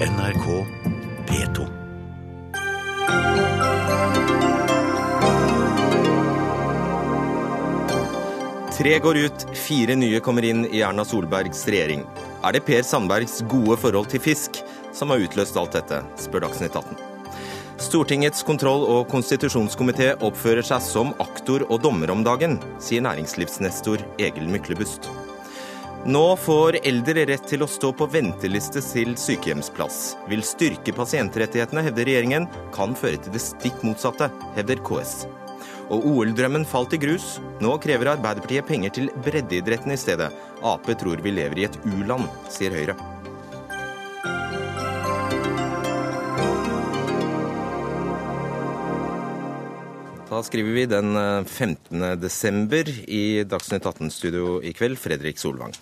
NRK 0.00 0.66
P2. 1.26 1.66
Tre 8.78 8.98
går 8.98 9.16
ut, 9.16 9.46
fire 9.54 9.96
nye 9.98 10.20
kommer 10.20 10.44
inn 10.44 10.66
i 10.66 10.84
Erna 10.86 11.02
Solbergs 11.02 11.64
regjering. 11.66 12.04
Er 12.46 12.54
det 12.54 12.62
Per 12.68 12.86
Sandbergs 12.86 13.40
gode 13.50 13.74
forhold 13.82 14.06
til 14.12 14.22
fisk 14.22 14.60
som 14.94 15.10
har 15.10 15.18
utløst 15.18 15.58
alt 15.58 15.74
dette, 15.74 15.98
spør 16.22 16.46
Dagsnytt 16.46 16.78
18. 16.78 16.94
Stortingets 17.82 18.46
kontroll- 18.46 18.86
og 18.86 19.08
konstitusjonskomité 19.10 20.12
oppfører 20.22 20.62
seg 20.62 20.84
som 20.86 21.10
aktor 21.18 21.66
og 21.66 21.82
dommer 21.82 22.14
om 22.14 22.22
dagen, 22.22 22.60
sier 22.78 23.02
næringslivsnestor 23.02 24.06
Egil 24.22 24.46
Myklebust. 24.46 25.10
Nå 26.06 26.36
får 26.36 26.78
eldre 26.86 27.24
rett 27.26 27.48
til 27.50 27.64
å 27.64 27.68
stå 27.68 27.90
på 27.98 28.06
venteliste 28.12 28.78
til 28.84 29.16
sykehjemsplass. 29.18 29.98
Vil 30.30 30.44
styrke 30.46 30.94
pasientrettighetene, 30.94 31.82
hevder 31.88 32.06
regjeringen, 32.06 32.46
kan 32.74 32.94
føre 32.96 33.18
til 33.24 33.34
det 33.34 33.42
stikk 33.42 33.82
motsatte, 33.82 34.30
hevder 34.54 34.78
KS. 34.86 35.26
Og 35.90 36.06
OL-drømmen 36.06 36.68
falt 36.68 36.94
i 36.94 37.02
grus. 37.02 37.36
Nå 37.64 37.74
krever 37.82 38.12
Arbeiderpartiet 38.14 38.70
penger 38.70 38.94
til 38.94 39.12
breddeidretten 39.26 39.94
i 39.96 40.00
stedet. 40.00 40.30
Ap 40.62 40.90
tror 41.02 41.24
vi 41.24 41.34
lever 41.34 41.64
i 41.64 41.70
et 41.70 41.80
u-land, 41.88 42.28
sier 42.52 42.76
Høyre. 42.78 42.94
Da 50.28 50.42
skriver 50.44 50.74
vi 50.76 50.82
den 50.84 51.16
15. 51.48 52.02
desember 52.20 52.88
i 53.08 53.44
Dagsnytt 53.48 53.86
18-studio 53.88 54.58
i 54.60 54.74
kveld, 54.76 54.98
Fredrik 55.00 55.40
Solvang. 55.40 55.72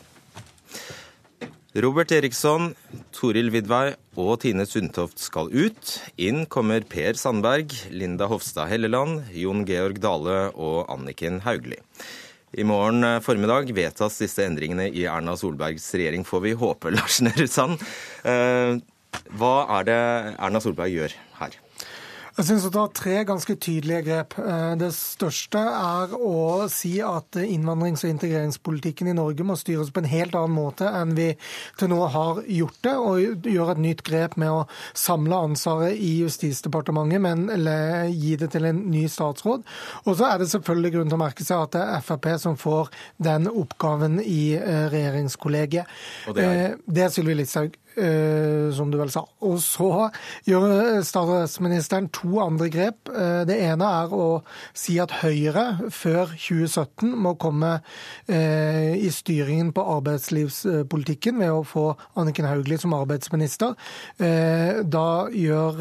Robert 1.83 2.15
Eriksson, 2.15 2.71
Toril 3.11 3.51
Vidvei 3.51 3.97
og 4.15 4.39
Tine 4.45 4.63
Sundtoft 4.71 5.19
skal 5.19 5.51
ut. 5.51 5.97
Inn 6.15 6.47
kommer 6.47 6.87
Per 6.87 7.19
Sandberg, 7.19 7.75
Linda 7.91 8.31
Hofstad 8.31 8.71
Helleland, 8.71 9.27
Jon 9.35 9.67
Georg 9.67 9.99
Dale 10.05 10.39
og 10.55 10.87
Anniken 10.95 11.43
Hauglie. 11.43 11.83
I 12.55 12.63
morgen 12.63 13.03
formiddag 13.27 13.75
vedtas 13.75 14.23
disse 14.23 14.47
endringene 14.47 14.87
i 14.95 15.09
Erna 15.11 15.35
Solbergs 15.37 15.91
regjering, 15.99 16.23
får 16.23 16.47
vi 16.47 16.55
håpe, 16.63 16.93
Lars 16.97 17.19
Nehru 17.19 17.51
Sand. 17.51 17.83
Hva 18.23 19.55
er 19.81 19.91
det 19.91 20.03
Erna 20.39 20.63
Solberg 20.63 20.95
gjør? 20.95 21.23
Jeg 22.37 22.51
synes 22.51 22.67
å 22.69 22.71
tar 22.75 22.91
tre 22.93 23.21
ganske 23.25 23.55
tydelige 23.65 24.03
grep. 24.05 24.35
Det 24.77 24.91
største 24.93 25.57
er 25.57 26.11
å 26.21 26.67
si 26.69 26.99
at 27.01 27.39
innvandrings- 27.41 28.03
og 28.05 28.11
integreringspolitikken 28.13 29.09
i 29.09 29.15
Norge 29.17 29.47
må 29.49 29.57
styres 29.57 29.89
på 29.89 30.03
en 30.03 30.11
helt 30.11 30.37
annen 30.37 30.53
måte 30.53 30.85
enn 30.85 31.15
vi 31.17 31.31
til 31.81 31.89
nå 31.89 32.03
har 32.13 32.43
gjort 32.45 32.83
det, 32.85 32.93
og 32.93 33.49
gjøre 33.49 33.79
et 33.79 33.81
nytt 33.87 34.03
grep 34.05 34.37
med 34.37 34.53
å 34.53 34.67
samle 34.93 35.39
ansvaret 35.49 35.97
i 35.97 36.13
Justisdepartementet, 36.27 37.25
men 37.25 37.49
gi 38.13 38.37
det 38.37 38.51
til 38.53 38.69
en 38.69 38.85
ny 38.93 39.07
statsråd. 39.09 39.65
Og 40.05 40.21
så 40.21 40.29
er 40.29 40.45
det 40.45 40.51
selvfølgelig 40.53 40.93
grunn 40.99 41.15
til 41.15 41.17
å 41.17 41.25
merke 41.25 41.49
seg 41.49 41.65
at 41.65 41.73
det 41.79 41.87
er 41.87 42.05
Frp 42.05 42.31
som 42.45 42.61
får 42.61 42.93
den 43.17 43.49
oppgaven 43.49 44.21
i 44.21 44.59
regjeringskollegiet. 44.61 45.89
Og 46.29 46.37
det 46.37 46.47
er? 46.53 46.81
Det 46.85 47.09
er 47.09 47.17
Sylvi 47.17 47.41
Listhaug. 47.41 47.81
Som 47.97 48.91
du 48.93 48.99
vel 49.01 49.11
sa. 49.13 49.23
Og 49.47 49.57
så 49.65 50.11
gjør 50.47 51.01
statsministeren 51.07 52.11
to 52.15 52.41
andre 52.43 52.69
grep. 52.73 53.11
Det 53.49 53.57
ene 53.67 53.89
er 54.03 54.13
å 54.13 54.27
si 54.77 54.99
at 55.03 55.15
Høyre 55.23 55.91
før 55.95 56.35
2017 56.35 57.15
må 57.25 57.35
komme 57.41 57.79
i 58.29 59.09
styringen 59.15 59.73
på 59.77 59.85
arbeidslivspolitikken 59.97 61.41
ved 61.41 61.55
å 61.55 61.65
få 61.67 61.87
Anniken 62.21 62.49
Hauglie 62.51 62.81
som 62.81 62.95
arbeidsminister. 62.97 63.77
Da 64.19 65.09
gjør 65.33 65.81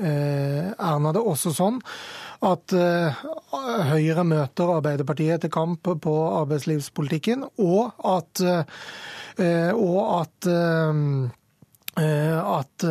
Erna 0.00 1.14
det 1.16 1.24
også 1.24 1.54
sånn 1.56 1.80
at 2.44 2.72
Høyre 2.72 4.24
møter 4.24 4.70
Arbeiderpartiet 4.76 5.42
til 5.44 5.52
kamp 5.52 5.88
på 6.04 6.14
arbeidslivspolitikken, 6.40 7.44
og 7.60 7.92
at, 8.06 8.40
og 9.38 10.00
at 10.20 10.50
at 12.00 12.84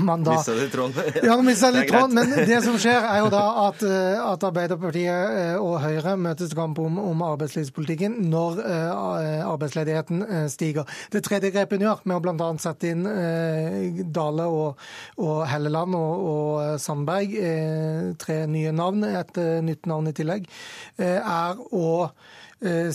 man 0.00 0.24
da 0.24 0.32
Mista 0.38 0.54
litt 0.56 0.72
tråden? 0.72 1.02
Ja, 1.28 1.36
mista 1.44 1.68
litt 1.70 1.90
tråden. 1.90 2.16
Men 2.16 2.46
det 2.48 2.56
som 2.64 2.78
skjer, 2.80 3.04
er 3.04 3.20
jo 3.20 3.28
da 3.30 3.42
at, 3.66 3.82
at 3.84 4.46
Arbeiderpartiet 4.48 5.60
og 5.60 5.76
Høyre 5.84 6.16
møtes 6.18 6.50
til 6.50 6.58
kamp 6.58 6.80
om, 6.82 6.96
om 6.98 7.22
arbeidslivspolitikken 7.26 8.16
når 8.32 8.62
eh, 8.64 9.42
arbeidsledigheten 9.46 10.24
eh, 10.24 10.46
stiger. 10.50 10.88
Det 11.12 11.22
tredje 11.26 11.52
grepet 11.54 11.78
hun 11.78 11.86
gjør, 11.86 12.02
med 12.08 12.16
å 12.16 12.22
bl.a. 12.24 12.48
sette 12.62 12.90
inn 12.94 13.04
eh, 13.10 14.00
Dale 14.16 14.48
og, 14.50 14.82
og 15.20 15.44
Helleland 15.50 15.98
og, 15.98 16.26
og 16.32 16.80
Sandberg, 16.82 17.36
eh, 17.36 18.08
tre 18.18 18.40
nye 18.50 18.72
navn, 18.74 19.04
et 19.12 19.42
eh, 19.42 19.60
nytt 19.68 19.86
navn 19.90 20.10
i 20.10 20.16
tillegg, 20.16 20.50
eh, 20.96 21.20
er 21.20 21.62
å 21.70 21.86
eh, 22.08 22.34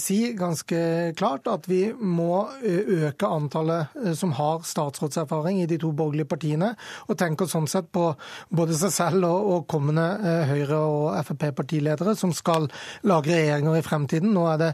si 0.02 0.34
ganske 0.34 1.14
klart 1.18 1.46
at 1.48 1.68
vi 1.70 1.92
må 1.94 2.48
eh, 2.66 3.06
øke 3.06 3.28
antallet 3.30 3.94
eh, 4.00 4.14
som 4.18 4.34
har 4.34 4.64
statsrådserfaring 4.66 5.62
i 5.62 5.68
de 5.70 5.78
to 5.82 5.92
borgerlige 5.94 6.30
partiene, 6.32 6.72
og 7.08 7.20
tenker 7.22 7.50
sånn 7.50 7.70
sett 7.70 7.92
på 7.94 8.08
både 8.50 8.78
seg 8.80 8.94
selv 8.96 9.28
og, 9.30 9.68
kommende 9.72 10.08
eh, 10.18 10.50
Høyre- 10.50 10.82
og 10.82 11.20
Frp-partiledere 11.28 12.16
som 12.18 12.34
skal 12.34 12.66
lage 13.08 13.36
regjeringer 13.36 13.78
i 13.78 13.86
fremtiden. 13.86 14.34
Nå 14.34 14.48
er 14.50 14.62
det 14.64 14.72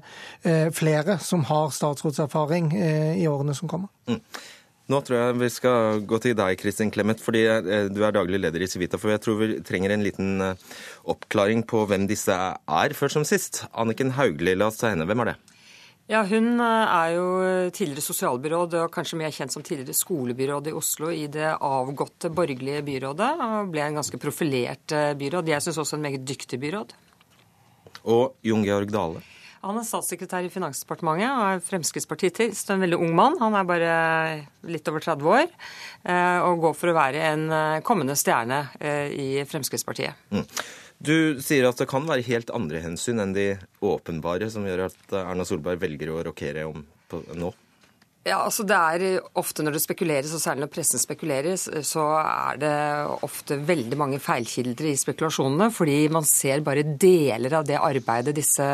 eh, 0.48 0.70
flere 0.72 1.20
som 1.20 1.44
har 1.52 1.74
statsrådserfaring 1.76 2.72
eh, 2.78 3.18
i 3.20 3.28
årene 3.28 3.58
som 3.58 3.68
kommer. 3.68 3.92
Nå 4.88 5.02
tror 5.04 5.18
jeg 5.20 5.36
vi 5.42 5.48
skal 5.52 6.04
gå 6.08 6.18
til 6.24 6.36
deg, 6.40 6.56
Kristin 6.62 6.92
Clemet, 6.96 7.20
fordi 7.20 7.42
eh, 7.52 7.90
du 7.92 8.00
er 8.08 8.14
daglig 8.16 8.40
leder 8.40 8.64
i 8.64 8.70
Civita. 8.72 8.96
For 9.02 9.12
jeg 9.12 9.20
tror 9.26 9.42
vi 9.42 9.58
trenger 9.68 9.92
en 9.92 10.06
liten 10.06 10.40
eh, 10.44 10.64
oppklaring 11.12 11.66
på 11.68 11.84
hvem 11.90 12.06
disse 12.08 12.32
er, 12.32 12.96
først 12.96 13.20
som 13.20 13.28
sist. 13.28 13.66
Anniken 13.76 14.16
Hauglie, 14.16 14.56
la 14.56 14.70
oss 14.72 14.80
ta 14.80 14.94
henne. 14.94 15.08
Hvem 15.10 15.26
er 15.26 15.34
det? 15.34 15.36
Ja, 16.08 16.24
Hun 16.24 16.54
eh, 16.64 16.96
er 16.96 17.18
jo 17.18 17.28
tidligere 17.76 18.06
sosialbyråd 18.08 18.80
og 18.80 18.96
kanskje 18.96 19.20
mer 19.20 19.36
kjent 19.36 19.52
som 19.52 19.66
tidligere 19.68 19.98
skolebyråd 19.98 20.72
i 20.72 20.78
Oslo 20.80 21.12
i 21.12 21.26
det 21.36 21.52
avgåtte 21.58 22.32
borgerlige 22.32 22.86
byrådet. 22.88 23.32
og 23.44 23.74
Ble 23.76 23.90
en 23.90 24.00
ganske 24.00 24.24
profilert 24.24 24.96
byråd. 25.20 25.52
Jeg 25.52 25.68
syns 25.68 25.84
også 25.84 26.00
en 26.00 26.08
meget 26.08 26.24
dyktig 26.24 26.64
byråd. 26.64 26.96
Og 28.08 28.40
Jon 28.48 28.64
Georg 28.64 28.96
Dale. 28.96 29.28
Han 29.64 29.80
er 29.80 29.86
statssekretær 29.88 30.46
i 30.46 30.52
Finansdepartementet 30.54 31.28
og 31.28 31.44
er 31.48 31.64
fremskrittspartitist. 31.66 32.72
En 32.74 32.84
veldig 32.84 33.00
ung 33.02 33.14
mann. 33.18 33.38
Han 33.42 33.58
er 33.58 33.68
bare 33.68 33.94
litt 34.70 34.88
over 34.92 35.04
30 35.04 35.32
år 35.34 35.46
eh, 35.48 36.40
og 36.46 36.66
går 36.66 36.76
for 36.78 36.92
å 36.92 36.98
være 36.98 37.24
en 37.32 37.46
eh, 37.54 37.78
kommende 37.88 38.18
stjerne 38.20 38.68
eh, 38.80 39.14
i 39.14 39.30
Fremskrittspartiet. 39.50 40.36
Du 40.98 41.38
sier 41.44 41.68
at 41.70 41.78
det 41.78 41.90
kan 41.90 42.08
være 42.10 42.26
helt 42.26 42.52
andre 42.56 42.82
hensyn 42.82 43.22
enn 43.22 43.36
de 43.36 43.52
åpenbare 43.86 44.50
som 44.54 44.66
gjør 44.66 44.88
at 44.90 45.18
Erna 45.22 45.46
Solberg 45.46 45.82
velger 45.82 46.14
å 46.14 46.24
rokere 46.30 46.66
om 46.70 46.86
på, 47.08 47.22
nå. 47.38 47.54
Ja, 48.28 48.42
altså 48.44 48.66
det 48.68 48.76
er 48.76 49.22
ofte 49.40 49.64
Når 49.64 49.78
det 49.78 49.84
spekuleres, 49.86 50.34
og 50.36 50.42
særlig 50.44 50.66
når 50.66 50.72
pressen 50.74 51.00
spekulerer, 51.00 51.56
så 51.56 52.04
er 52.20 52.60
det 52.60 52.74
ofte 53.24 53.60
veldig 53.70 54.00
mange 54.00 54.20
feilkilder 54.24 54.90
i 54.90 54.98
spekulasjonene. 55.00 55.70
Fordi 55.72 55.98
man 56.12 56.28
ser 56.28 56.66
bare 56.66 56.84
deler 56.84 57.56
av 57.62 57.68
det 57.68 57.80
arbeidet 57.80 58.36
disse 58.36 58.68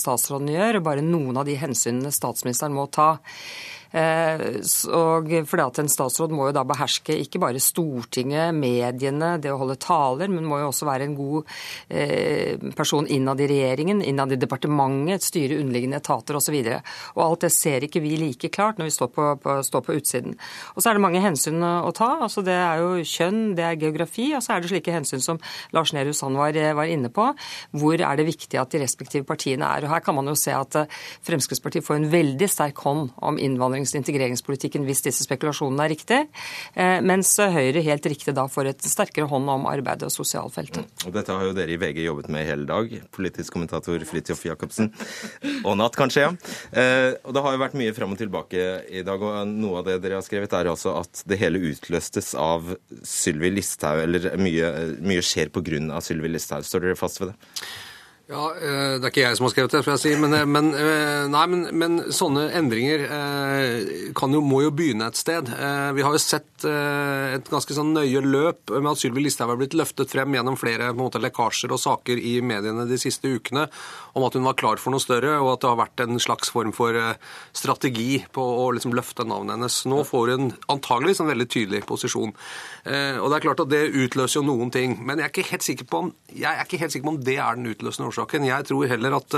statsrådene 0.00 0.56
gjør, 0.56 0.80
og 0.80 0.88
bare 0.90 1.06
noen 1.06 1.38
av 1.38 1.46
de 1.46 1.54
hensynene 1.60 2.14
statsministeren 2.14 2.74
må 2.74 2.88
ta. 2.90 3.12
Eh, 3.92 4.62
Og 4.96 5.30
fordi 5.46 5.62
at 5.62 5.78
En 5.78 5.88
statsråd 5.88 6.32
må 6.34 6.48
jo 6.48 6.56
da 6.56 6.64
beherske 6.66 7.14
ikke 7.22 7.40
bare 7.42 7.60
Stortinget, 7.62 8.54
mediene, 8.54 9.36
det 9.40 9.52
å 9.52 9.58
holde 9.60 9.76
taler, 9.80 10.28
men 10.28 10.46
må 10.46 10.58
jo 10.60 10.70
også 10.70 10.86
være 10.88 11.06
en 11.06 11.16
god 11.16 11.44
eh, 11.90 12.56
person 12.76 13.06
innad 13.06 13.40
i 13.40 13.48
regjeringen, 13.50 14.02
innad 14.02 14.32
i 14.32 14.40
departementet, 14.40 15.24
styre 15.26 15.60
underliggende 15.60 16.00
etater 16.00 16.38
osv. 16.38 16.56
Alt 17.26 17.44
det 17.46 17.52
ser 17.54 17.86
ikke 17.86 18.02
vi 18.04 18.16
like 18.20 18.50
klart 18.52 18.78
når 18.78 18.90
vi 18.90 18.96
står 18.96 19.12
på, 19.14 19.28
på, 19.42 19.56
står 19.66 19.84
på 19.86 19.96
utsiden. 19.98 20.36
Og 20.74 20.82
så 20.82 20.90
er 20.90 20.98
det 20.98 21.04
mange 21.04 21.22
hensyn 21.24 21.62
å 21.62 21.92
ta. 21.96 22.16
altså 22.26 22.44
Det 22.46 22.56
er 22.56 22.82
jo 22.82 23.04
kjønn, 23.06 23.54
det 23.58 23.64
er 23.66 23.80
geografi, 23.80 24.30
og 24.36 24.44
så 24.44 24.56
er 24.56 24.62
det 24.62 24.72
slike 24.72 24.94
hensyn 24.94 25.22
som 25.22 25.40
Lars 25.76 25.92
Nehru 25.96 26.12
Sand 26.16 26.38
var, 26.38 26.56
var 26.76 26.90
inne 26.90 27.10
på. 27.12 27.28
Hvor 27.76 28.00
er 28.00 28.18
det 28.18 28.28
viktig 28.28 28.60
at 28.60 28.72
de 28.72 28.82
respektive 28.82 29.26
partiene 29.28 29.68
er? 29.68 29.86
Og 29.86 29.94
Her 29.94 30.04
kan 30.04 30.16
man 30.18 30.30
jo 30.30 30.36
se 30.38 30.54
at 30.54 30.78
eh, 30.80 30.90
Fremskrittspartiet 31.26 31.86
får 31.86 32.00
en 32.00 32.10
veldig 32.12 32.48
sterk 32.50 32.82
hånd 32.86 33.12
om 33.16 33.40
innvandrings- 33.76 33.94
og 33.94 34.02
integreringspolitikken 34.02 34.86
hvis 34.86 35.04
disse 35.06 35.26
spekulasjonene 35.26 35.84
er 35.84 35.92
riktige, 35.92 36.28
eh, 36.74 37.00
mens 37.00 37.36
Høyre 37.36 37.82
helt 37.82 38.06
riktig 38.06 38.34
da 38.34 38.46
får 38.48 38.70
et 38.72 38.82
sterkere 38.82 39.28
hånd 39.28 39.48
om 39.48 39.66
arbeidet 39.66 40.08
og 40.08 40.12
sosialfeltet. 40.12 40.84
Og 41.06 41.12
dette 41.12 41.32
har 41.32 41.44
jo 41.44 41.52
dere 41.52 41.72
i 41.72 41.76
VG 41.76 42.04
jobbet 42.04 42.28
med 42.28 42.44
i 42.44 42.48
hele 42.48 42.66
dag. 42.66 42.90
Politisk 43.12 43.52
kommentator 43.52 43.98
Fridtjof 44.04 44.44
Jacobsen. 44.44 44.92
Og 45.64 45.76
natt, 45.76 45.96
kanskje, 45.96 46.26
ja. 46.26 46.32
Eh, 46.72 47.14
og 47.24 47.34
det 47.34 47.42
har 47.42 47.52
jo 47.52 47.62
vært 47.62 47.78
mye 47.78 47.94
fram 47.94 48.12
og 48.12 48.18
tilbake 48.18 48.66
i 48.90 49.02
dag, 49.02 49.22
og 49.22 49.48
noe 49.48 49.80
av 49.80 49.88
det 49.88 50.00
dere 50.02 50.20
har 50.20 50.26
skrevet, 50.26 50.52
er 50.52 50.70
altså 50.72 50.96
at 51.00 51.22
det 51.26 51.38
hele 51.40 51.60
utløstes 51.72 52.34
av 52.34 52.74
Sylvi 53.02 53.52
Listhaug, 53.54 54.02
eller 54.02 54.36
mye, 54.40 54.72
mye 55.00 55.24
skjer 55.24 55.52
av 55.56 56.02
Sylvi 56.02 56.28
Listhaug. 56.28 56.64
Står 56.64 56.80
dere 56.86 56.98
fast 56.98 57.20
ved 57.20 57.32
det? 57.32 57.36
Ja, 58.26 58.48
Det 58.58 59.04
er 59.06 59.12
ikke 59.12 59.22
jeg 59.22 59.36
som 59.38 59.46
har 59.46 59.52
skrevet 59.52 59.74
det, 59.76 59.80
får 59.86 59.92
jeg 59.94 60.02
si. 60.02 60.12
Men, 60.18 60.32
men, 60.50 60.70
nei, 61.30 61.42
men, 61.46 61.60
men 61.78 61.98
sånne 62.10 62.48
endringer 62.58 63.04
jo, 63.06 64.40
må 64.42 64.64
jo 64.64 64.72
begynne 64.74 65.06
et 65.06 65.18
sted. 65.20 65.46
Vi 65.94 66.02
har 66.02 66.16
jo 66.16 66.18
sett 66.18 66.66
et 66.66 67.46
ganske 67.52 67.76
sånn 67.76 67.92
nøye 67.94 68.22
løp 68.24 68.72
med 68.74 68.90
at 68.90 68.98
Sylvi 68.98 69.22
Listhaug 69.22 69.52
har 69.52 69.60
blitt 69.60 69.76
løftet 69.78 70.10
frem 70.10 70.34
gjennom 70.34 70.58
flere 70.58 70.90
måte, 70.98 71.20
lekkasjer 71.22 71.70
og 71.76 71.78
saker 71.78 72.18
i 72.18 72.40
mediene 72.42 72.88
de 72.90 72.98
siste 72.98 73.30
ukene 73.30 73.68
om 74.16 74.26
at 74.26 74.34
hun 74.34 74.48
var 74.48 74.56
klar 74.58 74.82
for 74.82 74.94
noe 74.94 75.04
større, 75.04 75.36
og 75.38 75.52
at 75.52 75.62
det 75.62 75.70
har 75.70 75.78
vært 75.84 76.02
en 76.02 76.18
slags 76.18 76.50
form 76.50 76.72
for 76.74 76.98
strategi 77.54 78.24
på 78.34 78.42
å 78.42 78.66
liksom 78.74 78.96
løfte 78.96 79.28
navnet 79.28 79.54
hennes. 79.54 79.78
Nå 79.86 80.00
får 80.08 80.34
hun 80.34 80.50
antageligvis 80.72 81.22
en 81.22 81.30
veldig 81.30 81.48
tydelig 81.52 81.84
posisjon. 81.86 82.34
Og 82.34 83.30
det 83.30 83.38
er 83.38 83.46
klart 83.46 83.62
at 83.62 83.70
det 83.70 83.84
utløser 83.92 84.40
jo 84.40 84.46
noen 84.48 84.74
ting. 84.74 84.98
Men 84.98 85.20
jeg 85.20 85.28
er 85.28 85.34
ikke 85.36 85.50
helt 85.52 85.68
sikker 85.68 85.90
på 85.92 86.02
om, 86.06 86.12
jeg 86.32 86.50
er 86.50 86.66
ikke 86.66 86.82
helt 86.82 86.96
sikker 86.96 87.06
på 87.06 87.14
om 87.14 87.22
det 87.28 87.38
er 87.38 87.60
den 87.60 87.70
utløsende 87.70 88.08
årsaken. 88.08 88.15
Jeg 88.16 88.64
tror 88.68 88.86
heller 88.86 89.16
at 89.16 89.34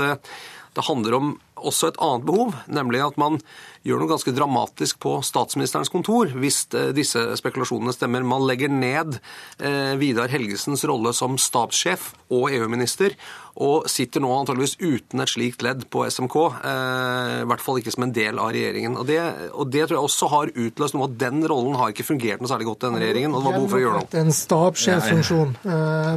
det 0.79 0.87
handler 0.87 1.19
om 1.19 1.35
også 1.59 1.91
et 1.91 1.99
annet 2.03 2.27
behov, 2.27 2.55
nemlig 2.71 3.03
at 3.03 3.19
man 3.19 3.39
gjør 3.87 4.01
noe 4.01 4.11
ganske 4.11 4.33
dramatisk 4.35 4.99
på 5.03 5.17
statsministerens 5.23 5.91
kontor 5.91 6.31
hvis 6.39 6.65
eh, 6.75 6.91
disse 6.95 7.21
spekulasjonene 7.39 7.95
stemmer. 7.95 8.25
Man 8.27 8.47
legger 8.47 8.71
ned 8.71 9.19
eh, 9.63 9.95
Vidar 9.99 10.31
Helgesens 10.31 10.83
rolle 10.89 11.13
som 11.15 11.37
stabssjef 11.39 12.11
og 12.29 12.51
EU-minister, 12.53 13.15
og 13.59 13.87
sitter 13.91 14.23
nå 14.23 14.29
antageligvis 14.31 14.77
uten 14.79 15.23
et 15.23 15.31
slikt 15.31 15.63
ledd 15.65 15.85
på 15.91 16.05
SMK. 16.07 16.35
Eh, 16.59 17.33
I 17.43 17.47
hvert 17.49 17.63
fall 17.63 17.79
ikke 17.81 17.93
som 17.95 18.05
en 18.07 18.15
del 18.15 18.39
av 18.39 18.51
regjeringen. 18.55 18.97
Og 18.99 19.07
det, 19.09 19.19
og 19.51 19.71
det 19.71 19.87
tror 19.87 19.97
jeg 19.97 20.09
også 20.09 20.31
har 20.35 20.53
utløst 20.53 20.95
noe 20.95 21.09
at 21.09 21.17
den 21.23 21.41
rollen 21.49 21.79
har 21.79 21.93
ikke 21.93 22.07
fungert 22.07 22.43
noe 22.43 22.51
særlig 22.51 22.69
godt 22.69 22.83
i 22.83 22.87
denne 22.89 23.03
regjeringen. 23.03 23.35
og 23.35 23.41
det 23.41 23.49
var 23.49 23.57
behov 23.57 23.71
for 23.73 23.79
å 23.79 23.83
gjøre 23.85 24.03
noe. 24.03 24.11
En 24.21 24.35
stabssjefsfunksjon, 24.35 25.55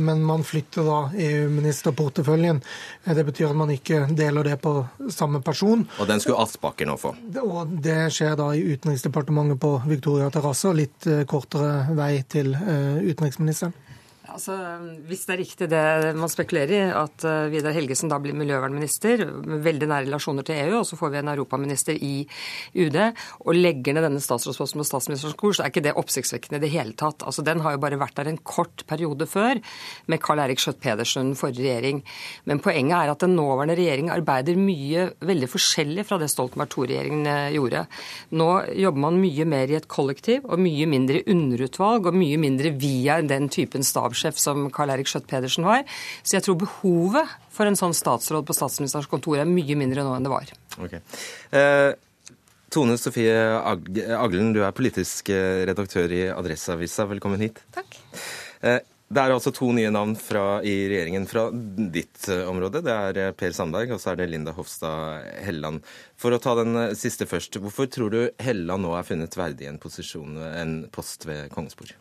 men 0.06 0.26
man 0.26 0.46
flytter 0.46 0.86
da 0.86 1.00
EU-ministerporteføljen. 1.30 2.62
Det 3.06 3.26
betyr 3.26 3.50
at 3.50 3.58
man 3.58 3.74
ikke 3.74 4.04
deler 4.18 4.46
det 4.46 4.51
på 4.60 4.74
samme 5.12 5.42
person. 5.44 5.84
Og 6.00 6.08
den 6.08 6.20
skulle 6.22 6.42
Aspaker 6.42 6.88
nå 6.88 6.96
få? 7.00 7.14
Og 7.42 7.76
det 7.84 8.12
skjer 8.14 8.36
da 8.38 8.50
i 8.56 8.64
Utenriksdepartementet 8.74 9.60
på 9.62 9.74
Victoria 9.86 10.30
terrasse, 10.34 10.72
litt 10.76 11.08
eh, 11.10 11.24
kortere 11.28 11.94
vei 11.96 12.14
til 12.28 12.54
eh, 12.56 13.00
utenriksministeren. 13.12 13.74
Altså, 14.32 14.54
Hvis 15.08 15.26
det 15.28 15.34
er 15.34 15.40
riktig 15.42 15.68
det 15.70 16.12
man 16.16 16.30
spekulerer 16.30 16.72
i, 16.72 16.80
at 16.96 17.24
uh, 17.28 17.50
Vidar 17.52 17.74
Helgesen 17.76 18.10
da 18.10 18.18
blir 18.22 18.36
miljøvernminister 18.36 19.24
med 19.28 19.62
veldig 19.64 19.88
nære 19.90 20.06
relasjoner 20.06 20.46
til 20.46 20.58
EU, 20.62 20.78
og 20.80 20.86
så 20.88 20.96
får 20.96 21.12
vi 21.12 21.20
en 21.20 21.32
europaminister 21.34 21.98
i 21.98 22.24
UD, 22.72 22.98
og 23.44 23.58
legger 23.58 23.96
ned 23.96 24.06
denne 24.06 24.22
statsrådsposten 24.24 24.80
på 24.80 24.86
statsministerens 24.88 25.36
kurs, 25.38 25.58
så 25.58 25.66
er 25.66 25.72
ikke 25.72 25.84
det 25.84 25.94
oppsiktsvekkende 26.00 26.60
i 26.60 26.64
det 26.64 26.72
hele 26.72 26.96
tatt. 26.98 27.24
Altså, 27.26 27.44
Den 27.44 27.60
har 27.64 27.76
jo 27.76 27.82
bare 27.82 28.00
vært 28.00 28.16
der 28.20 28.30
en 28.32 28.40
kort 28.40 28.86
periode 28.88 29.28
før, 29.28 29.60
med 30.08 30.22
Karl-Erik 30.24 30.62
Schjøtt-Pedersen, 30.62 31.34
forrige 31.38 31.66
regjering. 31.66 32.02
Men 32.48 32.62
poenget 32.64 32.96
er 32.98 33.12
at 33.12 33.24
den 33.24 33.36
nåværende 33.36 33.76
regjering 33.76 34.10
arbeider 34.14 34.56
mye 34.60 35.10
veldig 35.20 35.50
forskjellig 35.52 36.06
fra 36.08 36.20
det 36.22 36.30
Stoltenberg 36.32 36.72
II-regjeringen 36.72 37.28
eh, 37.28 37.52
gjorde. 37.58 37.84
Nå 38.38 38.48
jobber 38.80 39.04
man 39.06 39.20
mye 39.20 39.48
mer 39.48 39.72
i 39.72 39.78
et 39.78 39.90
kollektiv, 39.92 40.46
og 40.48 40.62
mye 40.62 40.88
mindre 40.88 41.24
underutvalg, 41.28 42.08
og 42.08 42.16
mye 42.16 42.40
mindre 42.40 42.72
via 42.80 43.20
den 43.26 43.50
typen 43.52 43.84
stabssjef 44.22 44.38
som 44.38 44.70
Karl 44.70 44.94
Erik 44.94 45.10
Skjøtt-Pedersen 45.10 45.66
var. 45.66 45.84
Så 46.22 46.36
jeg 46.36 46.46
tror 46.46 46.60
behovet 46.62 47.28
for 47.52 47.66
en 47.66 47.78
sånn 47.78 47.94
statsråd 47.94 48.46
på 48.46 48.56
statsministerens 48.56 49.10
kontor 49.10 49.40
er 49.40 49.48
mye 49.48 49.76
mindre 49.76 50.04
nå 50.04 50.14
enn 50.16 50.26
det 50.26 50.32
var. 50.32 50.54
Okay. 50.78 51.02
Eh, 51.50 51.92
Tone 52.72 52.96
Sofie 52.98 53.34
Aglen, 53.60 54.54
du 54.54 54.62
er 54.64 54.72
politisk 54.72 55.32
eh, 55.32 55.64
redaktør 55.68 56.12
i 56.12 56.24
Adresseavisa. 56.32 57.08
Velkommen 57.10 57.42
hit. 57.42 57.60
Takk. 57.74 57.98
Eh, 58.62 58.80
det 59.12 59.20
er 59.20 59.34
altså 59.34 59.50
to 59.52 59.66
nye 59.76 59.90
navn 59.92 60.14
fra, 60.16 60.62
i 60.64 60.86
regjeringen 60.88 61.26
fra 61.28 61.50
ditt 61.52 62.30
eh, 62.32 62.46
område. 62.48 62.80
Det 62.86 62.94
er 62.94 63.36
Per 63.36 63.52
Sandberg 63.52 63.92
og 63.92 64.00
så 64.00 64.14
er 64.14 64.22
det 64.22 64.30
Linda 64.32 64.54
Hofstad 64.56 65.26
Helleland. 65.44 65.84
For 66.16 66.32
å 66.32 66.40
ta 66.40 66.56
den 66.62 66.94
siste 66.96 67.28
først. 67.28 67.60
Hvorfor 67.60 67.90
tror 67.92 68.14
du 68.14 68.22
Helleland 68.40 68.86
nå 68.86 68.94
er 68.96 69.04
funnet 69.04 69.36
verdig 69.36 69.68
en, 69.68 69.82
posisjon, 69.82 70.40
en 70.40 70.78
post 70.94 71.28
ved 71.28 71.52
Kongens 71.52 71.76
bord? 71.76 71.92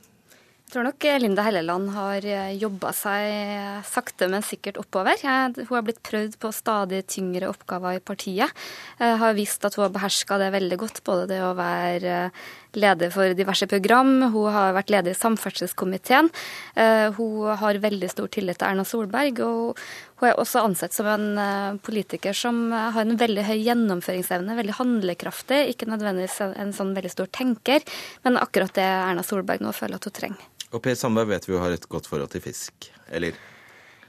Jeg 0.71 0.77
tror 0.77 0.85
nok 0.88 1.06
Linda 1.19 1.44
Helleland 1.44 1.89
har 1.91 2.23
eh, 2.23 2.53
jobba 2.56 2.94
seg 2.95 3.81
sakte, 3.83 4.29
men 4.31 4.39
sikkert 4.39 4.77
oppover. 4.79 5.19
Hun 5.19 5.65
har 5.68 5.81
blitt 5.83 6.00
prøvd 6.07 6.38
på 6.39 6.51
stadig 6.56 7.01
tyngre 7.12 7.50
oppgaver 7.51 7.97
i 7.97 8.00
partiet. 8.00 8.56
Har 8.95 9.35
vist 9.35 9.68
at 9.68 9.75
hun 9.75 9.83
har 9.83 9.91
beherska 9.91 10.38
det 10.39 10.47
veldig 10.53 10.77
godt, 10.79 11.01
både 11.03 11.25
det 11.33 11.41
å 11.44 11.50
være 11.59 12.13
eh, 12.29 12.45
leder 12.79 13.12
for 13.12 13.35
diverse 13.35 13.68
program, 13.68 14.29
hun 14.31 14.47
har 14.56 14.71
vært 14.77 14.94
leder 14.95 15.12
i 15.12 15.19
samferdselskomiteen. 15.19 16.31
Eh, 16.79 17.09
hun 17.19 17.51
har 17.59 17.81
veldig 17.83 18.12
stor 18.13 18.31
tillit 18.31 18.62
til 18.62 18.69
Erna 18.69 18.88
Solberg, 18.88 19.44
og 19.44 19.83
hun 20.24 20.29
er 20.29 20.39
også 20.39 20.63
ansett 20.63 20.95
som 20.95 21.12
en 21.12 21.81
politiker 21.83 22.31
som 22.31 22.69
har 22.71 23.01
en 23.03 23.19
veldig 23.19 23.44
høy 23.50 23.57
gjennomføringsevne, 23.57 24.56
veldig 24.56 24.79
handlekraftig, 24.79 25.65
ikke 25.74 25.91
nødvendigvis 25.91 26.39
en 26.47 26.71
sånn 26.79 26.95
veldig 26.95 27.12
stor 27.12 27.27
tenker, 27.41 27.83
men 28.24 28.39
akkurat 28.39 28.71
det 28.79 28.88
Erna 28.88 29.27
Solberg 29.27 29.67
nå 29.67 29.75
føler 29.75 30.00
at 30.00 30.07
hun 30.07 30.19
trenger. 30.21 30.61
Og 30.71 30.79
Per 30.83 30.95
Sandberg 30.95 31.31
vet 31.33 31.47
vi 31.47 31.56
jo 31.56 31.63
har 31.63 31.73
et 31.75 31.88
godt 31.91 32.07
forhold 32.07 32.31
til 32.31 32.44
fisk, 32.44 32.91
eller? 33.12 33.35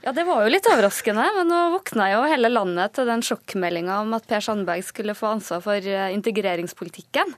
Ja, 0.03 0.11
det 0.11 0.25
var 0.27 0.43
jo 0.43 0.51
litt 0.51 0.65
overraskende, 0.67 1.23
men 1.37 1.47
nå 1.47 1.59
våkna 1.77 2.09
jo 2.11 2.23
hele 2.27 2.49
landet 2.51 2.91
til 2.97 3.07
den 3.07 3.21
sjokkmeldinga 3.23 4.01
om 4.03 4.11
at 4.17 4.25
Per 4.27 4.43
Sandberg 4.43 4.83
skulle 4.83 5.15
få 5.15 5.29
ansvar 5.37 5.63
for 5.63 5.79
eh, 5.79 6.11
integreringspolitikken. 6.11 7.31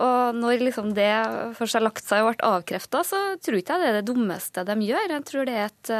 Og 0.00 0.36
når 0.36 0.64
liksom 0.64 0.94
det 0.96 1.12
først 1.58 1.76
har 1.76 1.84
lagt 1.84 2.04
seg 2.08 2.24
og 2.24 2.32
ble 2.32 2.48
avkrefta, 2.48 3.04
så 3.04 3.22
tror 3.36 3.60
ikke 3.60 3.76
jeg 3.76 3.84
det 3.84 3.90
er 3.90 3.98
det 4.00 4.08
dummeste 4.08 4.64
de 4.64 4.76
gjør. 4.88 5.12
Jeg 5.12 5.26
tror 5.28 5.48
det 5.48 5.56
er 5.60 5.68
et 5.68 5.92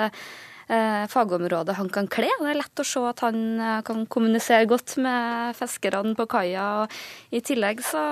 eh, 0.72 1.04
fagområde 1.12 1.76
han 1.76 1.92
kan 1.92 2.08
kle. 2.08 2.32
Det 2.40 2.48
er 2.48 2.60
lett 2.62 2.82
å 2.82 2.88
se 2.88 3.04
at 3.12 3.20
han 3.24 3.38
eh, 3.60 3.82
kan 3.84 4.04
kommunisere 4.08 4.68
godt 4.72 4.96
med 5.04 5.56
fiskerne 5.60 6.16
på 6.16 6.28
kaia. 6.32 6.86
I 7.28 7.44
tillegg 7.44 7.84
så 7.84 8.06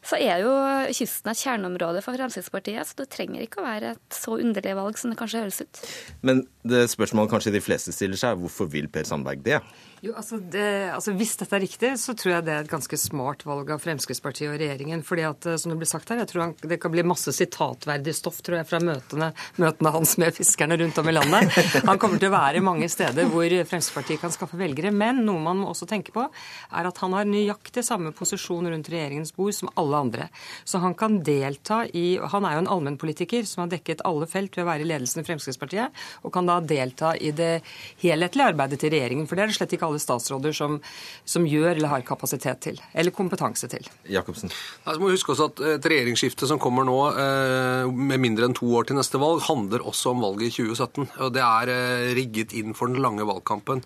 så 0.00 0.16
er 0.16 0.44
jo 0.44 0.52
kysten 0.96 1.32
et 1.32 1.42
kjerneområde 1.42 2.00
for 2.04 2.16
Fremskrittspartiet, 2.16 2.88
så 2.88 3.02
det 3.02 3.10
trenger 3.12 3.44
ikke 3.44 3.60
å 3.60 3.66
være 3.66 3.94
et 3.96 4.16
så 4.16 4.38
underlig 4.40 4.74
valg 4.78 4.98
som 5.00 5.12
det 5.12 5.18
kanskje 5.20 5.44
høres 5.44 5.60
ut. 5.60 5.82
Men 6.26 6.44
det 6.66 6.86
spørsmålet 6.92 7.32
kanskje 7.34 7.54
de 7.54 7.64
fleste 7.64 7.92
stiller 7.94 8.20
seg, 8.20 8.34
er 8.34 8.40
hvorfor 8.40 8.70
vil 8.72 8.88
Per 8.92 9.06
Sandberg 9.08 9.44
det? 9.44 9.60
Jo, 10.00 10.14
altså, 10.16 10.38
det, 10.40 10.64
altså 10.94 11.12
Hvis 11.12 11.34
dette 11.36 11.56
er 11.58 11.60
riktig, 11.60 11.90
så 12.00 12.14
tror 12.16 12.32
jeg 12.32 12.44
det 12.46 12.52
er 12.54 12.62
et 12.64 12.72
ganske 12.72 12.96
smart 12.96 13.42
valg 13.44 13.68
av 13.74 13.82
Fremskrittspartiet 13.84 14.48
og 14.48 14.56
regjeringen. 14.56 15.02
fordi 15.04 15.26
at, 15.28 15.46
eh, 15.46 15.58
som 15.60 15.72
Det 15.72 15.78
blir 15.82 15.90
sagt 15.90 16.08
her, 16.08 16.22
jeg 16.22 16.30
tror 16.30 16.42
han, 16.42 16.54
det 16.62 16.80
kan 16.80 16.92
bli 16.94 17.04
masse 17.04 17.32
sitatverdig 17.36 18.14
stoff 18.16 18.40
tror 18.40 18.56
jeg, 18.60 18.68
fra 18.70 18.80
møtene, 18.80 19.32
møtene 19.60 19.92
hans 19.92 20.16
med 20.16 20.32
fiskerne 20.32 20.78
rundt 20.80 20.98
om 20.98 21.08
i 21.08 21.12
landet. 21.12 21.52
Han 21.90 22.00
kommer 22.00 22.18
til 22.18 22.30
å 22.30 22.36
være 22.38 22.64
mange 22.64 22.88
steder 22.88 23.28
hvor 23.28 23.44
Fremskrittspartiet 23.44 24.22
kan 24.24 24.32
skaffe 24.32 24.56
velgere. 24.56 24.88
Men 24.92 25.20
noe 25.26 25.44
man 25.44 25.60
må 25.60 25.68
også 25.68 25.88
tenke 25.90 26.16
på, 26.16 26.24
er 26.24 26.88
at 26.88 27.02
han 27.04 27.12
har 27.12 27.28
nøyaktig 27.28 27.84
samme 27.84 28.14
posisjon 28.16 28.72
rundt 28.72 28.88
regjeringens 28.88 29.36
bord 29.36 29.52
som 29.52 29.68
alle 29.76 29.89
andre. 29.98 30.28
Så 30.64 30.78
han 30.78 30.94
kan 30.94 31.20
delta 31.24 31.82
i 31.86 32.18
Han 32.30 32.44
er 32.44 32.54
jo 32.54 32.62
en 32.64 32.70
allmennpolitiker 32.70 33.46
som 33.48 33.64
har 33.64 33.70
dekket 33.72 34.04
alle 34.06 34.26
felt 34.30 34.56
ved 34.56 34.64
å 34.64 34.68
være 34.68 34.84
i 34.84 34.88
ledelsen 34.90 35.22
i 35.22 35.26
Fremskrittspartiet, 35.26 35.96
og 36.22 36.32
kan 36.34 36.46
da 36.46 36.60
delta 36.60 37.14
i 37.16 37.32
det 37.36 37.62
helhetlige 38.02 38.52
arbeidet 38.52 38.80
til 38.80 38.92
regjeringen. 38.94 39.26
For 39.26 39.36
det 39.36 39.44
er 39.44 39.52
det 39.52 39.58
slett 39.58 39.74
ikke 39.76 39.88
alle 39.88 40.02
statsråder 40.02 40.54
som, 40.56 40.78
som 41.24 41.46
gjør 41.48 41.74
eller 41.74 41.92
har 41.92 42.06
kapasitet 42.06 42.62
til. 42.66 42.80
Eller 42.94 43.14
kompetanse 43.14 43.68
til. 43.70 43.86
Jacobsen. 44.10 44.52
Altså, 44.84 45.00
må 45.02 45.12
huske 45.14 45.34
også 45.34 45.50
at 45.50 45.60
Et 45.70 45.86
regjeringsskifte 45.92 46.48
som 46.48 46.58
kommer 46.60 46.84
nå, 46.84 46.98
eh, 47.14 47.90
med 47.90 48.20
mindre 48.22 48.48
enn 48.48 48.56
to 48.56 48.68
år 48.76 48.88
til 48.88 48.98
neste 48.98 49.20
valg, 49.20 49.42
handler 49.46 49.84
også 49.86 50.14
om 50.14 50.24
valget 50.24 50.50
i 50.50 50.54
2017. 50.60 51.08
og 51.20 51.32
Det 51.34 51.44
er 51.44 51.72
eh, 51.74 52.14
rigget 52.16 52.54
inn 52.58 52.74
for 52.76 52.90
den 52.90 53.02
lange 53.02 53.26
valgkampen. 53.26 53.84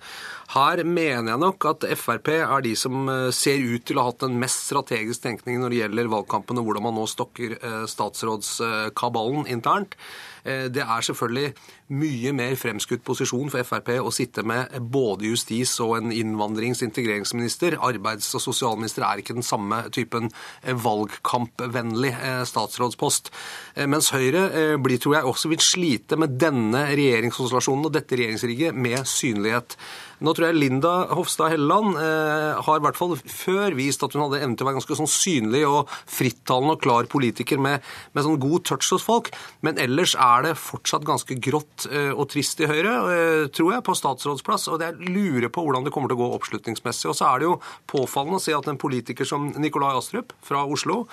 Her 0.55 0.83
mener 0.85 1.33
jeg 1.33 1.40
nok 1.40 1.64
at 1.71 1.87
Frp 1.99 2.29
er 2.37 2.64
de 2.64 2.75
som 2.79 3.09
eh, 3.09 3.31
ser 3.35 3.62
ut 3.62 3.85
til 3.87 3.99
å 3.99 4.05
ha 4.05 4.12
hatt 4.12 4.25
den 4.25 4.38
mest 4.40 4.69
strategiske 4.69 5.25
tenkningen 5.25 5.64
når 5.64 5.73
det 5.73 5.81
gjelder 5.81 5.94
valgkampen 6.13 6.59
og 6.59 6.69
hvordan 6.69 6.87
man 6.89 6.99
nå 6.99 7.07
stokker 7.11 7.57
statsrådskabalen 7.91 9.47
internt. 9.51 9.97
Det 10.45 10.83
er 10.83 11.07
selvfølgelig 11.07 11.55
mye 11.93 12.33
mer 12.33 12.55
fremskutt 12.57 13.03
posisjon 13.05 13.51
for 13.53 13.65
Frp 13.67 13.91
å 14.01 14.13
sitte 14.15 14.45
med 14.47 14.73
både 14.93 15.29
justis 15.29 15.75
og 15.85 15.99
en 15.99 16.13
innvandrings- 16.15 16.81
og 16.81 16.89
integreringsminister. 16.89 17.77
Arbeids- 17.85 18.33
og 18.37 18.41
sosialminister 18.41 19.05
er 19.05 19.21
ikke 19.21 19.37
den 19.37 19.45
samme 19.45 19.83
typen 19.93 20.31
valgkampvennlig 20.65 22.15
eh, 22.15 22.43
statsrådspost. 22.49 23.31
Eh, 23.77 23.89
mens 23.91 24.11
Høyre 24.15 24.47
eh, 24.49 24.77
blir, 24.81 25.01
tror 25.03 25.19
jeg, 25.19 25.29
også 25.29 25.53
vil 25.53 25.65
slite 25.65 26.17
med 26.21 26.39
denne 26.41 26.87
regjeringskonstellasjonen 26.93 27.91
og 27.91 27.97
dette 27.99 28.17
regjeringsrigget 28.17 28.77
med 28.87 29.05
synlighet. 29.09 29.77
Nå 30.25 30.35
tror 30.35 30.49
jeg 30.49 30.59
Linda 30.59 30.95
Hofstad 31.14 31.54
Helleland 31.54 31.99
eh, 32.00 32.62
har 32.66 32.81
i 32.81 32.85
hvert 32.88 32.99
fall 32.99 33.16
før 33.21 33.78
vist 33.78 34.02
at 34.07 34.16
hun 34.16 34.26
hadde 34.26 34.43
evne 34.43 34.59
til 34.59 34.66
å 34.66 34.71
være 34.71 34.81
ganske 34.81 34.99
sånn 35.00 35.11
synlig 35.11 35.64
og 35.69 35.93
frittalende 36.11 36.76
og 36.76 36.85
klar 36.85 37.11
politiker 37.11 37.61
med, 37.62 37.85
med 38.16 38.26
sånn 38.26 38.40
god 38.43 38.66
touch 38.66 38.90
hos 38.95 39.07
folk. 39.07 39.31
Men 39.64 39.78
ellers 39.83 40.16
er 40.19 40.49
det 40.49 40.57
fortsatt 40.61 41.07
ganske 41.07 41.38
grått 41.38 41.85
Eh, 41.95 42.12
og 42.12 42.28
trist 42.33 42.61
i 42.62 42.69
Høyre, 42.69 42.95
eh, 43.12 43.47
tror 43.54 43.75
jeg, 43.75 43.85
på 43.85 43.97
statsrådsplass. 43.99 44.69
Og 44.73 44.83
jeg 44.83 45.11
lurer 45.12 45.50
på 45.52 45.64
hvordan 45.64 45.85
det 45.85 45.93
kommer 45.93 46.09
til 46.09 46.19
å 46.19 46.25
gå 46.25 46.31
oppslutningsmessig. 46.38 47.11
Og 47.11 47.16
så 47.19 47.28
er 47.28 47.38
det 47.40 47.49
jo 47.49 47.61
påfallende 47.90 48.40
å 48.40 48.45
se 48.45 48.54
at 48.57 48.69
en 48.69 48.81
politiker 48.81 49.25
som 49.28 49.52
Nikolai 49.57 49.95
Astrup 49.97 50.33
fra 50.43 50.64
Oslo 50.64 51.07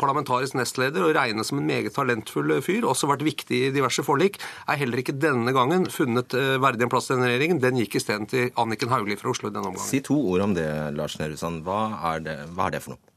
parlamentarisk 0.00 0.56
nestleder 0.58 1.06
og 1.06 1.14
regnes 1.16 1.50
som 1.50 1.60
en 1.60 1.68
meget 1.68 1.94
talentfull 1.96 2.56
fyr, 2.64 2.86
også 2.88 3.10
vært 3.10 3.26
viktig 3.26 3.62
i 3.68 3.72
diverse 3.74 4.04
forlik, 4.06 4.38
er 4.68 4.80
heller 4.80 5.02
ikke 5.02 5.16
denne 5.18 5.52
gangen 5.56 5.88
funnet 5.92 6.34
verdig 6.62 6.86
en 6.86 6.92
plass 6.92 7.10
til 7.10 7.18
denne 7.18 7.30
regjeringen. 7.32 7.62
Den 7.62 7.80
gikk 7.82 7.98
isteden 8.00 8.28
til 8.30 8.50
Anniken 8.60 8.92
Hauglie 8.92 9.18
fra 9.20 9.32
Oslo 9.32 9.50
i 9.50 9.54
denne 9.54 9.70
omgangen. 9.72 9.88
Si 9.88 10.02
to 10.04 10.16
ord 10.32 10.48
om 10.48 10.56
det, 10.56 10.68
Lars 10.96 11.18
Nehru 11.20 11.36
Sand. 11.40 11.64
Hva, 11.66 11.82
hva 11.98 12.68
er 12.68 12.76
det 12.76 12.84
for 12.84 12.96
noe? 12.96 13.07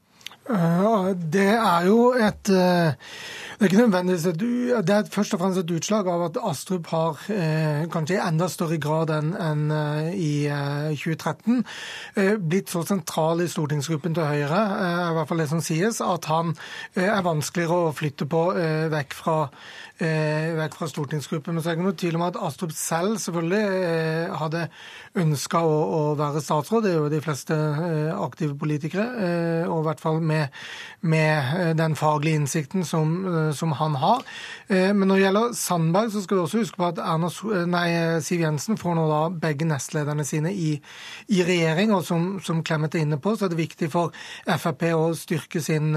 Det 0.42 1.50
er 1.54 1.84
jo 1.86 2.12
et 2.18 2.50
eh, 2.50 2.94
Det 3.58 3.68
er 3.68 3.70
ikke 3.70 3.82
nødvendigvis 3.84 4.24
et, 4.26 4.40
det 4.86 4.90
er 4.90 5.10
først 5.12 5.34
og 5.36 5.40
fremst 5.40 5.60
et 5.60 5.70
utslag 5.70 6.08
av 6.10 6.24
at 6.24 6.38
Astrup 6.50 6.88
har, 6.90 7.20
eh, 7.30 7.84
kanskje 7.92 8.16
i 8.16 8.22
enda 8.24 8.48
større 8.50 8.78
grad 8.82 9.12
enn 9.14 9.36
en, 9.38 9.70
eh, 9.70 10.08
i 10.18 10.32
2013, 10.98 11.62
blitt 12.42 12.72
så 12.72 12.82
sentral 12.82 13.44
i 13.44 13.46
stortingsgruppen 13.46 14.16
til 14.16 14.26
Høyre, 14.26 14.62
i 15.12 15.14
hvert 15.14 15.28
fall 15.28 15.38
det 15.38 15.48
som 15.48 15.60
sies, 15.62 16.00
at 16.00 16.24
han 16.24 16.56
er 16.96 17.22
vanskeligere 17.22 17.86
å 17.86 17.94
flytte 17.94 18.26
på 18.26 18.42
vekk 18.90 19.14
fra 19.14 19.38
vekk 20.02 20.74
fra 20.74 20.88
stortingsgruppen. 20.90 21.54
Men 21.54 21.62
så 21.62 21.70
er 21.70 21.76
det 21.78 21.84
noe 21.84 21.94
tvil 21.94 22.16
om 22.18 22.24
at 22.26 22.38
Astrup 22.42 22.72
selv 22.74 23.20
selvfølgelig 23.22 24.34
hadde 24.40 24.64
ønska 25.22 25.60
å, 25.62 25.76
å, 25.98 26.00
være 26.18 26.42
statsråd. 26.42 26.82
Det 26.82 26.90
er 26.90 26.98
jo 26.98 27.12
de 27.12 27.20
fleste 27.22 27.58
aktive 28.16 28.56
politikere. 28.58 29.06
Og 29.68 29.84
i 29.84 29.86
hvert 29.86 30.02
fall 30.02 30.18
med, 30.18 30.31
med 31.02 31.76
den 31.78 31.96
faglige 31.98 32.38
innsikten 32.38 32.84
som, 32.86 33.14
som, 33.56 33.72
han 33.72 33.96
har. 33.98 34.22
Men 34.68 35.08
når 35.08 35.16
det 35.16 35.24
gjelder 35.24 35.54
Sandberg, 35.58 36.12
så 36.12 36.22
skal 36.22 36.36
vi 36.36 36.42
også 36.44 36.60
huske 36.60 36.78
på 36.78 36.86
at 36.92 37.00
Erna, 37.02 37.30
nei, 37.66 37.86
Siv 38.22 38.44
Jensen 38.44 38.78
får 38.78 38.94
nå 38.94 39.06
da 39.10 39.22
begge 39.42 39.66
nestlederne 39.66 40.22
sine 40.28 40.52
i, 40.54 40.76
i 41.34 41.42
regjering. 41.42 41.90
Og 41.96 42.04
som, 42.06 42.28
som 42.44 42.62
Clemet 42.62 42.94
er 42.94 43.02
inne 43.06 43.18
på, 43.22 43.34
så 43.34 43.48
er 43.48 43.54
det 43.54 43.58
viktig 43.58 43.90
for 43.90 44.14
Frp 44.46 44.86
å 44.94 45.10
styrke 45.18 45.62
sin 45.64 45.90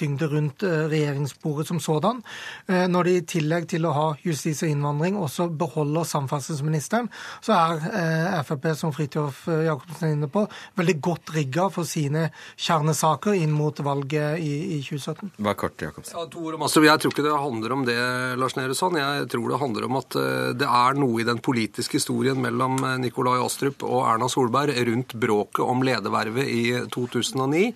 tyngde 0.00 0.30
rundt 0.32 0.64
regjeringsbordet 0.64 1.68
som 1.68 1.82
sådan. 1.82 2.24
Når 2.68 3.10
de 3.10 3.18
i 3.18 3.26
tillegg 3.36 3.68
til 3.74 3.84
å 3.84 3.94
ha 3.96 4.08
justis 4.24 4.64
og 4.64 4.72
innvandring 4.72 5.18
også 5.20 5.48
beholder 5.58 6.08
samferdselsministeren, 6.08 7.08
så 7.44 7.56
er 7.56 7.84
eh, 8.00 8.38
Frp, 8.46 8.70
som 8.78 8.92
Fridtjof 8.94 9.44
eh, 9.48 9.64
Jacobsen 9.68 10.08
er 10.08 10.14
inne 10.16 10.30
på, 10.32 10.44
veldig 10.78 10.96
godt 11.04 11.34
rigga 11.36 11.68
for 11.72 11.88
sine 11.88 12.28
kjernesaker 12.56 13.36
inn 13.38 13.54
mot 13.54 13.67
valget 13.84 14.40
i, 14.42 14.52
i 14.76 14.80
2017. 14.84 15.32
Hva 15.38 15.52
er 15.52 15.58
kort, 15.60 15.84
Jacobsen? 15.84 16.16
Ja, 16.16 16.24
to 16.32 16.42
ord 16.48 16.58
om 16.58 16.66
Astrup. 16.66 16.86
Jeg 16.88 17.02
tror 17.02 17.14
ikke 17.14 17.26
det 17.26 17.36
handler 17.44 17.76
om 17.76 17.86
det, 17.88 17.98
Lars 18.40 18.56
Nehru 18.58 18.76
Sand. 18.78 18.98
Jeg 19.00 19.28
tror 19.32 19.52
det 19.52 19.60
handler 19.62 19.88
om 19.88 20.00
at 20.00 20.18
eh, 20.18 20.50
det 20.58 20.68
er 20.80 21.00
noe 21.00 21.22
i 21.22 21.28
den 21.28 21.42
politiske 21.44 22.00
historien 22.00 22.40
mellom 22.42 22.80
Nikolai 23.02 23.38
Astrup 23.44 23.86
og 23.86 24.04
Erna 24.08 24.30
Solberg 24.32 24.76
rundt 24.88 25.16
bråket 25.18 25.64
om 25.64 25.84
ledervervet 25.86 26.48
i 26.48 26.64
2009 26.94 27.72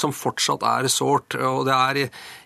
som 0.00 0.14
fortsatt 0.16 0.62
er 0.64 0.86
sårt. 0.88 1.34
Og 1.44 1.66
det 1.68 1.74
er, 1.74 1.98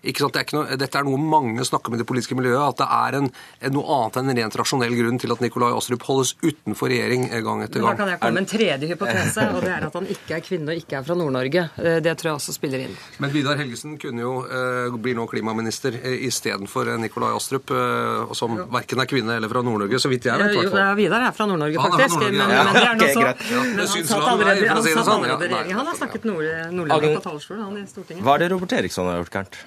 ikke 0.03 0.25
sant, 0.25 0.33
det 0.35 0.41
er 0.41 0.47
ikke 0.47 0.57
noe, 0.57 0.75
dette 0.75 0.99
er 0.99 1.05
noe 1.07 1.19
mange 1.21 1.63
snakker 1.63 1.93
med 1.93 2.01
det 2.01 2.07
politiske 2.09 2.35
miljøet, 2.35 2.59
at 2.73 2.81
det 2.81 2.87
er 2.97 3.17
en, 3.21 3.29
noe 3.71 3.97
annet 3.97 4.19
enn 4.19 4.31
en 4.33 4.41
rent 4.41 4.57
rasjonell 4.59 4.95
grunn 4.97 5.21
til 5.23 5.31
at 5.31 5.43
Nikolai 5.43 5.71
Astrup 5.77 6.03
holdes 6.09 6.33
utenfor 6.43 6.91
regjering 6.91 7.29
gang 7.31 7.63
etter 7.63 7.83
gang. 7.83 7.95
Da 7.95 8.01
kan 8.01 8.11
jeg 8.11 8.21
komme 8.21 8.37
med 8.37 8.43
en 8.43 8.49
tredje 8.51 8.89
hypotese, 8.91 9.47
og 9.53 9.61
det 9.63 9.71
er 9.75 9.87
at 9.87 9.97
han 9.99 10.09
ikke 10.15 10.37
er 10.37 10.45
kvinne 10.45 10.73
og 10.73 10.83
ikke 10.83 10.99
er 10.99 11.07
fra 11.07 11.17
Nord-Norge. 11.19 11.65
Eh, 11.79 11.99
det 12.03 12.15
tror 12.19 12.31
jeg 12.31 12.39
også 12.41 12.55
spiller 12.63 12.85
inn. 12.85 12.95
Men 13.17 13.31
Vidar 13.33 13.59
Helgesen 13.59 13.97
kunne 13.99 14.23
jo 14.23 14.33
eh, 14.47 14.95
bli 15.03 15.13
nå 15.17 15.25
klimaminister 15.27 15.97
eh, 15.99 16.23
istedenfor 16.29 16.93
Nikolai 17.01 17.33
Astrup, 17.35 17.73
eh, 17.75 18.31
som 18.39 18.55
verken 18.71 19.03
er 19.03 19.09
kvinne 19.11 19.35
eller 19.35 19.51
fra 19.51 19.63
Nord-Norge, 19.65 19.99
så 19.99 20.11
vidt 20.11 20.29
jeg 20.29 20.39
vet. 20.39 20.55
Jo, 20.55 20.71
ja, 20.71 20.93
Vidar 20.95 21.27
er 21.27 21.35
fra 21.35 21.49
Nord-Norge, 21.49 21.83
faktisk. 21.83 22.15
Nord 22.21 22.39
men, 22.39 22.55
ja. 22.55 22.63
men, 22.71 23.03
det 23.03 23.09
er 23.09 23.13
så, 23.19 23.27
ja, 23.27 23.35
men 23.67 23.83
han 23.83 24.09
satt 24.13 24.31
allerede, 24.31 24.63
i 24.63 24.97
sånn. 25.11 25.29
Han 25.73 25.91
har 25.91 25.99
snakket 25.99 26.27
nordlending 26.31 27.19
på 27.19 27.27
talerstolen, 27.27 27.63
han 27.67 27.79
i 27.83 27.87
Stortinget. 27.89 28.23
Hva 28.23 28.37
er 28.39 28.45
det 28.45 28.53
Robert 28.55 28.79
Eriksson 28.79 29.11
har 29.11 29.23
gjort 29.25 29.39
gærent? 29.41 29.63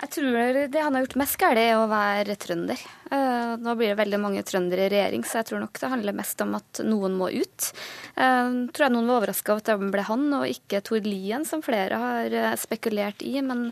Jeg 0.00 0.12
tror 0.14 0.58
det 0.72 0.80
han 0.80 0.94
har 0.96 1.02
gjort 1.04 1.18
mest 1.20 1.36
galt, 1.40 1.60
er 1.60 1.76
å 1.76 1.88
være 1.90 2.36
trønder. 2.40 2.80
Eh, 3.12 3.50
nå 3.60 3.74
blir 3.76 3.90
det 3.92 3.98
veldig 3.98 4.20
mange 4.22 4.42
trøndere 4.48 4.86
i 4.86 4.92
regjering, 4.94 5.26
så 5.28 5.40
jeg 5.40 5.50
tror 5.50 5.60
nok 5.60 5.80
det 5.82 5.90
handler 5.92 6.16
mest 6.16 6.40
om 6.40 6.54
at 6.56 6.80
noen 6.86 7.18
må 7.20 7.28
ut. 7.34 7.66
Jeg 8.14 8.24
eh, 8.24 8.54
tror 8.72 8.86
jeg 8.86 8.94
noen 8.94 9.10
var 9.10 9.20
overraska 9.20 9.52
over 9.52 9.60
at 9.60 9.68
det 9.68 9.90
ble 9.92 10.06
han, 10.08 10.24
og 10.38 10.46
ikke 10.48 10.80
Tord 10.86 11.08
Lien, 11.08 11.44
som 11.48 11.64
flere 11.64 11.98
har 12.00 12.38
eh, 12.44 12.56
spekulert 12.60 13.26
i. 13.26 13.40
men 13.44 13.68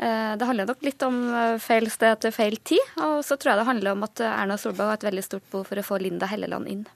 det 0.00 0.46
handler 0.48 0.64
nok 0.64 0.80
litt 0.80 1.02
om 1.04 1.16
feil 1.60 1.84
sted 1.92 2.22
til 2.22 2.32
feil 2.32 2.54
tid. 2.64 2.80
Og 3.04 3.18
så 3.20 3.36
tror 3.36 3.50
jeg 3.50 3.58
det 3.60 3.66
handler 3.68 3.92
om 3.92 4.06
at 4.06 4.22
Erna 4.24 4.56
Solberg 4.56 4.88
har 4.88 4.96
et 4.96 5.04
veldig 5.04 5.24
stort 5.26 5.44
behov 5.52 5.66
for 5.68 5.76
å 5.76 5.84
få 5.84 5.98
Linda 6.00 6.24
Helleland 6.30 6.70
inn. 6.72 6.86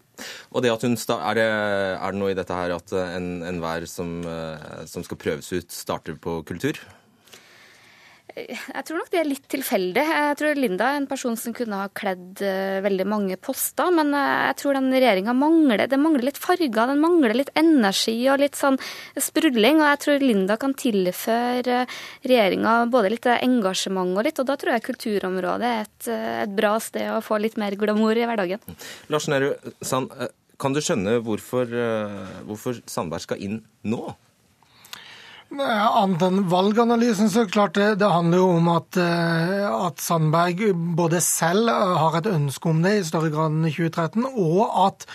Og 0.57 0.64
det 0.64 0.73
at 0.73 0.87
hun 0.88 0.97
er, 0.97 1.37
det, 1.37 1.45
er 1.45 2.00
det 2.00 2.23
noe 2.23 2.33
i 2.33 2.38
dette 2.38 2.57
her 2.57 2.73
at 2.78 2.97
enhver 2.97 3.85
en 3.85 3.93
som, 3.93 4.16
som 4.88 5.04
skal 5.04 5.21
prøves 5.21 5.52
ut, 5.52 5.69
starter 5.85 6.16
på 6.16 6.38
kultur? 6.49 6.81
Jeg 8.35 8.83
tror 8.88 8.99
nok 8.99 9.11
det 9.12 9.19
er 9.21 9.29
litt 9.29 9.45
tilfeldig. 9.50 10.03
Jeg 10.03 10.37
tror 10.41 10.59
Linda 10.59 10.88
er 10.91 10.99
en 10.99 11.07
person 11.07 11.37
som 11.38 11.55
kunne 11.55 11.79
ha 11.79 11.91
kledd 11.95 12.41
eh, 12.43 12.81
veldig 12.83 13.07
mange 13.07 13.37
poster, 13.38 13.93
men 13.95 14.11
eh, 14.11 14.49
jeg 14.49 14.57
tror 14.59 14.75
den 14.75 14.91
regjeringa 14.91 15.35
mangler 15.38 15.85
det 15.91 16.00
mangler 16.03 16.26
litt 16.26 16.41
farger, 16.43 16.91
den 16.91 17.03
mangler 17.03 17.37
litt 17.38 17.53
energi 17.59 18.17
og 18.33 18.41
litt 18.43 18.59
sånn 18.59 18.81
sprudling. 19.14 19.79
Og 19.79 19.87
jeg 19.87 20.03
tror 20.07 20.26
Linda 20.26 20.59
kan 20.59 20.75
tilføre 20.75 21.85
regjeringa 22.26 22.75
både 22.91 23.14
litt 23.14 23.31
engasjement 23.37 24.19
og 24.19 24.26
litt, 24.26 24.43
og 24.43 24.50
da 24.50 24.59
tror 24.59 24.75
jeg 24.75 24.87
kulturområdet 24.88 25.71
er 25.71 25.87
et, 25.87 26.11
et 26.49 26.59
bra 26.59 26.75
sted 26.83 27.14
å 27.14 27.23
få 27.23 27.38
litt 27.38 27.61
mer 27.61 27.79
glamour 27.79 28.19
i 28.19 28.26
hverdagen. 28.26 28.83
Lars 29.14 29.31
Nehru 29.31 29.53
Sand, 29.79 30.11
eh, 30.19 30.35
kan 30.59 30.75
du 30.75 30.83
skjønne 30.83 31.21
hvorfor, 31.23 31.71
hvorfor 32.47 32.79
Sandberg 32.91 33.23
skal 33.26 33.43
inn 33.43 33.59
nå? 33.87 34.14
Annet 35.54 36.23
enn 36.26 36.40
valganalysen, 36.50 37.28
så 37.30 37.44
klart 37.46 37.76
det, 37.78 38.00
det 38.00 38.08
handler 38.11 38.40
jo 38.40 38.46
om 38.56 38.68
at, 38.73 38.96
eh, 38.99 39.66
at, 39.70 40.00
Sandberg 40.02 40.73
både 40.99 41.20
selv 41.23 41.68
har 41.70 42.16
et 42.18 42.26
ønske 42.26 42.70
om 42.70 42.80
det 42.82 42.94
i 42.99 43.04
større 43.06 43.30
grad 43.30 43.52
enn 43.54 43.68
i 43.68 43.73
2013, 43.75 44.26
og 44.26 44.62
at 44.87 45.06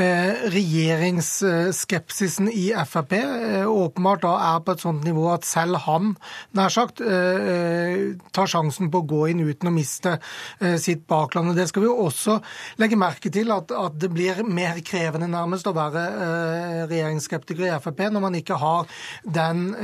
eh, 0.00 0.48
regjeringsskepsisen 0.54 2.50
i 2.50 2.72
Frp 2.90 3.14
eh, 3.20 3.68
åpenbart 3.70 4.24
da 4.24 4.32
er 4.48 4.64
på 4.64 4.74
et 4.74 4.82
sånt 4.82 5.06
nivå 5.06 5.28
at 5.34 5.46
selv 5.46 5.78
han, 5.84 6.16
nær 6.58 6.74
sagt, 6.74 7.04
eh, 7.04 8.18
tar 8.34 8.50
sjansen 8.50 8.90
på 8.90 9.04
å 9.04 9.08
gå 9.14 9.22
inn 9.30 9.44
uten 9.46 9.70
å 9.70 9.74
miste 9.74 10.16
eh, 10.16 10.74
sitt 10.82 11.06
bakland. 11.10 11.52
Og 11.52 11.60
Det 11.60 11.68
skal 11.70 11.86
vi 11.86 11.90
jo 11.92 12.08
også 12.08 12.40
legge 12.82 12.98
merke 12.98 13.30
til, 13.30 13.54
at, 13.54 13.70
at 13.70 14.00
det 14.02 14.10
blir 14.10 14.42
mer 14.42 14.82
krevende 14.82 15.30
nærmest 15.30 15.70
å 15.70 15.76
være 15.76 16.04
eh, 16.10 16.82
regjeringsskeptiker 16.90 17.70
i 17.70 17.74
Frp 17.78 18.06
når 18.10 18.26
man 18.26 18.42
ikke 18.42 18.58
har 18.58 18.90
den 19.22 19.70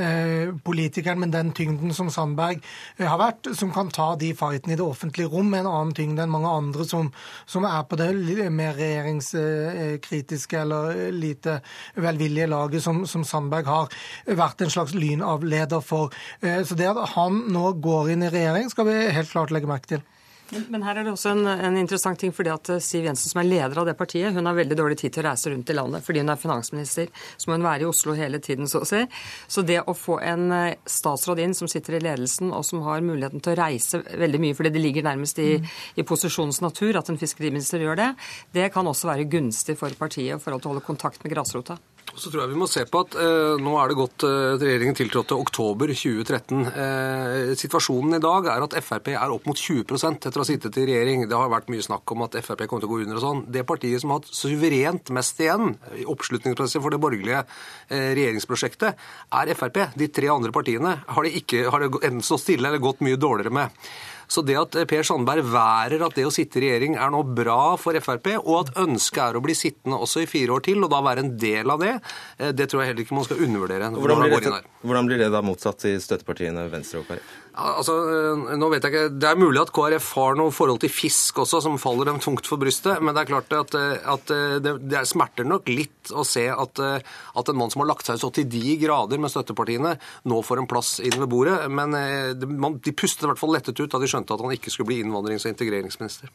politikeren 0.65 1.19
med 1.21 1.31
den 1.35 1.51
tyngden 1.55 1.93
som 1.93 2.09
Sandberg 2.13 2.59
eh, 2.97 3.07
har 3.07 3.19
vært, 3.21 3.51
som 3.57 3.71
kan 3.73 3.91
ta 3.93 4.11
de 4.19 4.31
fightene 4.37 4.75
i 4.75 4.79
det 4.79 4.85
offentlige 4.85 5.31
rom 5.31 5.51
med 5.51 5.63
en 5.63 5.71
annen 5.71 5.95
tyngde 5.97 6.25
enn 6.25 6.33
mange 6.33 6.51
andre 6.51 6.85
som, 6.87 7.11
som 7.49 7.67
er 7.69 7.83
på 7.89 7.99
det 7.99 8.11
mer 8.51 8.77
regjeringskritiske 8.79 10.61
eller 10.61 11.11
lite 11.15 11.59
velvillige 11.95 12.49
laget 12.51 12.85
som, 12.85 13.03
som, 13.09 13.25
Sandberg 13.27 13.69
har 13.69 14.01
vært 14.27 14.63
en 14.63 14.73
slags 14.73 14.95
lynavleder 14.97 15.83
for. 15.85 16.13
Eh, 16.41 16.61
så 16.67 16.77
det 16.77 16.89
at 16.91 17.15
han 17.15 17.45
nå 17.51 17.75
går 17.83 18.15
inn 18.15 18.25
i 18.25 18.33
regjering, 18.33 18.71
skal 18.71 18.89
vi 18.89 18.97
helt 19.15 19.31
klart 19.31 19.53
legge 19.53 19.69
merke 19.69 19.95
til. 19.95 20.07
Men, 20.51 20.65
men, 20.69 20.83
her 20.83 20.99
er 20.99 21.07
det 21.07 21.13
også 21.13 21.31
en, 21.31 21.47
en, 21.47 21.77
interessant 21.79 22.19
ting, 22.19 22.33
fordi 22.35 22.51
at 22.51 22.69
eh, 22.73 22.81
Siv 22.83 23.05
Jensen, 23.07 23.31
som 23.31 23.39
er 23.41 23.47
leder 23.47 23.79
av 23.79 23.87
det 23.87 23.95
partiet, 23.99 24.33
hun 24.35 24.49
har 24.49 24.57
veldig 24.57 24.77
dårlig 24.77 24.97
tid 24.99 25.15
til 25.15 25.23
å 25.23 25.29
reise 25.29 25.51
rundt 25.53 25.71
i 25.71 25.75
landet. 25.77 26.03
Fordi 26.03 26.23
hun 26.23 26.33
er 26.33 26.41
finansminister, 26.41 27.07
så 27.39 27.49
må 27.49 27.55
hun 27.55 27.67
være 27.67 27.85
i 27.85 27.89
Oslo 27.89 28.15
hele 28.17 28.41
tiden, 28.43 28.67
så 28.67 28.83
å 28.83 28.87
si. 28.87 28.99
Så 29.47 29.63
det 29.67 29.79
å 29.81 29.95
få 29.95 30.19
en 30.19 30.47
eh, 30.55 30.75
statsråd 30.83 31.39
inn 31.43 31.55
som 31.57 31.71
sitter 31.71 31.97
i 31.97 32.03
ledelsen, 32.03 32.51
og 32.51 32.65
som 32.67 32.83
har 32.87 33.05
muligheten 33.05 33.43
til 33.43 33.55
å 33.55 33.59
reise 33.61 34.01
veldig 34.03 34.43
mye, 34.43 34.57
fordi 34.57 34.73
det 34.75 34.83
ligger 34.83 35.07
nærmest 35.07 35.39
i, 35.39 35.53
i 35.95 36.07
posisjonens 36.07 36.61
natur 36.65 36.99
at 36.99 37.11
en 37.11 37.21
fiskeriminister 37.21 37.83
gjør 37.85 38.01
det, 38.01 38.11
det 38.57 38.71
kan 38.75 38.87
også 38.87 39.11
være 39.13 39.29
gunstig 39.31 39.77
for 39.79 39.95
partiet 39.99 40.35
i 40.35 40.41
forhold 40.41 40.65
til 40.65 40.71
å 40.71 40.75
holde 40.75 40.87
kontakt 40.87 41.23
med 41.23 41.35
grasrota. 41.35 41.79
Så 42.15 42.29
tror 42.29 42.43
jeg 42.43 42.51
vi 42.51 42.59
må 42.59 42.67
se 42.69 42.83
på 42.89 43.01
at 43.05 43.15
eh, 43.19 43.61
Nå 43.61 43.75
er 43.79 43.91
det 43.91 43.97
gått 43.99 44.25
eh, 44.27 44.55
regjeringen 44.59 44.97
tiltrådte 44.97 45.37
oktober 45.39 45.91
2013. 45.95 46.65
Eh, 46.67 47.53
situasjonen 47.59 48.17
i 48.17 48.21
dag 48.23 48.49
er 48.51 48.65
at 48.65 48.75
Frp 48.83 49.11
er 49.13 49.31
opp 49.33 49.47
mot 49.47 49.57
20 49.57 49.85
etter 50.11 50.35
å 50.35 50.43
ha 50.43 50.47
sittet 50.47 50.79
i 50.81 50.85
regjering. 50.89 51.25
Det 51.29 51.39
har 51.39 51.51
vært 51.51 51.71
mye 51.71 51.85
snakk 51.85 52.11
om 52.15 52.25
at 52.27 52.35
Frp 52.43 52.65
kommer 52.65 52.83
til 52.83 52.89
å 52.89 52.93
gå 52.93 53.01
under 53.05 53.19
og 53.19 53.25
sånn. 53.25 53.43
Det 53.53 53.65
partiet 53.67 54.03
som 54.03 54.13
har 54.13 54.21
hatt 54.21 54.35
suverent 54.35 55.13
mest 55.15 55.39
igjen 55.43 55.75
i 55.97 56.07
oppslutningspresset 56.11 56.83
for 56.83 56.93
det 56.93 57.01
borgerlige 57.01 57.43
eh, 57.45 58.11
regjeringsprosjektet, 58.17 59.07
er 59.41 59.53
Frp. 59.55 59.83
De 59.95 60.11
tre 60.11 60.31
andre 60.33 60.53
partiene 60.55 60.97
har 61.07 61.27
det, 61.27 61.35
ikke, 61.41 61.67
har 61.71 61.85
det 61.85 61.93
enten 62.01 62.25
stått 62.25 62.43
stille 62.43 62.67
eller 62.67 62.83
gått 62.83 63.03
mye 63.05 63.19
dårligere 63.19 63.55
med. 63.61 63.83
Så 64.31 64.43
det 64.47 64.55
at 64.55 64.77
Per 64.87 65.03
Sandberg 65.03 65.43
værer 65.51 66.05
at 66.05 66.15
det 66.15 66.23
å 66.27 66.31
sitte 66.31 66.61
i 66.61 66.63
regjering 66.65 66.95
er 66.95 67.11
noe 67.11 67.27
bra 67.27 67.75
for 67.81 67.97
Frp, 67.99 68.29
og 68.39 68.53
at 68.61 68.73
ønsket 68.85 69.23
er 69.25 69.39
å 69.39 69.43
bli 69.43 69.55
sittende 69.57 69.99
også 69.99 70.23
i 70.23 70.29
fire 70.29 70.55
år 70.55 70.63
til, 70.69 70.79
og 70.85 70.91
da 70.93 71.01
være 71.03 71.25
en 71.25 71.33
del 71.41 71.73
av 71.73 71.83
det, 71.83 71.97
eh, 72.39 72.53
det 72.55 72.69
tror 72.71 72.83
jeg 72.83 72.93
heller 72.93 73.05
ikke 73.05 73.17
man 73.17 73.27
skal 73.27 73.43
undervurdere. 73.43 73.91
Hvordan 73.97 74.23
blir, 74.23 74.47
det, 74.47 74.63
hvordan 74.87 75.09
blir 75.09 75.23
det 75.25 75.31
da 75.35 75.43
motsatt 75.43 75.87
i 75.91 75.97
støttepartiene 75.99 76.69
Venstre 76.71 77.03
og 77.03 77.09
KrF? 77.11 77.39
Altså, 77.51 77.93
eh, 78.07 78.53
nå 78.55 78.67
vet 78.71 78.85
jeg 78.85 78.93
ikke, 78.93 79.19
Det 79.19 79.27
er 79.27 79.39
mulig 79.39 79.59
at 79.59 79.71
KrF 79.75 80.13
har 80.15 80.37
noe 80.39 80.53
forhold 80.55 80.79
til 80.79 80.91
fisk 80.91 81.41
også, 81.43 81.59
som 81.61 81.77
faller 81.77 82.07
dem 82.07 82.19
tungt 82.23 82.47
for 82.47 82.57
brystet. 82.57 83.01
Men 83.03 83.13
det 83.13 83.25
er 83.25 83.31
klart 83.33 83.51
at, 83.51 83.75
eh, 83.75 83.97
at 84.07 84.31
eh, 84.31 84.59
det, 84.63 84.77
det, 84.87 85.03
smerter 85.09 85.43
nok 85.43 85.67
litt 85.67 86.13
å 86.15 86.23
se 86.23 86.47
at, 86.47 86.79
at, 86.79 87.49
en 87.49 87.59
mann 87.59 87.71
som 87.71 87.83
har 87.83 87.91
lagt 87.91 88.07
seg 88.07 88.19
så 88.21 88.31
til 88.31 88.47
de 88.47 88.77
grader 88.79 89.19
med 89.19 89.31
støttepartiene, 89.33 89.97
nå 90.23 90.39
får 90.41 90.61
en 90.61 90.69
plass 90.71 90.99
inn 91.03 91.17
ved 91.19 91.27
bordet. 91.27 91.57
Men 91.67 91.91
de 91.91 92.95
pustet 92.95 93.27
i 93.27 93.31
hvert 93.31 93.41
fall 93.41 93.53
lettet 93.53 93.79
ut 93.79 93.91
da 93.91 93.99
de 93.99 94.09
skjønte 94.09 94.33
at 94.33 94.45
han 94.45 94.55
ikke 94.55 94.71
skulle 94.71 94.93
bli 94.93 95.01
innvandrings- 95.03 95.45
og 95.45 95.51
integreringsminister. 95.51 96.31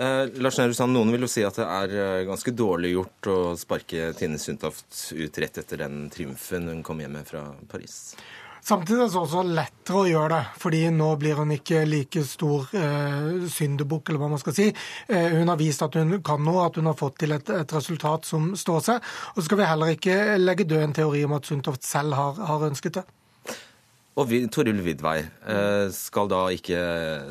Eh, 0.00 0.26
Lars 0.42 0.58
Nehru 0.58 0.90
Noen 0.90 1.14
vil 1.14 1.26
jo 1.28 1.30
si 1.30 1.46
at 1.46 1.62
det 1.62 1.66
er 1.68 2.26
ganske 2.28 2.54
dårlig 2.56 2.96
gjort 2.96 3.30
å 3.30 3.38
sparke 3.60 4.10
Tine 4.18 4.40
Sundtoft 4.42 5.14
ut 5.14 5.42
rett 5.44 5.62
etter 5.62 5.84
den 5.86 6.08
triumfen 6.10 6.70
hun 6.72 6.84
kom 6.86 7.02
hjem 7.04 7.20
med 7.20 7.30
fra 7.30 7.46
Paris. 7.70 8.16
Samtidig 8.62 9.00
er 9.00 9.08
det 9.08 9.20
også 9.20 9.42
lettere 9.46 10.02
å 10.02 10.08
gjøre 10.08 10.30
det, 10.34 10.40
fordi 10.60 10.80
nå 10.94 11.08
blir 11.20 11.38
hun 11.40 11.54
ikke 11.54 11.84
like 11.88 12.24
stor 12.28 12.68
eh, 12.76 13.46
syndebukk, 13.50 14.10
eller 14.10 14.22
hva 14.22 14.30
man 14.34 14.42
skal 14.42 14.56
si. 14.56 14.66
Eh, 15.08 15.36
hun 15.36 15.48
har 15.50 15.60
vist 15.60 15.84
at 15.86 15.96
hun 15.96 16.18
kan 16.26 16.42
noe, 16.44 16.66
at 16.66 16.76
hun 16.76 16.90
har 16.90 16.98
fått 16.98 17.20
til 17.22 17.34
et, 17.36 17.54
et, 17.56 17.76
resultat 17.76 18.28
som 18.28 18.52
står 18.58 18.84
seg. 18.86 19.08
Og 19.34 19.40
så 19.40 19.48
skal 19.48 19.62
vi 19.62 19.70
heller 19.70 19.94
ikke 19.96 20.18
legge 20.38 20.68
død 20.68 20.84
en 20.84 20.98
teori 21.00 21.24
om 21.26 21.38
at 21.38 21.48
Sundtoft 21.48 21.86
selv 21.88 22.18
har, 22.18 22.38
har 22.50 22.68
ønsket 22.68 23.00
det. 23.00 23.06
Og 24.20 24.26
vi, 24.28 24.42
Toril 24.52 24.82
Vidvei 24.84 25.20
eh, 25.22 25.86
skal 25.94 26.28
da 26.28 26.44
ikke, 26.52 26.80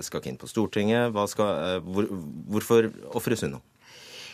skal 0.05 0.21
ikke 0.21 0.31
inn 0.31 0.39
på 0.41 0.49
Stortinget. 0.49 1.17
Skal, 1.29 1.51
eh, 1.75 1.81
hvor, 1.85 2.09
hvorfor 2.49 2.89
ofres 3.19 3.45
hun 3.45 3.57
nå? 3.57 3.65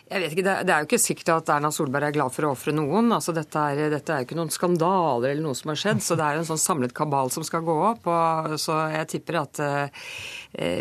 Jeg 0.05 0.21
vet 0.21 0.35
ikke, 0.35 0.43
Det 0.45 0.69
er 0.69 0.83
jo 0.83 0.85
ikke 0.85 0.99
sikkert 1.01 1.29
at 1.33 1.47
Erna 1.55 1.71
Solberg 1.73 2.05
er 2.05 2.13
glad 2.13 2.29
for 2.33 2.45
å 2.45 2.51
ofre 2.53 2.71
noen. 2.77 3.09
altså 3.15 3.33
dette 3.33 3.57
er, 3.57 3.89
dette 3.89 4.13
er 4.13 4.19
jo 4.21 4.25
ikke 4.27 4.37
noen 4.37 4.53
skandaler 4.53 5.31
eller 5.31 5.41
noe 5.41 5.55
som 5.57 5.69
har 5.73 5.79
skjedd. 5.81 6.01
så 6.05 6.13
Det 6.15 6.25
er 6.25 6.33
jo 6.35 6.41
en 6.43 6.51
sånn 6.51 6.61
samlet 6.61 6.93
kabal 6.93 7.31
som 7.33 7.43
skal 7.43 7.61
gå 7.65 7.73
opp. 7.89 8.05
og 8.05 8.59
så 8.61 8.73
Jeg 8.93 9.07
tipper 9.15 9.35
at 9.41 9.59
eh, 9.65 9.89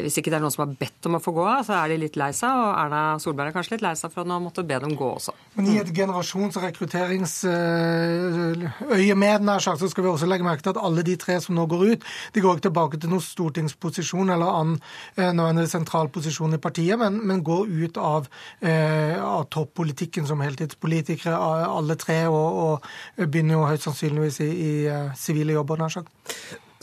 hvis 0.04 0.16
ikke 0.20 0.30
det 0.30 0.36
er 0.36 0.44
noen 0.44 0.52
som 0.52 0.68
har 0.68 0.76
bedt 0.76 1.00
om 1.08 1.16
å 1.16 1.24
få 1.24 1.32
gå 1.32 1.40
av, 1.40 1.64
så 1.64 1.72
er 1.78 1.88
de 1.88 1.96
litt 2.04 2.20
lei 2.20 2.32
seg. 2.36 2.52
Og 2.52 2.76
Erna 2.84 3.16
Solberg 3.18 3.48
er 3.48 3.56
kanskje 3.56 3.72
litt 3.78 3.86
lei 3.86 3.96
seg 3.96 4.12
for 4.12 4.28
å 4.28 4.40
måtte 4.44 4.60
be 4.66 4.76
dem 4.84 4.92
gå 4.98 5.08
også. 5.16 5.32
Men 5.56 5.64
i 5.72 5.80
et 5.80 5.94
generasjons- 5.96 6.56
og 6.60 6.64
rekrutteringsøyemed 6.68 9.48
så 9.64 9.88
skal 9.88 10.04
vi 10.04 10.12
også 10.12 10.28
legge 10.28 10.44
merke 10.44 10.60
til 10.66 10.76
at 10.76 10.84
alle 10.84 11.00
de 11.06 11.16
tre 11.16 11.40
som 11.40 11.56
nå 11.56 11.64
går 11.70 11.82
ut, 11.94 12.02
de 12.34 12.40
går 12.44 12.52
ikke 12.58 12.68
tilbake 12.68 13.00
til 13.00 13.08
noen 13.08 13.24
stortingsposisjon 13.24 14.28
eller 14.36 14.48
annen 14.60 14.76
eh, 15.16 15.64
sentral 15.70 16.12
posisjon 16.12 16.52
i 16.52 16.60
partiet, 16.60 17.00
men, 17.00 17.24
men 17.24 17.40
går 17.46 17.64
ut 17.72 17.96
av 17.96 18.28
eh, 18.60 19.13
av 19.20 19.46
toppolitikken 19.52 20.26
som 20.28 20.42
heltidspolitikere, 20.44 21.36
alle 21.36 21.96
tre, 22.00 22.24
og, 22.30 22.60
og 22.64 23.24
begynner 23.30 23.58
jo 23.58 23.64
høyst 23.68 23.88
sannsynligvis 23.88 24.40
i, 24.44 24.50
i 24.50 24.72
eh, 24.90 25.10
sivile 25.18 25.56
jobber. 25.56 25.80
nær 25.80 25.94
sagt. 25.94 26.12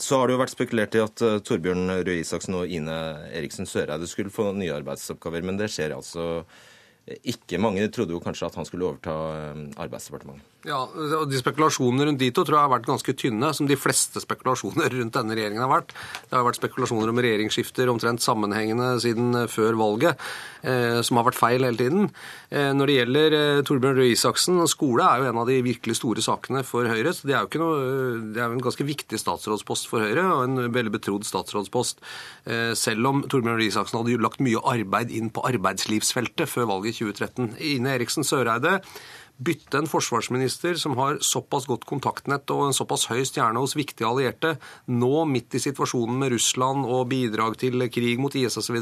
Så 0.02 0.18
har 0.18 0.26
det 0.26 0.34
jo 0.34 0.42
vært 0.42 0.54
spekulert 0.54 0.96
i 0.98 1.02
at 1.02 1.22
uh, 1.22 1.38
Torbjørn 1.46 1.92
Røe 2.02 2.20
Isaksen 2.20 2.56
og 2.58 2.70
Ine 2.70 2.96
Eriksen 3.30 3.68
Søreide 3.70 4.08
skulle 4.10 4.34
få 4.34 4.48
nye 4.56 4.74
arbeidsoppgaver, 4.74 5.44
men 5.46 5.60
det 5.60 5.70
skjer 5.70 5.94
altså 5.94 6.42
ikke. 7.06 7.60
Mange 7.62 7.86
trodde 7.94 8.16
jo 8.16 8.22
kanskje 8.22 8.48
at 8.48 8.58
han 8.58 8.66
skulle 8.66 8.88
overta 8.88 9.14
uh, 9.14 9.62
Arbeidsdepartementet. 9.84 10.51
Ja, 10.62 10.84
og 10.86 11.26
De 11.26 11.38
spekulasjonene 11.40 12.06
rundt 12.06 12.20
de 12.22 12.28
to 12.34 12.44
tror 12.46 12.58
jeg 12.58 12.66
har 12.68 12.70
vært 12.70 12.86
ganske 12.86 13.14
tynne, 13.18 13.48
som 13.56 13.66
de 13.66 13.74
fleste 13.78 14.20
spekulasjoner 14.22 14.94
rundt 14.94 15.16
denne 15.16 15.34
regjeringen 15.34 15.64
har 15.64 15.70
vært. 15.72 15.94
Det 16.28 16.36
har 16.36 16.44
vært 16.46 16.60
spekulasjoner 16.60 17.10
om 17.10 17.18
regjeringsskifter 17.24 17.90
omtrent 17.90 18.22
sammenhengende 18.22 18.92
siden 19.02 19.34
eh, 19.40 19.48
før 19.50 19.74
valget, 19.80 20.20
eh, 20.62 21.00
som 21.02 21.18
har 21.18 21.26
vært 21.26 21.40
feil 21.40 21.66
hele 21.66 21.80
tiden. 21.80 22.12
Eh, 22.54 22.70
når 22.78 22.90
det 22.90 22.96
gjelder 23.00 23.36
eh, 23.38 23.62
Torbjørn 23.66 23.98
Røe 23.98 24.12
Isaksen, 24.12 24.60
skole 24.70 25.06
er 25.08 25.24
jo 25.24 25.32
en 25.32 25.40
av 25.42 25.50
de 25.50 25.56
virkelig 25.66 25.96
store 25.98 26.22
sakene 26.22 26.62
for 26.68 26.86
Høyre. 26.86 27.10
så 27.10 27.26
Det 27.26 27.34
er 27.34 27.42
jo 27.42 27.62
noe, 27.64 27.80
det 28.36 28.44
er 28.44 28.54
en 28.54 28.62
ganske 28.62 28.86
viktig 28.86 29.18
statsrådspost 29.18 29.90
for 29.90 30.06
Høyre, 30.06 30.28
og 30.36 30.44
en 30.46 30.76
veldig 30.76 30.94
betrodd 30.94 31.26
statsrådspost. 31.26 32.04
Eh, 32.46 32.70
selv 32.78 33.10
om 33.10 33.24
Torbjørn 33.26 33.58
Røe 33.58 33.66
Isaksen 33.66 33.98
hadde 33.98 34.22
lagt 34.22 34.38
mye 34.44 34.62
arbeid 34.62 35.10
inn 35.10 35.34
på 35.34 35.42
arbeidslivsfeltet 35.50 36.46
før 36.46 36.70
valget 36.70 36.94
i 36.94 37.10
2013. 37.10 37.50
Ine 37.72 37.96
Eriksen 37.96 38.22
Søreide 38.22 38.78
bytte 39.44 39.80
en 39.82 39.88
forsvarsminister 39.90 40.78
som 40.80 40.96
har 40.98 41.18
såpass 41.24 41.66
godt 41.70 41.86
kontaktnett 41.88 42.50
og 42.54 42.68
en 42.68 42.76
såpass 42.76 43.08
høy 43.10 43.22
stjerne 43.28 43.62
hos 43.62 43.76
viktige 43.78 44.08
allierte, 44.08 44.54
nå 44.90 45.24
midt 45.30 45.56
i 45.58 45.62
situasjonen 45.62 46.18
med 46.20 46.34
Russland 46.34 46.86
og 46.86 47.08
bidrag 47.12 47.58
til 47.60 47.88
krig 47.92 48.22
mot 48.22 48.34
IS 48.38 48.58
osv., 48.60 48.78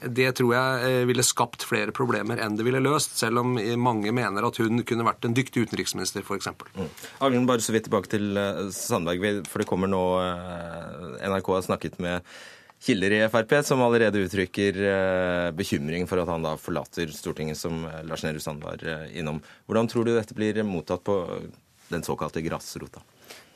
det 0.00 0.30
tror 0.38 0.54
jeg 0.54 0.84
eh, 0.86 1.02
ville 1.08 1.24
skapt 1.26 1.66
flere 1.68 1.92
problemer 1.96 2.40
enn 2.40 2.56
det 2.56 2.64
ville 2.64 2.80
løst, 2.82 3.18
selv 3.20 3.42
om 3.42 3.58
mange 3.80 4.14
mener 4.16 4.46
at 4.46 4.60
hun 4.62 4.84
kunne 4.88 5.06
vært 5.06 5.26
en 5.28 5.36
dyktig 5.36 5.66
utenriksminister, 5.68 6.24
f.eks. 6.24 6.48
Mm. 6.76 6.88
Aglen, 7.26 7.48
bare 7.48 7.64
så 7.64 7.74
vidt 7.74 7.88
tilbake 7.88 8.12
til 8.12 8.40
eh, 8.40 8.62
Sandberg, 8.74 9.44
for 9.50 9.62
det 9.62 9.68
kommer 9.68 9.90
nå 9.90 10.04
eh, 10.24 11.28
NRK 11.28 11.52
har 11.56 11.68
snakket 11.68 12.00
med 12.02 12.24
kilder 12.80 13.12
i 13.12 13.28
Frp 13.28 13.64
som 13.64 13.82
allerede 13.82 14.18
uttrykker 14.24 14.82
eh, 14.88 15.50
bekymring 15.52 16.06
for 16.08 16.22
at 16.22 16.30
han 16.32 16.44
da 16.44 16.56
forlater 16.60 17.12
Stortinget, 17.12 17.60
som 17.60 17.84
eh, 17.84 18.02
Lars 18.08 18.24
Nehru 18.24 18.40
Sand 18.40 18.64
var 18.64 18.80
eh, 18.86 19.08
innom. 19.20 19.42
Hvordan 19.68 19.90
tror 19.90 20.08
du 20.08 20.14
dette 20.16 20.36
blir 20.36 20.62
mottatt 20.64 21.04
på 21.04 21.20
den 21.90 22.06
såkalte 22.06 22.42
grasrota? 22.44 23.02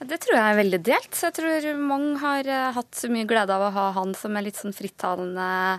Det 0.05 0.19
tror 0.21 0.37
jeg 0.37 0.45
er 0.45 0.59
veldig 0.59 0.81
delt. 0.85 1.17
Jeg 1.17 1.35
tror 1.39 1.67
mange 1.79 2.19
har 2.21 2.49
hatt 2.77 3.01
mye 3.09 3.27
glede 3.31 3.55
av 3.55 3.63
å 3.63 3.73
ha 3.73 3.85
han 3.97 4.13
som 4.19 4.37
en 4.37 4.45
litt 4.45 4.59
sånn 4.59 4.75
frittalende 4.77 5.79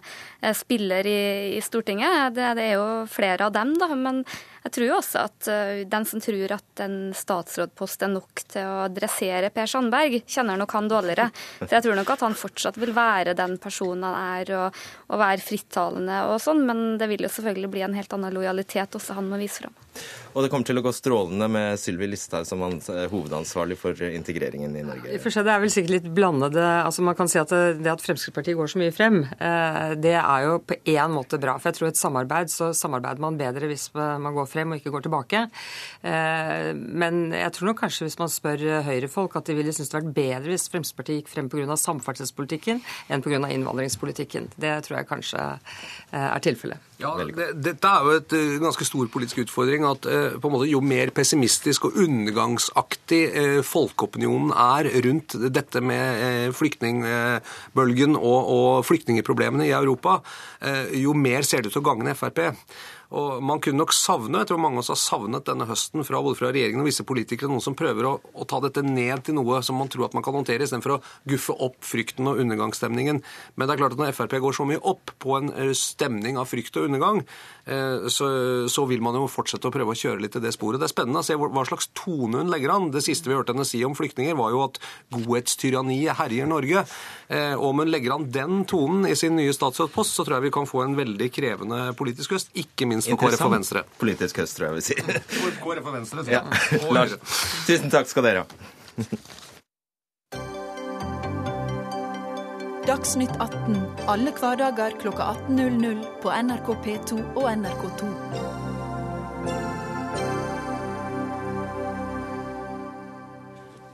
spiller 0.57 1.05
i, 1.05 1.19
i 1.59 1.61
Stortinget. 1.61 2.33
Det, 2.33 2.47
det, 2.57 2.65
er 2.71 2.79
jo 2.79 2.87
flere 3.11 3.45
av 3.45 3.53
dem, 3.53 3.75
da. 3.77 3.91
Men 3.93 4.23
jeg 4.65 4.73
tror 4.73 4.87
jo 4.87 4.95
også 4.97 5.21
at 5.27 5.49
uh, 5.51 5.83
den 5.85 6.07
som 6.09 6.21
tror 6.23 6.55
at 6.55 6.81
en 6.85 6.97
statsrådpost 7.15 8.05
er 8.05 8.13
nok 8.15 8.41
til 8.49 8.65
å 8.65 8.87
dressere 8.89 9.51
Per 9.53 9.69
Sandberg, 9.69 10.17
kjenner 10.25 10.57
nok 10.57 10.73
han 10.73 10.89
dårligere. 10.89 11.29
Så 11.61 11.69
jeg 11.69 11.85
tror 11.85 11.99
nok 11.99 12.13
at 12.15 12.25
han 12.25 12.37
fortsatt 12.39 12.79
vil 12.81 12.95
være 12.95 13.35
den 13.37 13.59
personen 13.61 14.07
han 14.09 14.17
er, 14.39 14.53
og, 14.57 14.83
og 15.11 15.21
være 15.21 15.45
frittalende 15.45 16.23
og 16.31 16.39
sånn, 16.41 16.65
men 16.65 16.83
det 16.97 17.09
vil 17.11 17.27
jo 17.27 17.31
selvfølgelig 17.31 17.71
bli 17.75 17.85
en 17.85 17.97
helt 17.97 18.17
annen 18.17 18.33
lojalitet 18.33 18.97
også 18.97 19.19
han 19.19 19.29
må 19.29 19.39
vise 19.41 19.61
fram. 19.61 19.77
Og 20.35 20.43
det 20.43 20.49
kommer 20.51 20.67
til 20.67 20.81
å 20.81 20.83
gå 20.83 20.91
strålende 20.91 21.47
med 21.47 21.79
Sylvi 21.79 22.09
Listhaug 22.11 22.43
som 22.47 22.63
eh, 22.65 23.05
hovedansvarlig 23.11 23.77
for 23.79 24.01
integreringen 24.09 24.73
i 24.75 24.83
Norge? 24.83 25.13
I 25.13 25.21
Det 25.21 25.53
er 25.53 25.61
vel 25.61 25.71
sikkert 25.71 25.93
litt 25.93 26.09
blandede 26.17 26.65
altså 26.81 27.05
Man 27.05 27.15
kan 27.15 27.29
si 27.31 27.39
at 27.39 27.53
det, 27.53 27.77
det 27.85 27.93
at 27.93 28.03
Fremskrittspartiet 28.03 28.57
går 28.59 28.73
så 28.73 28.81
mye 28.81 28.95
frem, 28.95 29.21
eh, 29.23 29.93
det 30.01 30.17
er 30.19 30.49
jo 30.49 30.57
på 30.59 30.75
én 30.91 31.15
måte 31.15 31.39
bra. 31.39 31.55
For 31.61 31.71
jeg 31.71 31.79
tror 31.79 31.93
et 31.93 32.01
samarbeid, 32.01 32.51
så 32.51 32.73
samarbeider 32.75 33.23
man 33.23 33.39
bedre 33.39 33.69
hvis 33.71 33.87
man 33.95 34.35
går 34.35 34.49
frem 34.51 34.54
frem 34.55 34.71
og 34.71 34.79
ikke 34.79 34.93
går 34.95 35.05
tilbake. 35.05 35.43
Eh, 36.05 36.71
men 36.75 37.29
jeg 37.35 37.53
tror 37.55 37.71
nok 37.71 37.81
kanskje 37.83 38.07
hvis 38.07 38.19
man 38.21 38.31
spør 38.31 38.63
Høyre-folk 38.87 39.37
at 39.39 39.49
de 39.49 39.57
ville 39.57 39.73
synes 39.75 39.91
det 39.91 39.99
vært 39.99 40.15
bedre 40.15 40.53
hvis 40.53 40.69
Fremskrittspartiet 40.71 41.21
gikk 41.21 41.31
frem 41.33 41.51
pga. 41.51 41.77
samferdselspolitikken 41.79 42.81
enn 43.09 43.25
pga. 43.25 43.41
innvandringspolitikken. 43.51 44.51
Det 44.55 44.75
tror 44.87 44.99
jeg 44.99 45.09
kanskje 45.11 45.45
eh, 45.45 46.29
er 46.31 46.43
tilfellet. 46.43 46.91
Ja, 46.95 47.11
det, 47.19 47.49
Dette 47.59 47.89
er 47.91 48.05
jo 48.07 48.11
et 48.15 48.33
uh, 48.37 48.55
ganske 48.63 48.85
stor 48.87 49.09
politisk 49.11 49.41
utfordring. 49.43 49.83
at 49.83 50.05
på 50.39 50.47
en 50.47 50.53
måte 50.53 50.69
Jo 50.69 50.79
mer 50.79 51.11
pessimistisk 51.11 51.89
og 51.89 51.97
undergangsaktig 51.99 53.63
folkeopinionen 53.67 54.53
er 54.55 54.87
rundt 55.03 55.35
dette 55.51 55.81
med 55.83 56.53
flyktningbølgen 56.55 58.15
og, 58.15 58.51
og 58.55 58.85
flyktningeproblemene 58.87 59.67
i 59.67 59.75
Europa, 59.75 60.21
jo 60.95 61.13
mer 61.13 61.43
ser 61.43 61.63
det 61.63 61.73
ut 61.73 61.77
til 61.77 61.83
å 61.83 61.89
gagne 61.89 62.15
Frp. 62.15 62.55
Og 63.15 63.43
Man 63.45 63.61
kunne 63.63 63.79
nok 63.79 63.93
savne 63.95 64.41
jeg 64.41 64.49
tror 64.49 64.59
mange 64.61 64.79
av 64.79 64.83
oss 64.83 64.91
har 64.91 64.99
savnet 64.99 65.45
denne 65.47 65.67
høsten 65.69 66.03
fra 66.05 66.19
både 66.23 66.37
fra 66.39 66.51
regjeringen 66.51 66.83
og 66.83 66.89
visse 66.89 67.05
politikere, 67.07 67.49
noen 67.51 67.63
som 67.63 67.77
prøver 67.77 68.07
å, 68.09 68.13
å, 68.35 68.47
ta 68.49 68.59
dette 68.63 68.83
ned 68.85 69.23
til 69.25 69.37
noe 69.37 69.61
som 69.65 69.77
man 69.79 69.89
tror 69.91 70.07
at 70.09 70.15
man 70.17 70.25
kan 70.25 70.35
håndtere, 70.35 70.65
istedenfor 70.65 70.97
å 70.97 71.01
guffe 71.29 71.55
opp 71.65 71.77
frykten 71.85 72.27
og 72.29 72.41
undergangsstemningen. 72.43 73.21
Men 73.55 73.67
det 73.67 73.75
er 73.75 73.81
klart 73.81 73.95
at 73.95 74.01
når 74.01 74.15
Frp 74.17 74.35
går 74.43 74.57
så 74.57 74.67
mye 74.67 74.81
opp 74.83 75.13
på 75.21 75.37
en 75.37 75.51
eh, 75.53 75.71
stemning 75.77 76.39
av 76.41 76.49
frykt 76.51 76.75
og 76.79 76.89
undergang, 76.89 77.21
eh, 77.69 78.07
så, 78.11 78.29
så 78.71 78.85
vil 78.89 79.03
man 79.05 79.17
jo 79.19 79.29
fortsette 79.31 79.69
å 79.69 79.73
prøve 79.73 79.95
å 79.95 79.99
kjøre 79.99 80.25
litt 80.25 80.37
i 80.39 80.43
det 80.43 80.53
sporet. 80.55 80.81
Det 80.81 80.89
er 80.89 80.95
spennende 80.95 81.23
å 81.23 81.27
se 81.27 81.37
hva 81.39 81.65
slags 81.69 81.89
tone 81.95 82.43
hun 82.43 82.51
legger 82.51 82.75
an. 82.75 82.91
Det 82.93 83.03
siste 83.05 83.31
vi 83.31 83.37
hørte 83.37 83.55
henne 83.55 83.67
si 83.67 83.83
om 83.87 83.95
flyktninger, 83.97 84.35
var 84.37 84.53
jo 84.55 84.65
at 84.67 84.81
godhetstyranniet 85.15 86.19
herjer 86.19 86.51
Norge. 86.51 86.85
Eh, 87.31 87.53
og 87.55 87.71
om 87.71 87.85
hun 87.85 87.93
legger 87.93 88.17
an 88.17 88.27
den 88.33 88.65
tonen 88.69 89.07
i 89.09 89.15
sin 89.17 89.37
nye 89.39 89.55
statsrådspost, 89.55 90.17
så 90.17 90.27
tror 90.27 90.39
jeg 90.39 90.49
vi 90.49 90.55
kan 90.59 90.69
få 90.69 90.83
en 90.83 90.99
veldig 90.99 91.31
krevende 91.33 91.81
politisk 91.97 92.35
høst. 92.35 92.51
Ikke 92.59 92.89
minst 92.89 93.04
minst 93.07 93.21
for 93.21 93.31
KrF 93.31 93.45
og 93.47 93.55
Venstre. 93.55 93.85
politisk 94.01 94.41
høst, 94.41 94.57
tror 94.57 94.67
jeg 94.69 94.75
vi 94.75 94.85
sier. 94.89 95.23
KrF 95.63 95.85
og 95.85 95.93
Venstre, 95.99 96.25
ja. 96.31 96.43
Lars, 96.95 97.17
tusen 97.67 97.93
takk 97.93 98.09
skal 98.11 98.27
dere 98.29 98.45
ha. 98.45 98.47
Dagsnytt 102.85 103.33
18 103.41 103.79
alle 104.11 104.29
hverdager 104.37 104.93
klokka 105.01 105.31
18.00 105.49 106.03
på 106.21 106.29
NRK 106.29 106.67
P2 106.85 107.17
og 107.33 107.47
NRK2. 107.49 108.11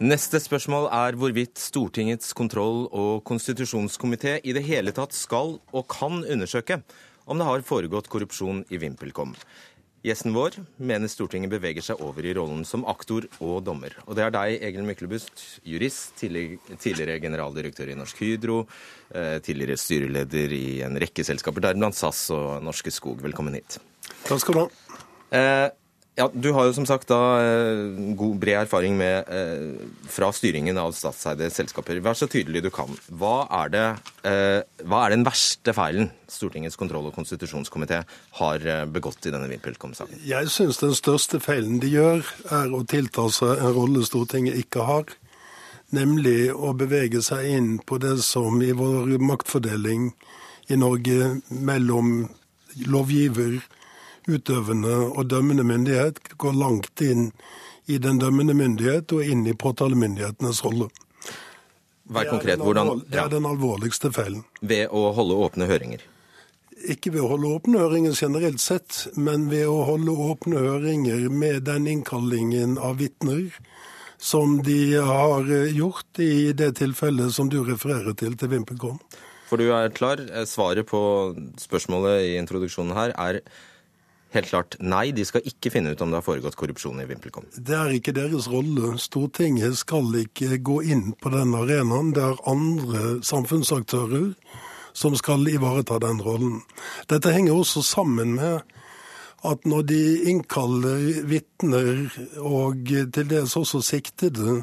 Neste 0.02 0.40
spørsmål 0.42 0.88
er 0.92 1.14
hvorvidt 1.14 1.60
Stortingets 1.62 2.34
kontroll- 2.34 2.88
og 2.90 3.22
konstitusjonskomité 3.24 4.40
i 4.44 4.52
det 4.52 4.64
hele 4.66 4.92
tatt 4.98 5.14
skal 5.14 5.60
og 5.62 5.88
kan 5.94 6.24
undersøke 6.26 6.80
om 7.32 7.40
det 7.40 7.48
har 7.48 7.64
foregått 7.64 8.10
korrupsjon 8.12 8.66
i 8.70 8.80
VimpelCom. 8.82 9.36
Gjesten 10.02 10.34
vår 10.34 10.56
mener 10.82 11.10
Stortinget 11.12 11.52
beveger 11.54 11.86
seg 11.86 12.00
over 12.02 12.26
i 12.26 12.34
rollen 12.34 12.64
som 12.66 12.82
aktor 12.90 13.28
og 13.38 13.60
dommer. 13.68 13.94
Og 14.08 14.18
det 14.18 14.24
er 14.26 14.34
deg, 14.34 14.56
Egil 14.66 14.88
Myklebust, 14.88 15.44
jurist, 15.62 16.16
tidligere 16.18 17.20
generaldirektør 17.22 17.92
i 17.94 17.98
Norsk 18.00 18.24
Hydro, 18.24 18.64
eh, 19.14 19.38
tidligere 19.46 19.78
styreleder 19.78 20.56
i 20.58 20.82
en 20.88 20.98
rekke 20.98 21.24
selskaper, 21.28 21.62
deriblant 21.68 21.96
SAS 21.96 22.24
og 22.34 22.66
Norske 22.66 22.92
Skog. 22.92 23.22
Velkommen 23.22 23.60
hit. 23.60 23.78
Takk 24.26 24.42
skal 24.42 24.58
du 24.58 24.64
ha. 24.64 25.70
Eh, 26.16 26.22
ja, 26.22 26.30
Du 26.34 26.52
har 26.52 26.66
jo 26.66 26.74
som 26.74 26.86
sagt 26.86 27.08
da 27.08 27.40
eh, 27.40 28.16
god, 28.16 28.38
bred 28.40 28.66
erfaring 28.66 28.98
med, 28.98 29.26
eh, 29.28 29.88
fra 30.08 30.32
styringen 30.32 30.78
av 30.78 30.92
statseide 30.94 31.50
selskaper. 31.50 32.02
Vær 32.02 32.14
så 32.14 32.28
tydelig 32.28 32.64
du 32.64 32.70
kan. 32.70 32.90
Hva 33.10 33.48
er, 33.64 33.70
det, 33.70 33.86
eh, 34.24 34.62
hva 34.84 35.06
er 35.06 35.16
den 35.16 35.26
verste 35.26 35.74
feilen 35.74 36.12
Stortingets 36.28 36.78
kontroll- 36.78 37.08
og 37.08 37.16
konstitusjonskomité 37.16 38.04
har 38.40 38.60
begått 38.88 39.26
i 39.26 39.32
denne 39.32 39.50
VimpelCom-saken? 39.50 40.22
Jeg 40.26 40.48
syns 40.48 40.80
den 40.80 40.96
største 40.96 41.40
feilen 41.40 41.80
de 41.80 41.92
gjør, 41.92 42.24
er 42.52 42.72
å 42.72 42.86
tilta 42.88 43.30
seg 43.32 43.58
en 43.58 43.76
rolle 43.76 44.06
Stortinget 44.06 44.56
ikke 44.56 44.86
har. 44.88 45.06
Nemlig 45.92 46.54
å 46.56 46.72
bevege 46.72 47.20
seg 47.22 47.50
inn 47.52 47.80
på 47.84 48.00
det 48.00 48.22
som 48.24 48.62
i 48.64 48.72
vår 48.72 49.18
maktfordeling 49.20 50.14
i 50.72 50.78
Norge 50.80 51.42
mellom 51.52 52.30
lovgiver, 52.88 53.60
utøvende 54.30 54.94
og 55.10 55.30
dømmende 55.30 55.66
myndighet 55.68 56.20
går 56.38 56.58
langt 56.58 57.02
inn 57.02 57.30
i 57.90 57.98
den 58.02 58.20
dømmende 58.22 58.54
myndighet 58.58 59.12
og 59.16 59.26
inn 59.26 59.46
i 59.50 59.58
påtalemyndighetenes 59.58 60.64
rolle. 60.66 60.90
Vær 62.12 62.28
konkret, 62.30 62.60
hvordan... 62.60 63.04
Det 63.08 63.20
er 63.20 63.30
den 63.32 63.48
alvorligste 63.48 64.12
feilen. 64.14 64.44
Ved 64.62 64.92
å 64.92 65.12
holde 65.16 65.38
åpne 65.46 65.68
høringer? 65.70 66.04
Ikke 66.92 67.14
ved 67.14 67.24
å 67.24 67.30
holde 67.36 67.52
åpne 67.56 67.82
høringer 67.84 68.18
generelt 68.18 68.62
sett, 68.62 69.06
men 69.16 69.48
ved 69.52 69.68
å 69.70 69.84
holde 69.88 70.16
åpne 70.30 70.64
høringer 70.66 71.28
med 71.30 71.66
den 71.70 71.88
innkallingen 71.88 72.78
av 72.82 72.98
vitner 73.02 73.52
som 74.22 74.60
de 74.66 74.98
har 75.02 75.48
gjort 75.74 76.20
i 76.22 76.52
det 76.54 76.76
tilfellet 76.78 77.34
som 77.34 77.50
du 77.50 77.62
refererer 77.66 78.14
til 78.18 78.36
til 78.38 78.52
VimpelCom. 78.54 79.00
For 79.50 79.60
du 79.60 79.72
er 79.76 79.92
klar. 79.92 80.22
Svaret 80.48 80.88
på 80.88 81.02
spørsmålet 81.60 82.28
i 82.30 82.36
introduksjonen 82.40 82.96
her 82.96 83.16
er 83.20 83.42
helt 84.36 84.50
klart 84.52 84.78
nei, 84.80 85.12
de 85.16 85.26
skal 85.28 85.46
ikke 85.48 85.72
finne 85.74 85.94
ut 85.94 86.02
om 86.04 86.12
det 86.12 86.20
har 86.22 86.26
foregått 86.26 86.58
korrupsjon 86.60 87.02
i 87.04 87.08
VimpelCom. 87.10 87.48
Det 87.58 87.78
er 87.78 87.96
ikke 87.96 88.16
deres 88.16 88.48
rolle. 88.52 88.96
Stortinget 89.02 89.80
skal 89.82 90.12
ikke 90.24 90.60
gå 90.64 90.82
inn 90.94 91.12
på 91.20 91.34
den 91.34 91.56
arenaen. 91.58 92.14
Det 92.16 92.24
er 92.26 92.44
andre 92.50 93.18
samfunnsaktører 93.28 94.32
som 94.94 95.16
skal 95.16 95.48
ivareta 95.48 96.00
den 96.04 96.22
rollen. 96.24 96.62
Dette 97.12 97.32
henger 97.32 97.60
også 97.60 97.84
sammen 97.86 98.36
med 98.40 98.62
at 99.48 99.66
når 99.66 99.88
de 99.90 100.02
innkaller 100.30 101.24
vitner, 101.26 102.12
og 102.38 102.86
til 102.86 103.30
dels 103.30 103.56
også 103.58 103.82
siktede, 103.82 104.62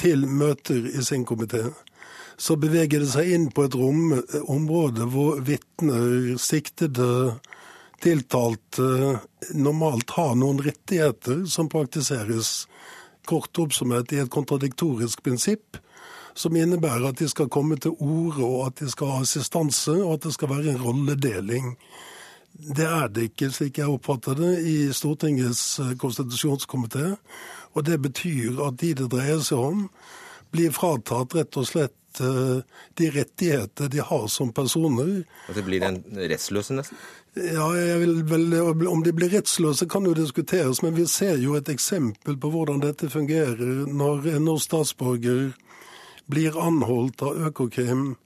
til 0.00 0.26
møter 0.26 0.86
i 0.90 1.04
sin 1.04 1.26
komité, 1.28 1.68
så 2.40 2.56
beveger 2.56 3.04
det 3.04 3.10
seg 3.12 3.30
inn 3.36 3.50
på 3.52 3.66
et 3.68 3.76
rom, 3.76 4.14
område 4.48 5.06
hvor 5.12 5.42
vitner, 5.44 6.38
siktede, 6.40 7.36
tiltalte 8.00 9.18
normalt 9.54 10.10
har 10.16 10.34
noen 10.38 10.60
rettigheter 10.64 11.44
som 11.50 11.68
praktiseres 11.68 12.68
kort 13.28 13.58
oppsummert 13.62 14.12
i 14.12 14.20
et 14.22 14.32
kontradiktorisk 14.32 15.22
prinsipp, 15.22 15.78
som 16.34 16.56
innebærer 16.56 17.10
at 17.10 17.20
de 17.20 17.28
skal 17.28 17.50
komme 17.52 17.76
til 17.80 17.94
orde, 17.98 18.44
og 18.46 18.70
at 18.70 18.80
de 18.80 18.88
skal 18.90 19.12
ha 19.14 19.20
assistanse, 19.24 19.92
og 19.92 20.16
at 20.16 20.28
det 20.28 20.34
skal 20.36 20.50
være 20.54 20.74
en 20.74 20.82
rolledeling. 20.82 21.74
Det 22.52 22.86
er 22.86 23.08
det 23.12 23.28
ikke, 23.30 23.50
slik 23.54 23.78
jeg 23.78 23.90
oppfatter 23.90 24.38
det, 24.38 24.54
i 24.66 24.76
Stortingets 24.94 25.64
eh, 25.82 25.94
konstitusjonskomité. 26.00 27.14
Og 27.74 27.86
det 27.86 28.00
betyr 28.02 28.58
at 28.66 28.80
de 28.82 28.94
det 28.98 29.08
dreier 29.12 29.40
seg 29.44 29.62
om, 29.70 29.86
blir 30.50 30.74
fratatt 30.74 31.36
rett 31.38 31.58
og 31.60 31.68
slett 31.68 32.20
eh, 32.20 32.82
de 32.98 33.10
rettigheter 33.14 33.90
de 33.92 34.02
har 34.02 34.26
som 34.32 34.50
personer. 34.52 35.22
At 35.48 35.58
det 35.58 35.64
blir 35.66 35.86
en 35.86 36.02
rettsløse, 36.18 36.74
nesten? 36.76 36.98
Ja, 37.34 37.68
vel, 37.70 38.88
Om 38.88 39.02
de 39.02 39.12
blir 39.12 39.30
rettsløse 39.30 39.86
kan 39.86 40.06
jo 40.06 40.14
diskuteres, 40.18 40.82
men 40.82 40.96
vi 40.96 41.06
ser 41.06 41.38
jo 41.38 41.54
et 41.54 41.68
eksempel 41.70 42.34
på 42.40 42.50
hvordan 42.50 42.82
dette 42.82 43.10
fungerer 43.10 43.84
når 43.86 44.26
en 44.32 44.48
norsk 44.48 44.66
statsborger 44.66 45.52
blir 46.30 46.58
anholdt 46.58 47.22
av 47.22 47.38
Økokrim. 47.50 48.16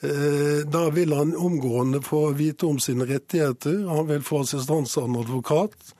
Eh, 0.00 0.60
da 0.68 0.90
vil 0.94 1.12
han 1.16 1.32
omgående 1.36 2.02
få 2.04 2.30
vite 2.36 2.68
om 2.68 2.78
sine 2.78 3.08
rettigheter. 3.08 3.88
Han 3.88 4.06
vil 4.12 4.22
få 4.22 4.42
assistanse 4.44 5.00
av 5.00 5.08
en 5.08 5.16
advokat. 5.22 5.94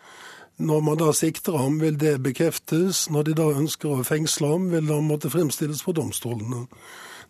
Når 0.58 0.80
man 0.84 1.00
da 1.00 1.12
sikter 1.12 1.56
ham, 1.56 1.80
vil 1.80 1.96
det 1.98 2.18
bekreftes. 2.22 3.08
Når 3.10 3.22
de 3.30 3.38
da 3.40 3.48
ønsker 3.56 3.88
å 3.94 4.04
fengsle 4.04 4.52
ham, 4.52 4.68
vil 4.70 4.92
han 4.92 5.08
måtte 5.08 5.32
fremstilles 5.32 5.82
for 5.82 5.96
domstolene. 5.96 6.66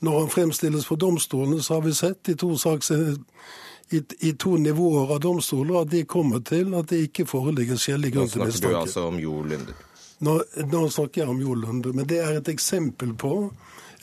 Når 0.01 0.21
han 0.21 0.31
fremstilles 0.35 0.87
for 0.87 0.97
domstolene, 0.97 1.63
så 1.63 1.79
har 1.79 1.87
vi 1.87 1.95
sett 1.95 2.29
i 2.29 2.37
to 2.39 2.57
saker 2.59 3.17
i, 3.91 4.03
i, 4.19 4.33
to 4.33 4.57
nivåer 4.57 5.15
av 5.15 5.21
domstoler 5.21 5.83
at 5.83 5.91
de 5.91 6.05
kommer 6.05 6.43
til 6.45 6.75
at 6.77 6.91
det 6.91 7.07
ikke 7.09 7.27
foreligger 7.29 7.81
skjellig 7.81 8.13
grunn 8.15 8.29
til 8.29 8.45
mistanke. 8.45 8.53
Nå 8.53 8.59
snakker 8.59 8.77
du 8.77 8.81
altså 8.83 9.07
om 9.09 9.19
Jo 9.23 9.41
Lunde? 9.43 9.77
Nå, 10.19 10.35
nå, 10.73 10.85
snakker 10.91 11.23
jeg 11.23 11.33
om 11.33 11.41
Jo 11.41 11.55
Lunde, 11.55 11.95
men 11.97 12.07
det 12.11 12.21
er 12.25 12.39
et 12.41 12.53
eksempel 12.53 13.15
på 13.17 13.35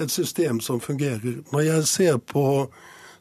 et 0.01 0.11
system 0.11 0.59
som 0.63 0.81
fungerer. 0.81 1.41
Når 1.51 1.65
jeg 1.67 1.87
ser 1.91 2.17
på 2.17 2.45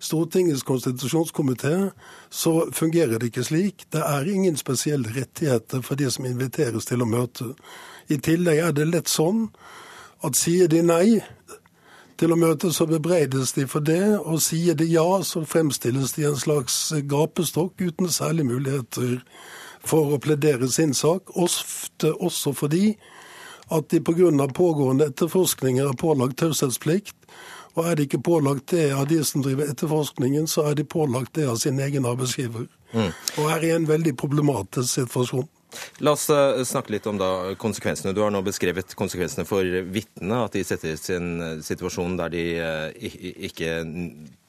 Stortingets 0.05 0.63
konstitusjonskomité, 0.63 1.91
så 2.31 2.69
fungerer 2.73 3.19
det 3.19 3.31
ikke 3.31 3.45
slik. 3.45 3.87
Det 3.93 4.03
er 4.05 4.29
ingen 4.29 4.57
spesielle 4.57 5.09
rettigheter 5.15 5.81
for 5.81 5.97
de 5.97 6.11
som 6.11 6.27
inviteres 6.29 6.85
til 6.85 7.03
å 7.03 7.09
møte. 7.09 7.55
I 8.13 8.19
tillegg 8.21 8.61
er 8.61 8.75
det 8.77 8.89
lett 8.91 9.09
sånn 9.09 9.47
at 10.25 10.37
sier 10.37 10.69
de 10.69 10.83
nei, 10.85 11.23
til 12.21 12.33
å 12.35 12.39
møte, 12.39 12.71
så 12.73 12.87
bebreides 12.87 13.55
de 13.57 13.67
for 13.71 13.85
det, 13.85 14.19
og 14.21 14.43
sier 14.43 14.77
de 14.79 14.87
ja, 14.91 15.07
så 15.27 15.45
fremstilles 15.49 16.15
de 16.17 16.29
en 16.29 16.39
slags 16.39 16.77
gapestokk 17.11 17.83
uten 17.83 18.11
særlig 18.13 18.47
muligheter 18.49 19.19
for 19.85 20.15
å 20.15 20.21
pledere 20.23 20.69
sin 20.73 20.95
sak, 20.97 21.35
ofte 21.37 22.15
også 22.15 22.55
fordi 22.57 22.95
at 23.73 23.89
de 23.91 24.01
pga. 24.01 24.47
pågående 24.55 25.07
etterforskninger 25.07 25.89
er 25.89 25.97
pålagt 25.97 26.39
taushetsplikt. 26.39 27.17
Og 27.75 27.89
er 27.91 27.99
de 27.99 28.07
ikke 28.07 28.23
pålagt 28.23 28.71
det 28.75 28.93
av 28.95 29.09
de 29.11 29.19
som 29.27 29.43
driver 29.43 29.71
etterforskningen, 29.73 30.47
så 30.51 30.69
er 30.71 30.79
de 30.79 30.87
pålagt 30.87 31.35
det 31.39 31.49
av 31.51 31.59
sin 31.63 31.81
egen 31.83 32.07
arbeidsgiver. 32.07 32.69
Mm. 32.95 33.11
Og 33.11 33.51
er 33.51 33.67
i 33.67 33.75
en 33.75 33.89
veldig 33.89 34.15
problematisk 34.19 35.01
situasjon. 35.01 35.49
La 36.05 36.15
oss 36.15 36.29
eh, 36.31 36.63
snakke 36.67 36.95
litt 36.95 37.07
om 37.11 37.19
da 37.19 37.55
konsekvensene. 37.61 38.15
Du 38.15 38.23
har 38.25 38.33
nå 38.35 38.43
beskrevet 38.47 38.95
konsekvensene 38.99 39.47
for 39.49 39.67
vitnene. 39.95 40.45
At 40.47 40.57
de 40.57 40.65
settes 40.67 41.09
i 41.11 41.19
en 41.19 41.31
eh, 41.43 41.57
situasjon 41.67 42.19
der 42.21 42.35
de 42.35 42.45
eh, 42.63 43.15
ikke 43.51 43.77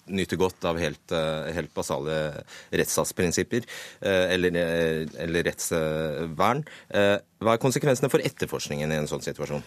nyter 0.06 0.38
godt 0.38 0.68
av 0.70 0.78
helt, 0.78 1.10
helt 1.50 1.72
basale 1.74 2.44
rettsstatsprinsipper 2.70 3.64
eller, 4.06 4.54
eller, 4.54 5.48
rettsvern. 5.48 6.62
Hva 6.94 7.56
er 7.56 7.64
konsekvensene 7.64 8.12
for 8.14 8.22
etterforskningen 8.22 8.94
i 8.94 9.00
en 9.00 9.10
sånn 9.10 9.26
situasjon? 9.26 9.66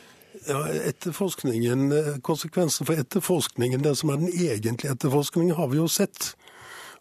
Ja, 0.48 0.62
etterforskningen, 0.68 1.92
Konsekvensen 2.22 2.86
for 2.86 2.96
etterforskningen, 2.96 3.82
det 3.84 3.98
som 4.00 4.08
er 4.08 4.16
den 4.16 4.30
egentlige 4.32 4.94
etterforskningen, 4.94 5.56
har 5.58 5.68
vi 5.68 5.76
jo 5.76 5.88
sett. 5.92 6.30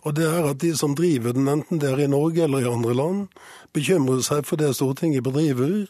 Og 0.04 0.18
det 0.18 0.26
er 0.28 0.50
at 0.50 0.60
de 0.60 0.74
som 0.76 0.98
driver 1.00 1.32
den, 1.32 1.48
enten 1.48 1.80
det 1.80 1.94
er 1.94 2.02
i 2.04 2.10
Norge 2.12 2.44
eller 2.44 2.66
i 2.66 2.68
andre 2.68 2.96
land, 2.98 3.22
bekymrer 3.72 4.20
seg 4.26 4.44
for 4.50 4.60
det 4.60 4.74
Stortinget 4.76 5.24
bedriver, 5.24 5.86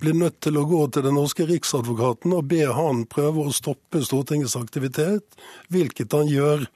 blir 0.00 0.16
nødt 0.16 0.42
til 0.44 0.58
å 0.60 0.66
gå 0.68 0.82
til 0.92 1.06
den 1.06 1.16
norske 1.16 1.46
riksadvokaten 1.48 2.34
og 2.36 2.50
be 2.52 2.66
han 2.68 3.06
prøve 3.08 3.46
å 3.46 3.54
stoppe 3.56 4.02
Stortingets 4.04 4.58
aktivitet, 4.60 5.24
hvilket 5.72 6.12
han 6.16 6.28
gjør. 6.28 6.66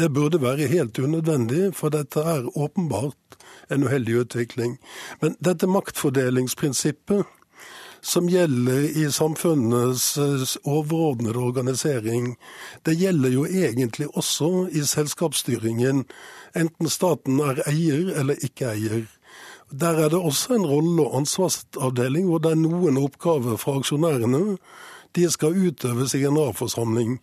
Det 0.00 0.08
burde 0.16 0.40
være 0.40 0.70
helt 0.72 0.96
unødvendig, 0.96 1.74
for 1.76 1.92
dette 1.92 2.24
er 2.24 2.48
åpenbart 2.56 3.36
en 3.68 3.84
uheldig 3.84 4.22
utvikling. 4.24 4.78
Men 5.20 5.36
dette 5.44 5.68
maktfordelingsprinsippet 5.68 7.28
som 8.02 8.28
gjelder 8.28 8.96
i 8.96 9.06
samfunnets 9.12 10.18
eh, 10.18 10.44
overordnede 10.64 11.38
organisering, 11.38 12.36
det 12.82 12.96
gjelder 13.00 13.30
jo 13.34 13.46
egentlig 13.46 14.08
også 14.16 14.68
i 14.72 14.84
selskapsstyringen, 14.86 16.04
enten 16.56 16.88
staten 16.88 17.40
er 17.44 17.62
eier 17.68 18.12
eller 18.20 18.40
ikke 18.44 18.72
eier. 18.72 19.02
Der 19.70 20.00
er 20.04 20.08
det 20.08 20.18
også 20.18 20.54
en 20.54 20.66
rolle- 20.66 21.02
og 21.02 21.16
ansvarsavdeling 21.16 22.26
hvor 22.26 22.38
det 22.38 22.50
er 22.50 22.62
noen 22.62 22.98
oppgaver 22.98 23.56
fra 23.56 23.76
aksjonærene. 23.78 24.56
De 25.14 25.30
skal 25.30 25.54
utøves 25.54 26.14
i 26.14 26.22
generalforsamling. 26.24 27.20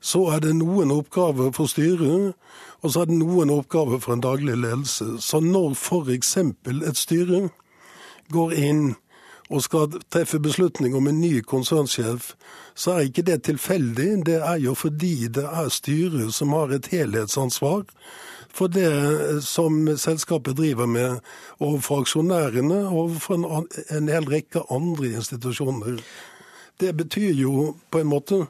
Så 0.00 0.24
er 0.32 0.40
det 0.40 0.54
noen 0.56 0.90
oppgaver 0.90 1.52
for 1.52 1.68
styret, 1.68 2.32
og 2.80 2.92
så 2.92 3.02
er 3.02 3.10
det 3.10 3.18
noen 3.20 3.50
oppgaver 3.52 4.00
for 4.00 4.16
en 4.16 4.24
daglig 4.24 4.56
ledelse. 4.56 5.20
Så 5.20 5.40
når 5.44 5.74
f.eks. 5.76 6.36
et 6.36 6.96
styre 6.96 7.48
går 8.32 8.52
inn 8.56 8.94
og 9.50 9.62
skal 9.62 10.00
treffe 10.12 10.38
beslutning 10.38 10.94
om 10.94 11.08
en 11.10 11.20
ny 11.20 11.40
konsernsjef, 11.42 12.34
så 12.74 12.94
er 12.96 13.08
ikke 13.08 13.26
det 13.26 13.42
tilfeldig. 13.48 14.10
Det 14.26 14.38
er 14.38 14.60
jo 14.62 14.74
fordi 14.78 15.28
det 15.28 15.44
er 15.44 15.68
styret 15.68 16.34
som 16.34 16.54
har 16.54 16.70
et 16.74 16.86
helhetsansvar 16.92 17.82
for 18.54 18.66
det 18.66 19.42
som 19.46 19.96
selskapet 19.98 20.56
driver 20.58 20.86
med 20.86 21.18
overfor 21.58 22.02
aksjonærene 22.04 22.80
og 22.88 22.98
overfor 23.04 23.38
en, 23.38 23.68
en 23.90 24.08
hel 24.10 24.26
rekke 24.30 24.62
andre 24.70 25.12
institusjoner. 25.20 26.00
Det 26.80 26.96
betyr 26.96 27.34
jo 27.34 27.74
på 27.90 28.00
en 28.00 28.10
måte 28.10 28.44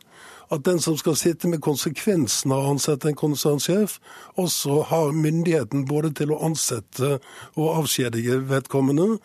at 0.50 0.64
den 0.66 0.80
som 0.82 0.96
skal 0.98 1.16
sitte 1.16 1.48
med 1.48 1.62
konsekvensen 1.62 2.52
av 2.52 2.64
å 2.64 2.72
ansette 2.74 3.10
en 3.10 3.18
konsernsjef, 3.18 3.98
også 4.40 4.80
har 4.90 5.12
myndigheten 5.14 5.84
både 5.86 6.10
til 6.18 6.34
å 6.34 6.40
ansette 6.46 7.18
og 7.54 7.68
avskjedige 7.76 8.40
vedkommende. 8.50 9.20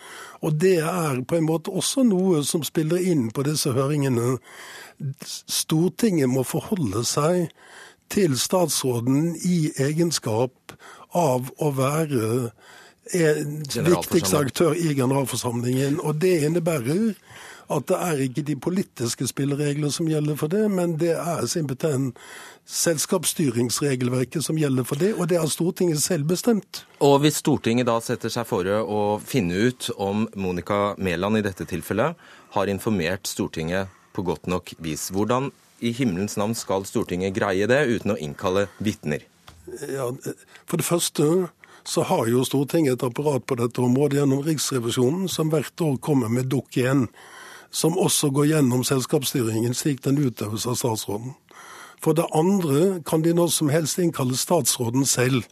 Og 0.46 0.60
det 0.62 0.78
er 0.86 1.24
på 1.26 1.40
en 1.40 1.48
måte 1.50 1.74
også 1.74 2.06
noe 2.06 2.44
som 2.46 2.64
spiller 2.68 3.02
inn 3.02 3.32
på 3.34 3.46
disse 3.48 3.74
høringene. 3.74 4.38
Stortinget 5.26 6.30
må 6.30 6.46
forholde 6.46 7.02
seg 7.10 7.50
til 8.14 8.38
statsråden 8.38 9.34
i 9.42 9.72
egenskap 9.82 10.76
av 11.16 11.50
å 11.58 11.72
være 11.74 12.52
en 13.14 13.58
viktigste 13.66 14.38
aktør 14.38 14.78
i 14.78 14.94
generalforsamlingen. 14.94 16.00
Og 16.02 16.22
det 16.22 16.38
innebærer 16.46 17.14
at 17.72 17.88
det 17.90 17.98
er 17.98 18.22
ikke 18.28 18.44
de 18.46 18.56
politiske 18.62 19.28
spilleregler 19.30 19.90
som 19.94 20.10
gjelder 20.10 20.38
for 20.40 20.52
det, 20.52 20.66
men 20.72 20.96
det 21.02 21.16
er 21.18 21.48
simpelthen 21.50 22.12
selskapsstyringsregelverket 22.70 24.46
som 24.46 24.58
gjelder 24.58 24.86
for 24.88 25.02
det, 25.02 25.14
og 25.18 25.30
det 25.30 25.40
har 25.42 25.50
Stortinget 25.50 26.02
selv 26.02 26.30
bestemt. 26.30 26.84
Og 27.02 27.20
hvis 27.24 27.42
Stortinget 27.42 27.90
da 27.90 27.98
setter 28.02 28.34
seg 28.34 28.48
fore 28.50 28.80
å 28.82 29.18
finne 29.22 29.68
ut 29.70 29.90
om 30.02 30.26
Monica 30.36 30.96
Mæland 30.98 31.42
i 31.42 31.46
dette 31.46 31.68
tilfellet 31.70 32.18
har 32.56 32.72
informert 32.72 33.30
Stortinget 33.30 33.94
på 34.16 34.26
godt 34.26 34.50
nok 34.50 34.74
vis, 34.82 35.10
hvordan 35.14 35.52
i 35.84 35.92
himmelens 35.94 36.38
navn 36.40 36.56
skal 36.58 36.86
Stortinget 36.88 37.36
greie 37.36 37.68
det 37.70 37.82
uten 37.92 38.16
å 38.16 38.20
innkalle 38.22 38.70
vitner? 38.78 39.26
Ja, 39.90 40.12
for 40.70 40.78
det 40.78 40.86
første 40.88 41.50
så 41.86 42.02
har 42.10 42.26
jo 42.30 42.46
Stortinget 42.46 42.98
et 42.98 43.06
apparat 43.06 43.46
på 43.46 43.58
dette 43.60 43.82
området 43.82 44.22
gjennom 44.22 44.42
Riksrevisjonen, 44.46 45.30
som 45.30 45.52
hvert 45.54 45.82
år 45.86 45.98
kommer 46.02 46.32
med 46.34 46.50
Dukk 46.50 46.78
1 46.82 47.06
som 47.76 47.98
også 48.00 48.32
går 48.32 48.54
gjennom 48.54 48.86
selskapsstyringen 48.88 49.76
slik 49.76 50.04
den 50.06 50.22
utøves 50.22 50.64
av 50.70 50.80
statsråden. 50.80 51.36
For 52.00 52.16
det 52.16 52.28
andre 52.36 53.02
kan 53.08 53.24
de 53.26 53.34
når 53.36 53.52
som 53.52 53.72
helst 53.74 54.00
innkalle 54.00 54.38
statsråden 54.40 55.06
selv. 55.10 55.44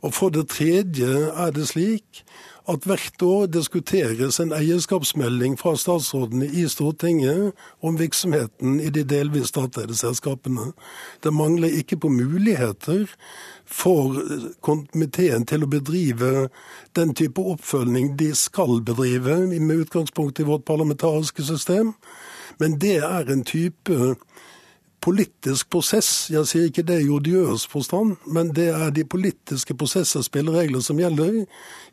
Og 0.00 0.14
for 0.14 0.32
det 0.32 0.46
tredje 0.54 1.10
er 1.34 1.50
det 1.52 1.66
slik 1.72 2.22
at 2.70 2.86
hvert 2.86 3.22
år 3.24 3.46
diskuteres 3.50 4.38
en 4.40 4.52
eierskapsmelding 4.54 5.56
fra 5.58 5.74
statsrådene 5.76 6.46
i 6.46 6.66
Stortinget 6.70 7.52
om 7.82 7.98
virksomheten 7.98 8.78
i 8.80 8.92
de 8.94 9.02
delvis 9.04 9.50
statlige 9.50 9.96
selskapene. 9.98 10.70
Det 11.24 11.32
mangler 11.34 11.72
ikke 11.80 11.98
på 12.00 12.12
muligheter 12.12 13.10
for 13.70 14.18
komiteen 14.66 15.46
til 15.46 15.64
å 15.64 15.70
bedrive 15.70 16.48
den 16.98 17.14
type 17.14 17.42
oppfølging 17.52 18.16
de 18.18 18.32
skal 18.34 18.80
bedrive, 18.84 19.38
med 19.46 19.86
utgangspunkt 19.86 20.40
i 20.42 20.48
vårt 20.48 20.66
parlamentariske 20.66 21.46
system. 21.46 21.94
Men 22.58 22.78
det 22.82 22.98
er 22.98 23.30
en 23.30 23.44
type 23.46 24.16
politisk 25.00 25.70
prosess. 25.72 26.28
Jeg 26.32 26.48
sier 26.48 26.68
ikke 26.68 26.84
det 26.84 26.98
i 27.04 27.08
odiøs 27.08 27.64
forstand, 27.72 28.18
men 28.28 28.52
det 28.56 28.68
er 28.74 28.92
de 28.92 29.04
politiske 29.08 29.74
prosesser 29.74 30.20
og 30.20 30.26
spilleregler 30.26 30.84
som 30.84 31.00
gjelder. 31.00 31.44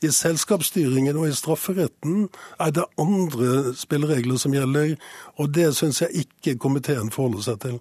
I 0.03 0.11
selskapsstyringen 0.11 1.15
og 1.15 1.29
i 1.29 1.35
strafferetten 1.37 2.27
er 2.59 2.73
det 2.75 2.87
andre 2.99 3.75
spilleregler 3.79 4.41
som 4.41 4.55
gjelder, 4.55 4.97
og 5.39 5.53
det 5.55 5.71
syns 5.77 6.01
jeg 6.03 6.25
ikke 6.25 6.57
komiteen 6.59 7.13
forholder 7.13 7.47
seg 7.47 7.61
til. 7.63 7.79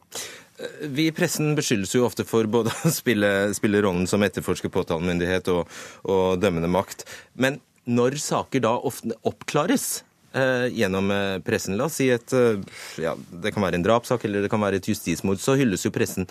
Vi 0.80 1.06
i 1.06 1.12
pressen 1.12 1.54
beskyldes 1.56 1.92
jo 1.94 2.06
ofte 2.06 2.24
for 2.24 2.48
både 2.48 2.72
å 2.86 2.92
spille, 2.92 3.30
spille 3.56 3.82
rollen 3.84 4.08
som 4.08 4.24
etterforsker, 4.24 4.72
påtalemyndighet 4.72 5.50
og, 5.52 5.72
og, 6.08 6.38
dømmende 6.40 6.70
makt. 6.72 7.04
Men 7.36 7.60
når 7.86 8.18
saker 8.22 8.64
da 8.64 8.72
ofte 8.88 9.16
oppklares 9.28 10.02
eh, 10.32 10.66
gjennom 10.74 11.12
eh, 11.12 11.36
pressen, 11.44 11.76
la 11.78 11.90
oss 11.90 12.00
si 12.00 12.08
et 12.10 12.34
eh, 12.34 12.58
ja, 13.04 13.14
Det 13.14 13.52
kan 13.54 13.66
være 13.66 13.78
en 13.78 13.86
drapssak 13.86 14.26
eller 14.26 14.46
det 14.46 14.50
kan 14.52 14.64
være 14.64 14.80
et 14.80 14.90
justismord, 14.90 15.42
så 15.42 15.58
hylles 15.60 15.84
jo 15.86 15.94
pressen 15.94 16.26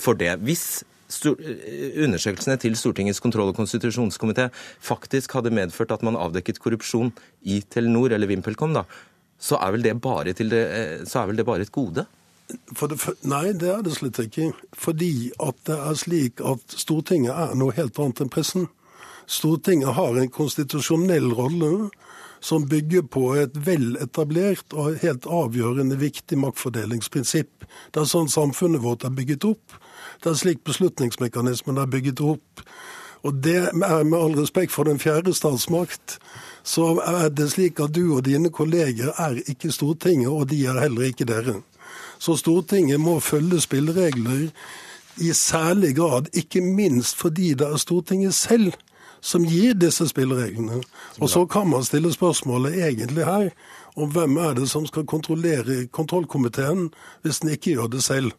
for 0.00 0.18
det. 0.18 0.32
Hvis 0.46 0.82
eh, 1.28 2.00
undersøkelsene 2.06 2.56
til 2.64 2.80
Stortingets 2.80 3.22
kontroll- 3.22 3.52
og 3.52 3.60
konstitusjonskomité 3.60 4.48
faktisk 4.80 5.36
hadde 5.36 5.54
medført 5.54 5.92
at 5.94 6.06
man 6.06 6.18
avdekket 6.18 6.62
korrupsjon 6.64 7.12
i 7.44 7.60
Telenor 7.60 8.16
eller 8.16 8.32
VimpelCom, 8.32 8.74
da, 8.80 8.88
så 9.36 9.60
er 9.60 9.76
vel 9.76 9.84
det 9.84 9.98
bare, 10.00 10.32
det, 10.32 10.62
så 11.04 11.20
er 11.20 11.28
vel 11.28 11.44
det 11.44 11.46
bare 11.46 11.68
et 11.68 11.76
gode? 11.76 12.08
Det, 12.46 12.96
nei, 13.26 13.50
det 13.58 13.70
er 13.72 13.82
det 13.82 13.96
slett 13.96 14.20
ikke. 14.22 14.52
Fordi 14.76 15.30
at 15.42 15.58
det 15.66 15.76
er 15.76 15.98
slik 15.98 16.42
at 16.44 16.76
Stortinget 16.78 17.34
er 17.34 17.54
noe 17.58 17.74
helt 17.76 17.98
annet 17.98 18.22
enn 18.22 18.32
pressen. 18.32 18.68
Stortinget 19.26 19.96
har 19.96 20.18
en 20.20 20.30
konstitusjonell 20.30 21.32
rolle 21.34 21.88
som 22.40 22.66
bygger 22.68 23.02
på 23.10 23.32
et 23.40 23.56
vel 23.66 23.96
etablert 23.98 24.74
og 24.76 25.00
helt 25.02 25.26
avgjørende 25.26 25.98
viktig 25.98 26.38
maktfordelingsprinsipp. 26.38 27.66
Det 27.90 28.02
er 28.02 28.10
sånn 28.10 28.30
samfunnet 28.30 28.84
vårt 28.84 29.06
er 29.08 29.14
bygget 29.16 29.48
opp. 29.48 29.78
Det 30.22 30.30
er 30.30 30.38
slik 30.38 30.62
beslutningsmekanismen 30.68 31.80
er 31.82 31.90
bygget 31.90 32.22
opp. 32.22 32.62
Og 33.26 33.40
det 33.42 33.56
er 33.72 34.04
med 34.04 34.18
all 34.18 34.36
respekt 34.38 34.74
for 34.74 34.86
den 34.86 35.00
fjerde 35.02 35.34
statsmakt, 35.34 36.20
så 36.62 36.92
er 37.02 37.30
det 37.34 37.48
slik 37.54 37.80
at 37.82 37.94
du 37.94 38.04
og 38.18 38.26
dine 38.26 38.52
kolleger 38.54 39.10
er 39.18 39.40
ikke 39.50 39.72
Stortinget, 39.74 40.30
og 40.30 40.50
de 40.52 40.60
er 40.66 40.78
heller 40.84 41.08
ikke 41.08 41.26
dere. 41.26 41.56
Så 42.18 42.36
Stortinget 42.40 43.00
må 43.00 43.18
følge 43.20 43.60
spilleregler 43.60 44.48
i 45.16 45.32
særlig 45.32 45.94
grad, 45.96 46.28
ikke 46.36 46.60
minst 46.60 47.16
fordi 47.16 47.54
det 47.54 47.68
er 47.68 47.80
Stortinget 47.80 48.34
selv 48.34 48.72
som 49.20 49.44
gir 49.48 49.74
disse 49.74 50.08
spillereglene. 50.08 50.82
Og 51.20 51.30
så 51.30 51.46
kan 51.50 51.68
man 51.70 51.84
stille 51.84 52.12
spørsmålet 52.12 52.76
egentlig 52.84 53.24
her 53.26 53.50
om 53.96 54.10
hvem 54.12 54.36
er 54.36 54.56
det 54.58 54.68
som 54.70 54.86
skal 54.86 55.06
kontrollere 55.08 55.86
kontrollkomiteen 55.92 56.90
hvis 57.24 57.40
den 57.42 57.54
ikke 57.56 57.78
gjør 57.78 57.94
det 57.96 58.04
selv. 58.04 58.34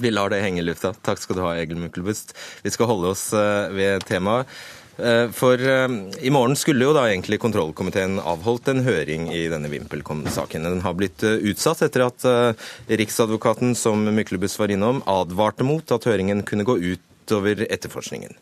Vi 0.00 0.10
lar 0.10 0.32
det 0.32 0.40
henge 0.42 0.62
i 0.62 0.64
lufta. 0.64 0.92
Takk 1.04 1.20
skal 1.20 1.36
du 1.36 1.42
ha, 1.44 1.52
Egil 1.60 1.80
Myklebust. 1.80 2.32
Vi 2.64 2.70
skal 2.72 2.88
holde 2.88 3.12
oss 3.12 3.26
eh, 3.36 3.72
ved 3.76 4.06
temaet. 4.08 4.48
Eh, 4.96 5.30
for 5.30 5.60
eh, 5.68 5.88
i 6.20 6.30
morgen 6.30 6.56
skulle 6.56 6.84
jo 6.84 6.92
da 6.92 7.06
egentlig 7.08 7.40
kontrollkomiteen 7.40 8.18
avholdt 8.20 8.68
en 8.68 8.84
høring 8.84 9.30
i 9.32 9.46
denne 9.48 9.70
VimpelCom-saken. 9.72 10.68
Den 10.68 10.84
har 10.84 10.96
blitt 10.98 11.24
eh, 11.24 11.40
utsatt 11.48 11.80
etter 11.86 12.06
at 12.10 12.26
Riksadvokaten, 12.92 13.74
som 13.78 14.04
Myklebust 14.04 14.60
var 14.60 14.72
innom, 14.72 15.00
advarte 15.08 15.64
mot 15.64 15.96
at 15.96 16.08
høringen 16.08 16.44
kunne 16.48 16.68
gå 16.68 16.76
utover 16.92 17.64
etterforskningen. 17.70 18.36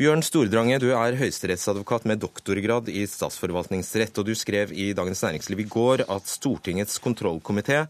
Bjørn 0.00 0.24
Stordrange, 0.26 0.80
du 0.82 0.88
er 0.96 1.14
høyesterettsadvokat 1.14 2.08
med 2.10 2.18
doktorgrad 2.24 2.88
i 2.90 3.04
statsforvaltningsrett, 3.06 4.16
og 4.18 4.26
du 4.26 4.32
skrev 4.34 4.72
i 4.74 4.88
Dagens 4.98 5.22
Næringsliv 5.22 5.62
i 5.62 5.68
går 5.70 6.02
at 6.10 6.26
Stortingets 6.26 6.96
kontrollkomité 7.04 7.84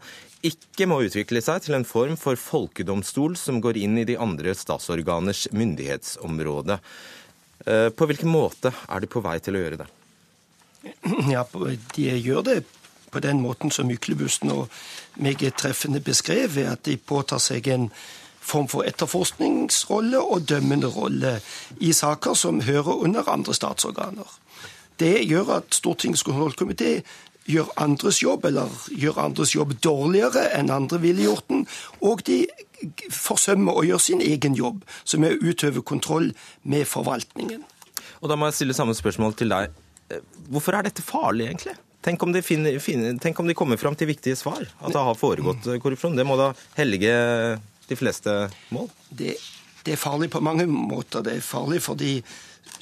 ikke 0.45 0.85
må 0.91 0.99
utvikle 1.07 1.41
seg 1.41 1.63
til 1.63 1.77
en 1.79 1.87
form 1.87 2.19
for 2.19 2.37
folkedomstol 2.37 3.37
som 3.39 3.61
går 3.63 3.79
inn 3.81 3.97
i 4.01 4.05
de 4.05 4.19
andre 4.21 4.53
statsorganers 4.59 5.47
myndighetsområde. 5.55 6.77
Eh, 7.65 7.89
på 7.89 8.07
hvilken 8.09 8.31
måte 8.31 8.73
er 8.73 9.03
de 9.03 9.07
på 9.07 9.21
vei 9.23 9.37
til 9.43 9.57
å 9.57 9.63
gjøre 9.63 9.83
det? 9.83 9.89
Ja, 11.31 11.45
De 11.95 12.09
gjør 12.19 12.43
det 12.43 12.63
på 13.13 13.21
den 13.23 13.39
måten 13.41 13.71
som 13.71 13.87
Myklebusten 13.87 14.51
og 14.51 14.69
meget 15.15 15.55
treffende 15.55 16.01
beskrev, 16.03 16.55
ved 16.55 16.71
at 16.71 16.85
de 16.85 16.97
påtar 16.97 17.39
seg 17.39 17.67
en 17.71 17.89
form 18.43 18.67
for 18.67 18.83
etterforskningsrolle 18.83 20.19
og 20.19 20.47
dømmende 20.49 20.89
rolle 20.91 21.37
i 21.79 21.93
saker 21.93 22.33
som 22.35 22.63
hører 22.65 23.05
under 23.05 23.29
andre 23.29 23.53
statsorganer. 23.55 24.27
Det 24.99 25.21
gjør 25.29 25.57
at 25.59 25.77
Stortingets 25.77 26.25
kontrollkomité 26.27 26.97
gjør 27.45 27.71
andres 27.77 28.21
jobb, 28.23 28.45
eller 28.45 28.71
gjør 28.91 29.21
andres 29.23 29.55
jobb 29.55 29.75
dårligere 29.83 30.49
enn 30.57 30.71
andre 30.71 30.99
ville 31.03 31.25
gjort 31.25 31.47
den, 31.49 31.65
og 32.01 32.23
de 32.27 32.45
forsømmer 33.13 33.77
å 33.77 33.85
gjøre 33.87 34.05
sin 34.05 34.23
egen 34.23 34.57
jobb, 34.57 34.83
som 35.03 35.23
er 35.23 35.35
å 35.35 35.51
utøve 35.51 35.83
kontroll 35.85 36.31
med 36.63 36.87
forvaltningen. 36.89 37.63
Og 38.21 38.29
Da 38.29 38.37
må 38.39 38.47
jeg 38.47 38.59
stille 38.59 38.75
samme 38.77 38.95
spørsmål 38.95 39.35
til 39.39 39.51
deg. 39.51 39.73
Hvorfor 40.51 40.77
er 40.77 40.87
dette 40.87 41.03
farlig, 41.03 41.49
egentlig? 41.51 41.75
Tenk 42.03 42.23
om, 42.23 42.33
de 42.35 42.41
finner, 42.43 42.75
finner, 42.83 43.15
tenk 43.23 43.39
om 43.39 43.47
de 43.47 43.55
kommer 43.55 43.79
fram 43.79 43.95
til 43.95 44.09
viktige 44.09 44.35
svar, 44.35 44.63
at 44.63 44.91
det 44.91 45.03
har 45.07 45.15
foregått 45.15 45.69
korrupsjon. 45.83 46.17
Det 46.19 46.25
må 46.27 46.35
da 46.39 46.49
hellige 46.75 47.13
de 47.87 47.95
fleste 47.95 48.33
mål? 48.75 48.89
Det, 49.07 49.37
det 49.87 49.95
er 49.95 50.01
farlig 50.01 50.29
på 50.33 50.43
mange 50.43 50.67
måter. 50.67 51.23
Det 51.23 51.37
er 51.37 51.45
farlig 51.45 51.79
fordi 51.85 52.17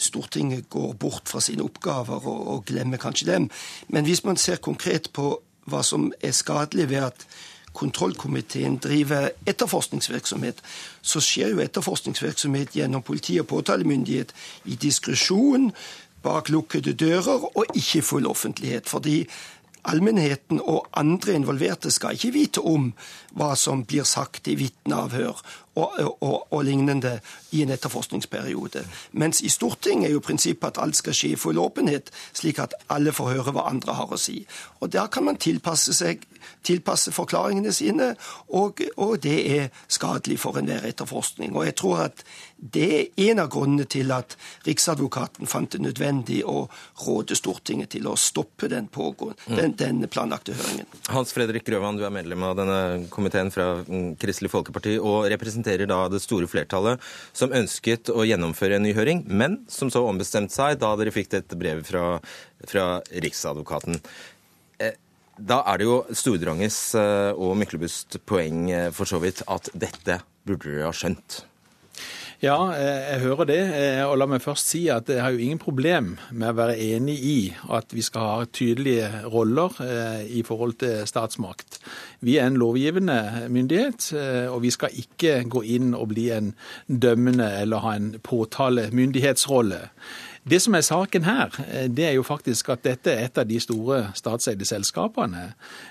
Stortinget 0.02 0.70
går 0.74 0.94
bort 0.98 1.30
fra 1.30 1.42
sine 1.44 1.66
oppgaver 1.66 2.26
og, 2.26 2.42
og 2.54 2.66
glemmer 2.70 3.02
kanskje 3.02 3.30
dem. 3.30 3.48
Men 3.94 4.06
hvis 4.08 4.24
man 4.26 4.40
ser 4.42 4.62
konkret 4.62 5.12
på 5.14 5.36
hva 5.70 5.82
som 5.86 6.10
er 6.26 6.34
skadelig 6.34 6.88
ved 6.90 7.12
at 7.12 7.26
kontrollkomiteen 7.74 8.78
driver 8.84 9.30
etterforskningsvirksomhet, 9.48 10.62
så 11.02 11.22
skjer 11.24 11.54
jo 11.56 11.64
etterforskningsvirksomhet 11.64 12.76
gjennom 12.76 13.04
politi 13.06 13.40
og 13.42 13.50
påtalemyndighet 13.52 14.34
i 14.66 14.78
diskresjon, 14.82 15.72
bak 16.22 16.52
lukkede 16.54 16.94
dører 16.94 17.48
og 17.50 17.76
ikke 17.78 18.04
full 18.06 18.28
offentlighet. 18.30 18.90
Fordi 18.90 19.24
allmennheten 19.90 20.62
og 20.62 20.88
andre 20.94 21.34
involverte 21.34 21.92
skal 21.92 22.18
ikke 22.18 22.34
vite 22.36 22.62
om 22.62 22.92
hva 23.38 23.54
som 23.58 23.86
blir 23.88 24.06
sagt 24.06 24.52
i 24.52 24.58
vitneavhør 24.60 25.42
og, 25.76 25.92
og, 26.22 26.48
og, 26.54 26.64
lignende 26.66 27.20
i 27.52 27.62
en 27.64 27.72
etterforskningsperiode. 27.72 28.84
Mens 29.12 29.42
i 29.42 29.50
Stortinget 29.50 30.10
er 30.10 30.14
jo 30.14 30.24
prinsippet 30.24 30.68
at 30.68 30.84
alt 30.84 31.00
skal 31.00 31.16
skje 31.16 31.34
i 31.34 31.40
full 31.40 31.60
åpenhet, 31.60 32.12
slik 32.34 32.60
at 32.60 32.76
alle 32.90 33.14
får 33.16 33.34
høre 33.36 33.56
hva 33.56 33.70
andre 33.70 33.96
har 33.96 34.12
å 34.12 34.20
si. 34.20 34.42
Og 34.80 34.92
Der 34.92 35.08
kan 35.08 35.24
man 35.24 35.40
tilpasse 35.40 35.94
seg 35.94 36.26
tilpasse 36.66 37.12
forklaringene 37.14 37.72
sine, 37.74 38.14
og, 38.58 38.82
og 38.98 39.18
det 39.24 39.38
er 39.56 39.70
skadelig 39.92 40.40
for 40.42 40.60
enhver 40.60 40.86
etterforskning. 40.90 41.56
Og 41.56 41.68
jeg 41.68 41.78
tror 41.82 42.06
at 42.08 42.24
det 42.62 42.88
er 42.94 43.30
en 43.32 43.42
av 43.42 43.50
grunnene 43.50 43.88
til 43.90 44.12
at 44.14 44.36
Riksadvokaten 44.68 45.50
fant 45.50 45.72
det 45.74 45.82
nødvendig 45.82 46.44
å 46.46 46.68
råde 47.06 47.38
Stortinget 47.38 47.96
til 47.96 48.06
å 48.10 48.14
stoppe 48.20 48.70
den, 48.70 48.90
pågående, 48.94 49.40
mm. 49.48 49.58
den, 49.58 49.76
den 49.80 50.10
planlagte 50.12 50.54
høringen. 50.58 50.90
Hans 51.10 51.34
Fredrik 51.34 51.66
Grøvan, 51.66 51.98
du 51.98 52.06
er 52.06 52.14
medlem 52.14 52.46
av 52.46 52.58
denne 52.60 53.08
komiteen 53.14 53.50
fra 53.54 53.72
mm, 53.82 54.14
Kristelig 54.22 54.54
Folkeparti 54.54 54.98
og 55.00 55.26
representerer 55.62 55.88
da 55.88 56.10
det 56.10 56.22
store 56.22 56.48
flertallet 56.48 57.00
som 57.34 57.54
ønsket 57.54 58.10
å 58.10 58.26
gjennomføre 58.26 58.78
en 58.78 58.84
ny 58.84 58.94
høring, 58.94 59.26
men 59.28 59.66
som 59.70 59.90
så 59.90 60.04
ombestemte 60.08 60.54
seg 60.54 60.80
da 60.80 60.96
dere 60.96 61.12
fikk 61.12 61.32
dette 61.32 61.56
brevet 61.56 61.86
fra, 61.88 62.20
fra 62.68 63.02
Riksadvokaten. 63.12 64.02
Da 65.42 65.64
er 65.66 65.80
det 65.80 65.86
jo 65.88 66.02
Stordranges 66.14 66.94
eh, 66.94 67.32
og 67.34 67.56
Myklebust 67.58 68.20
poeng 68.28 68.70
eh, 68.70 68.90
for 68.94 69.10
så 69.10 69.18
vidt 69.18 69.42
at 69.50 69.72
dette 69.74 70.20
burde 70.46 70.68
dere 70.68 70.90
ha 70.90 70.94
skjønt. 70.94 71.46
Ja, 72.42 72.74
eh, 72.74 73.12
jeg 73.12 73.20
hører 73.22 73.46
det. 73.46 73.60
Og 74.10 74.16
la 74.18 74.26
meg 74.26 74.42
først 74.42 74.72
si 74.72 74.88
at 74.90 75.10
jeg 75.14 75.22
har 75.22 75.30
jo 75.36 75.44
ingen 75.46 75.60
problem 75.62 76.16
med 76.32 76.50
å 76.50 76.56
være 76.58 76.80
enig 76.82 77.20
i 77.22 77.36
at 77.70 77.94
vi 77.94 78.02
skal 78.02 78.26
ha 78.26 78.48
tydelige 78.50 79.12
roller 79.30 79.78
i 80.26 80.42
forhold 80.48 80.80
til 80.82 81.04
statsmakt. 81.06 81.78
Vi 82.26 82.40
er 82.42 82.50
en 82.50 82.58
lovgivende 82.58 83.46
myndighet, 83.46 84.10
og 84.50 84.64
vi 84.66 84.74
skal 84.74 84.98
ikke 85.04 85.44
gå 85.54 85.62
inn 85.78 85.94
og 85.94 86.10
bli 86.16 86.32
en 86.34 86.56
dømmende 86.90 87.46
eller 87.62 87.86
ha 87.86 87.94
en 88.00 88.12
påtalemyndighetsrolle. 88.26 89.84
Det 90.44 90.58
som 90.62 90.74
er 90.74 90.82
saken 90.82 91.24
her, 91.24 91.54
eh, 91.68 91.88
det 91.90 92.06
er 92.06 92.16
jo 92.18 92.24
faktisk 92.24 92.70
at 92.74 92.82
dette 92.84 93.12
er 93.14 93.28
et 93.28 93.38
av 93.38 93.46
de 93.46 93.60
store 93.62 94.08
statseide 94.18 94.66
selskapene 94.66 95.44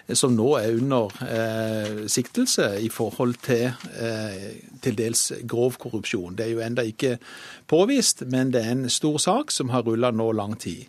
eh, 0.08 0.14
som 0.18 0.34
nå 0.34 0.48
er 0.58 0.74
under 0.74 1.14
eh, 1.22 2.08
siktelse 2.10 2.72
i 2.82 2.88
forhold 2.90 3.38
til 3.46 3.70
eh, 3.94 4.50
til 4.82 4.96
dels 4.98 5.32
grov 5.46 5.78
korrupsjon. 5.78 6.34
Det 6.34 6.46
er 6.46 6.54
jo 6.54 6.64
enda 6.64 6.82
ikke 6.82 7.18
påvist, 7.68 8.24
men 8.26 8.50
det 8.50 8.64
er 8.64 8.72
en 8.72 8.88
stor 8.90 9.18
sak 9.18 9.54
som 9.54 9.70
har 9.70 9.86
rulla 9.86 10.10
nå 10.10 10.32
lang 10.32 10.56
tid. 10.58 10.88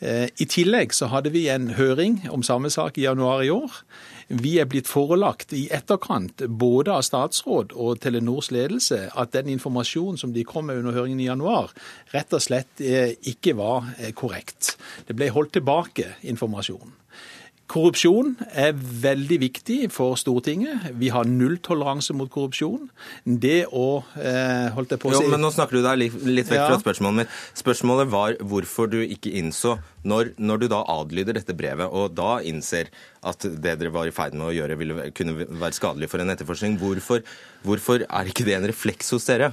Eh, 0.00 0.28
I 0.28 0.46
tillegg 0.50 0.92
så 0.92 1.08
hadde 1.08 1.32
vi 1.32 1.46
en 1.48 1.70
høring 1.78 2.20
om 2.32 2.44
samme 2.44 2.70
sak 2.72 2.98
i 2.98 3.06
januar 3.06 3.44
i 3.44 3.50
år. 3.52 3.80
Vi 4.28 4.56
er 4.58 4.66
blitt 4.66 4.88
forelagt 4.90 5.54
i 5.54 5.68
etterkant, 5.72 6.42
både 6.50 6.92
av 6.96 7.04
statsråd 7.06 7.72
og 7.78 8.00
Telenors 8.02 8.50
ledelse, 8.50 9.06
at 9.14 9.32
den 9.36 9.52
informasjonen 9.54 10.18
som 10.18 10.34
de 10.34 10.44
kom 10.44 10.66
med 10.66 10.82
under 10.82 10.96
høringen 10.98 11.22
i 11.22 11.28
januar, 11.30 11.70
rett 12.12 12.34
og 12.34 12.42
slett 12.42 12.82
eh, 12.82 13.14
ikke 13.30 13.54
var 13.56 13.92
eh, 13.96 14.12
korrekt. 14.18 14.74
Det 15.06 15.16
ble 15.16 15.30
holdt 15.32 15.54
tilbake 15.56 16.16
informasjon. 16.26 16.92
Korrupsjon 17.66 18.36
er 18.54 18.74
veldig 18.76 19.38
viktig 19.42 19.78
for 19.94 20.14
Stortinget. 20.20 20.86
Vi 21.00 21.10
har 21.10 21.26
nulltoleranse 21.26 22.14
mot 22.14 22.30
korrupsjon. 22.30 22.88
Det 23.26 23.64
å 23.66 24.04
eh, 24.20 24.68
holdt 24.76 24.94
jeg 24.94 25.02
på 25.02 25.10
å 25.10 25.16
si... 25.16 25.24
Jo, 25.24 25.32
men 25.32 25.42
Nå 25.42 25.50
snakker 25.54 25.80
du 25.80 25.82
deg 25.86 26.04
litt 26.06 26.46
vekk 26.46 26.62
fra 26.62 26.78
spørsmålet 26.82 27.24
mitt. 27.24 27.34
Spørsmålet 27.58 28.12
var 28.12 28.38
hvorfor 28.52 28.90
du 28.92 29.00
ikke 29.02 29.34
innså, 29.40 29.76
når, 30.06 30.32
når 30.38 30.62
du 30.62 30.68
da 30.70 30.82
adlyder 30.96 31.36
dette 31.36 31.56
brevet, 31.56 31.90
og 31.90 32.14
da 32.16 32.38
innser 32.46 32.90
at 33.26 33.42
det 33.42 33.74
dere 33.80 33.90
var 33.94 34.06
i 34.06 34.14
ferd 34.14 34.36
med 34.38 34.48
å 34.48 34.54
gjøre, 34.54 34.78
ville 34.78 35.08
kunne 35.16 35.46
være 35.46 35.74
skadelig 35.74 36.08
for 36.12 36.22
en 36.22 36.30
etterforskning. 36.30 36.76
Hvorfor, 36.78 37.24
hvorfor, 37.66 38.04
er 38.06 38.30
ikke 38.30 38.46
det 38.46 38.54
en 38.58 38.68
refleks 38.70 39.10
hos 39.14 39.26
dere? 39.26 39.50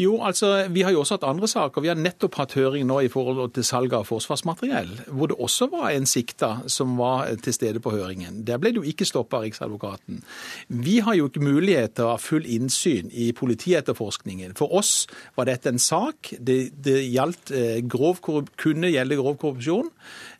Jo, 0.00 0.18
altså, 0.26 0.66
Vi 0.72 0.84
har 0.84 0.92
jo 0.92 1.00
også 1.02 1.16
hatt 1.16 1.28
andre 1.28 1.48
saker. 1.48 1.84
Vi 1.84 1.90
har 1.90 2.00
nettopp 2.00 2.36
hatt 2.40 2.56
høring 2.58 2.86
nå 2.88 3.00
i 3.06 3.10
forhold 3.12 3.54
til 3.56 3.64
salg 3.64 3.94
av 3.96 4.06
forsvarsmateriell, 4.08 4.92
hvor 5.08 5.32
det 5.32 5.38
også 5.40 5.70
var 5.72 5.90
en 5.94 6.08
sikta 6.08 6.52
som 6.72 6.96
var 7.00 7.32
til 7.42 7.56
stede 7.56 7.80
på 7.80 7.94
høringen. 7.94 8.42
Der 8.46 8.60
ble 8.60 8.74
det 8.74 8.82
jo 8.82 8.90
ikke 8.90 9.08
stoppa 9.08 9.40
av 9.40 9.46
Riksadvokaten. 9.46 10.20
Vi 10.68 10.98
har 11.06 11.16
jo 11.16 11.30
ikke 11.30 11.44
mulighet 11.44 11.96
til 11.96 12.06
å 12.08 12.14
ha 12.14 12.20
full 12.20 12.44
innsyn 12.44 13.08
i 13.12 13.30
politietterforskningen. 13.36 14.56
For 14.58 14.72
oss 14.76 15.06
var 15.38 15.48
dette 15.48 15.72
en 15.72 15.80
sak. 15.80 16.34
Det, 16.36 16.58
det 16.84 16.98
gjaldt, 17.06 17.54
eh, 17.56 17.80
grov, 17.86 18.20
kunne 18.20 18.92
gjelde 18.92 19.20
grov 19.20 19.40
korrupsjon. 19.40 19.85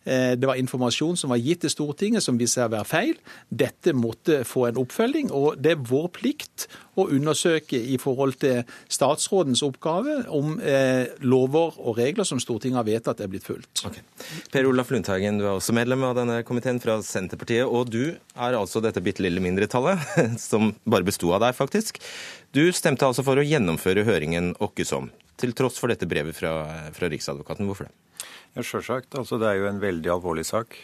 Eh, 0.07 0.33
det 0.39 0.47
var 0.47 0.55
informasjon 0.59 1.17
som 1.19 1.33
var 1.33 1.41
gitt 1.41 1.65
til 1.65 1.73
Stortinget 1.73 2.23
som 2.23 2.37
viste 2.39 2.61
seg 2.61 2.69
å 2.69 2.75
være 2.77 2.87
feil. 2.87 3.15
Dette 3.49 3.93
måtte 3.97 4.41
få 4.47 4.67
en 4.69 4.79
oppfølging, 4.81 5.31
og 5.35 5.59
det 5.61 5.75
er 5.75 5.83
vår 5.89 6.07
plikt 6.15 6.67
å 6.97 7.07
undersøke 7.13 7.77
i 7.77 7.97
forhold 8.01 8.39
til 8.41 8.63
statsrådens 8.91 9.61
oppgave 9.67 10.21
om 10.33 10.55
eh, 10.63 11.11
lover 11.21 11.77
og 11.83 11.99
regler 11.99 12.27
som 12.27 12.41
Stortinget 12.41 12.81
har 12.81 12.87
vedtatt 12.87 13.21
er 13.21 13.31
blitt 13.31 13.45
fulgt. 13.47 13.83
Okay. 13.87 14.05
Per 14.53 14.69
Olaf 14.69 14.91
Lundteigen, 14.93 15.41
du 15.41 15.45
er 15.45 15.55
også 15.57 15.75
medlem 15.77 16.07
av 16.07 16.15
denne 16.17 16.39
komiteen 16.47 16.81
fra 16.83 16.99
Senterpartiet. 17.05 17.67
Og 17.67 17.91
du 17.91 18.15
er 18.15 18.57
altså 18.57 18.81
dette 18.83 19.03
bitte 19.03 19.25
lille 19.25 19.43
mindretallet, 19.43 20.01
som 20.49 20.71
bare 20.87 21.07
besto 21.07 21.33
av 21.35 21.43
deg, 21.45 21.57
faktisk. 21.57 22.01
Du 22.55 22.63
stemte 22.73 23.05
altså 23.05 23.25
for 23.27 23.37
å 23.37 23.45
gjennomføre 23.45 24.07
høringen 24.07 24.53
åkkesom, 24.63 25.11
til 25.37 25.53
tross 25.57 25.77
for 25.79 25.91
dette 25.91 26.09
brevet 26.09 26.35
fra, 26.35 26.51
fra 26.95 27.09
Riksadvokaten. 27.11 27.67
Hvorfor 27.69 27.89
det? 27.89 28.27
Ja, 28.57 28.63
Sjølsagt. 28.65 29.13
Altså, 29.19 29.37
det 29.41 29.51
er 29.51 29.61
jo 29.61 29.69
en 29.69 29.81
veldig 29.81 30.11
alvorlig 30.17 30.47
sak. 30.49 30.75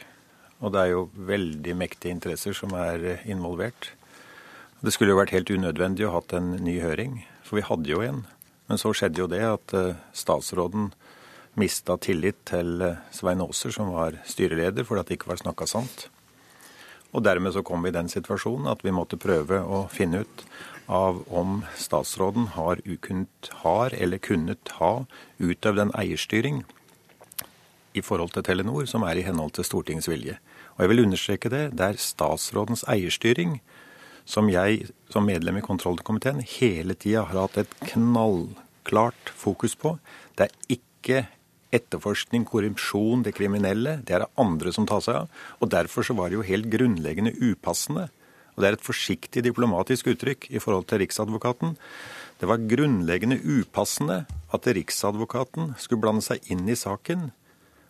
Og 0.64 0.72
det 0.74 0.84
er 0.84 0.94
jo 0.94 1.08
veldig 1.28 1.76
mektige 1.76 2.14
interesser 2.14 2.56
som 2.56 2.76
er 2.78 3.24
involvert. 3.26 3.92
Det 4.84 4.94
skulle 4.94 5.14
jo 5.14 5.20
vært 5.20 5.34
helt 5.36 5.52
unødvendig 5.52 6.06
å 6.08 6.14
hatt 6.18 6.36
en 6.36 6.54
ny 6.64 6.78
høring, 6.84 7.22
for 7.44 7.60
vi 7.60 7.66
hadde 7.68 7.92
jo 7.92 8.02
en. 8.04 8.24
Men 8.68 8.80
så 8.80 8.94
skjedde 8.96 9.24
jo 9.24 9.30
det 9.32 9.42
at 9.48 9.76
eh, 9.76 10.00
statsråden 10.16 10.92
mista 11.60 11.96
tillit 12.02 12.40
til 12.50 12.84
eh, 12.84 13.00
Svein 13.16 13.44
Aaser, 13.44 13.72
som 13.76 13.94
var 13.96 14.18
styreleder, 14.28 14.84
fordi 14.88 15.06
det 15.08 15.18
ikke 15.18 15.32
var 15.32 15.40
snakka 15.40 15.68
sant. 15.70 16.08
Og 17.14 17.24
dermed 17.24 17.54
så 17.56 17.64
kom 17.66 17.84
vi 17.86 17.94
i 17.94 17.96
den 17.96 18.10
situasjonen 18.12 18.72
at 18.72 18.84
vi 18.84 18.96
måtte 18.96 19.20
prøve 19.22 19.62
å 19.62 19.86
finne 19.94 20.24
ut 20.24 20.46
av 20.88 21.24
om 21.32 21.62
statsråden 21.80 22.50
har, 22.58 22.82
ukunnet, 22.86 23.50
har 23.64 23.94
eller 23.94 24.18
kunnet 24.18 24.76
ha 24.80 25.06
utøvd 25.40 25.86
en 25.86 25.94
eierstyring 25.98 26.64
i 27.94 28.02
forhold 28.02 28.34
til 28.34 28.46
Telenor 28.46 28.88
som 28.90 29.06
er 29.08 29.20
i 29.20 29.26
henhold 29.26 29.54
til 29.58 29.68
Stortingets 29.68 30.10
vilje. 30.10 30.40
Og 30.76 30.84
jeg 30.84 30.92
vil 30.92 31.04
understreke 31.06 31.52
det. 31.54 31.64
Det 31.78 31.86
er 31.86 32.02
statsrådens 32.02 32.86
eierstyring 32.90 33.60
som 34.26 34.50
jeg 34.50 34.88
som 35.12 35.28
medlem 35.28 35.60
i 35.60 35.66
kontrollkomiteen 35.66 36.42
hele 36.58 36.96
tida 36.96 37.26
har 37.28 37.46
hatt 37.46 37.60
et 37.64 37.78
knallklart 37.92 39.34
fokus 39.38 39.76
på. 39.78 39.98
Det 40.38 40.48
er 40.48 40.78
ikke 40.78 41.26
etterforskning, 41.74 42.46
korrupsjon, 42.46 43.24
det 43.26 43.36
kriminelle. 43.38 44.00
Det 44.06 44.16
er 44.16 44.26
det 44.26 44.34
andre 44.42 44.74
som 44.74 44.88
tar 44.90 45.04
seg 45.06 45.24
av. 45.24 45.32
Og 45.60 45.72
derfor 45.74 46.06
så 46.06 46.16
var 46.18 46.30
det 46.30 46.40
jo 46.40 46.48
helt 46.48 46.70
grunnleggende 46.74 47.34
upassende. 47.42 48.10
Og 48.54 48.64
det 48.64 48.70
er 48.70 48.78
et 48.78 48.86
forsiktig 48.86 49.44
diplomatisk 49.46 50.12
uttrykk 50.14 50.50
i 50.54 50.62
forhold 50.62 50.88
til 50.90 51.02
Riksadvokaten. 51.04 51.78
Det 52.40 52.50
var 52.50 52.66
grunnleggende 52.70 53.40
upassende 53.42 54.24
at 54.54 54.68
Riksadvokaten 54.78 55.74
skulle 55.82 56.04
blande 56.04 56.26
seg 56.26 56.44
inn 56.54 56.68
i 56.70 56.78
saken 56.78 57.32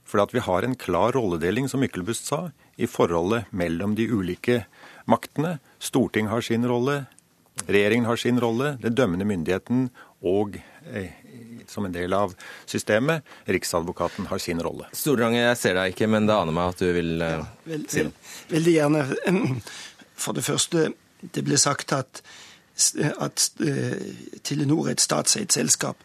for 0.04 0.20
at 0.24 0.34
vi 0.36 0.44
har 0.44 0.66
en 0.68 0.76
klar 0.76 1.16
rolledeling, 1.16 1.70
som 1.72 1.80
Myklebust 1.84 2.28
sa, 2.28 2.50
i 2.76 2.88
forholdet 2.90 3.48
mellom 3.56 3.96
de 3.96 4.10
ulike 4.12 4.66
maktene. 5.10 5.58
Storting 5.80 6.28
har 6.28 6.44
sin 6.44 6.68
rolle, 6.68 7.06
regjeringen 7.66 8.10
har 8.10 8.20
sin 8.20 8.40
rolle, 8.42 8.76
den 8.84 8.98
dømmende 8.98 9.28
myndigheten 9.30 9.88
og 10.24 10.60
eh, 10.92 11.12
som 11.68 11.86
en 11.88 11.96
del 11.96 12.14
av 12.14 12.34
systemet, 12.66 13.24
Riksadvokaten 13.46 14.28
har 14.30 14.42
sin 14.44 14.62
rolle. 14.64 14.90
Stordrange, 14.94 15.40
jeg 15.40 15.60
ser 15.60 15.80
deg 15.80 15.94
ikke, 15.96 16.10
men 16.12 16.28
det 16.28 16.36
aner 16.36 16.56
meg 16.56 16.74
at 16.74 16.84
du 16.84 16.92
vil 16.96 17.24
eh, 17.24 17.38
ja, 17.40 17.48
vel, 17.70 17.88
si 17.92 18.06
noe. 18.08 18.28
Veldig 18.52 18.76
gjerne. 18.76 19.04
For 20.24 20.36
det 20.36 20.46
første, 20.48 20.92
det 21.36 21.44
ble 21.46 21.60
sagt 21.60 21.92
at, 21.96 22.24
at 23.22 23.50
uh, 23.60 24.06
Telenor 24.44 24.88
er 24.88 24.96
et 24.96 25.04
statseid 25.04 25.52
selskap. 25.56 26.00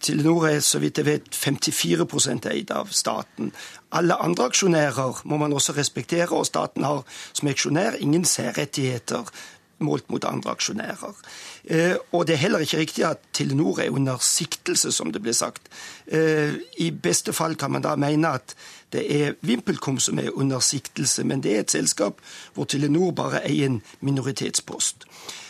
Telenor 0.00 0.46
er 0.48 0.60
så 0.60 0.78
vidt 0.78 1.00
jeg 1.00 1.06
vet 1.08 1.34
54 1.34 2.46
eid 2.52 2.70
av 2.70 2.92
staten. 2.92 3.52
Alle 3.96 4.14
andre 4.22 4.50
aksjonærer 4.50 5.22
må 5.24 5.38
man 5.40 5.52
også 5.56 5.72
respektere, 5.76 6.30
og 6.30 6.46
staten 6.46 6.84
har 6.84 7.02
som 7.32 7.48
aksjonær 7.48 7.98
ingen 8.04 8.24
særrettigheter 8.24 9.30
målt 9.78 10.08
mot 10.10 10.24
andre 10.24 10.54
aksjonærer. 10.56 11.16
Eh, 11.64 11.96
og 12.12 12.26
det 12.26 12.36
er 12.36 12.44
heller 12.44 12.64
ikke 12.64 12.78
riktig 12.80 13.04
at 13.04 13.20
Telenor 13.36 13.80
er 13.80 13.90
under 13.92 14.20
siktelse, 14.22 14.92
som 14.92 15.12
det 15.12 15.22
ble 15.24 15.34
sagt. 15.36 15.68
Eh, 16.06 16.56
I 16.80 16.90
beste 16.90 17.32
fall 17.36 17.56
kan 17.60 17.72
man 17.72 17.84
da 17.84 17.96
mene 17.96 18.36
at 18.38 18.56
det 18.92 19.22
er 19.22 19.34
VimpelCom 19.40 19.98
som 19.98 20.18
er 20.18 20.30
under 20.30 20.60
siktelse, 20.60 21.24
men 21.24 21.42
det 21.42 21.54
er 21.54 21.60
et 21.60 21.70
selskap 21.70 22.20
hvor 22.54 22.64
Telenor 22.64 23.10
bare 23.10 23.42
eier 23.48 23.66
en 23.66 23.82
minoritetspost. 24.00 25.06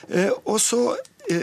Eh, 0.09 0.31
og 0.45 0.61
så 0.61 0.97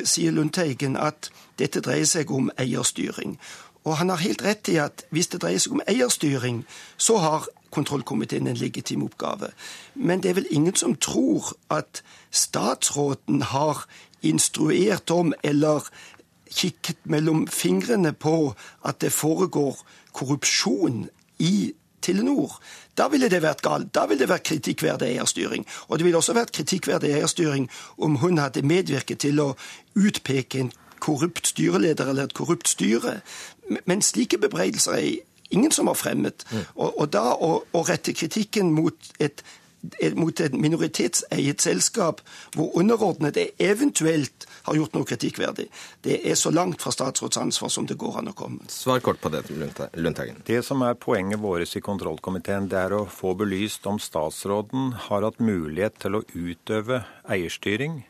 sier 0.07 0.31
Lundteigen 0.31 0.95
at 0.97 1.29
dette 1.59 1.81
dreier 1.83 2.07
seg 2.07 2.31
om 2.31 2.49
eierstyring. 2.57 3.37
Og 3.83 3.97
han 3.99 4.09
har 4.09 4.23
helt 4.23 4.43
rett 4.45 4.69
i 4.71 4.77
at 4.79 5.03
hvis 5.11 5.27
det 5.33 5.41
dreier 5.43 5.59
seg 5.59 5.75
om 5.75 5.83
eierstyring, 5.87 6.63
så 6.97 7.17
har 7.19 7.49
kontrollkomiteen 7.73 8.47
en 8.47 8.59
legitim 8.59 9.03
oppgave. 9.03 9.51
Men 9.95 10.23
det 10.23 10.29
er 10.29 10.39
vel 10.39 10.51
ingen 10.51 10.75
som 10.75 10.95
tror 10.95 11.53
at 11.73 12.03
statsråden 12.31 13.41
har 13.41 13.85
instruert 14.21 15.11
om 15.11 15.33
eller 15.43 15.89
kikket 16.53 16.97
mellom 17.03 17.47
fingrene 17.47 18.13
på 18.13 18.53
at 18.85 19.01
det 19.01 19.11
foregår 19.11 19.79
korrupsjon 20.13 21.07
i 21.39 21.73
Telenor. 22.03 22.59
Da 22.97 23.07
ville 23.09 23.29
det 23.31 23.41
vært 23.43 23.63
galt. 23.65 23.89
Da 23.95 24.05
ville 24.09 24.21
det 24.25 24.29
vært 24.29 24.45
kritikkverdig 24.49 25.13
eierstyring. 25.15 25.65
Og 25.87 25.99
det 25.99 26.05
ville 26.07 26.19
også 26.19 26.35
vært 26.37 26.53
kritikkverdig 26.55 27.13
eierstyring 27.17 27.69
om 27.97 28.19
hun 28.21 28.41
hadde 28.41 28.65
medvirket 28.67 29.23
til 29.23 29.41
å 29.41 29.53
utpeke 29.95 30.65
en 30.65 30.73
korrupt 31.03 31.47
styreleder 31.47 32.09
eller 32.09 32.29
et 32.29 32.37
korrupt 32.37 32.69
styre. 32.69 33.19
Men 33.85 34.01
slike 34.01 34.37
bebreidelser 34.37 34.99
er 34.99 35.09
ingen 35.53 35.71
som 35.71 35.87
har 35.87 35.97
fremmet. 35.99 36.45
Mm. 36.51 36.63
Og, 36.75 36.99
og, 36.99 37.13
da 37.13 37.25
å, 37.33 37.51
å 37.73 37.83
rette 37.87 38.15
kritikken 38.15 38.71
mot 38.75 39.13
et 39.19 39.43
mot 40.15 40.39
et 40.39 40.53
minoritetseiet 40.55 41.61
selskap 41.61 42.21
hvor 42.55 42.71
underordnede 42.79 43.49
eventuelt 43.61 44.47
har 44.63 44.77
gjort 44.77 44.95
noe 44.95 45.07
kritikkverdig. 45.07 45.67
Det 46.05 46.19
er 46.23 46.37
så 46.39 46.53
langt 46.55 46.81
fra 46.83 46.93
statsrådsansvar 46.95 47.71
som 47.73 47.87
det 47.89 47.97
går 47.99 48.21
an 48.21 48.31
å 48.31 48.35
komme. 48.37 48.63
Svar 48.71 49.03
kort 49.03 49.19
på 49.23 49.31
det, 49.33 49.43
Lundteigen. 49.51 50.39
Det 50.47 50.61
som 50.65 50.83
er 50.87 50.95
poenget 50.99 51.41
vårt 51.43 51.75
i 51.75 51.83
kontrollkomiteen, 51.83 52.69
det 52.71 52.79
er 52.79 52.95
å 52.95 53.05
få 53.11 53.33
belyst 53.39 53.87
om 53.89 53.99
statsråden 53.99 54.93
har 55.09 55.27
hatt 55.27 55.43
mulighet 55.43 55.99
til 56.03 56.19
å 56.19 56.23
utøve 56.33 57.03
eierstyring 57.27 58.03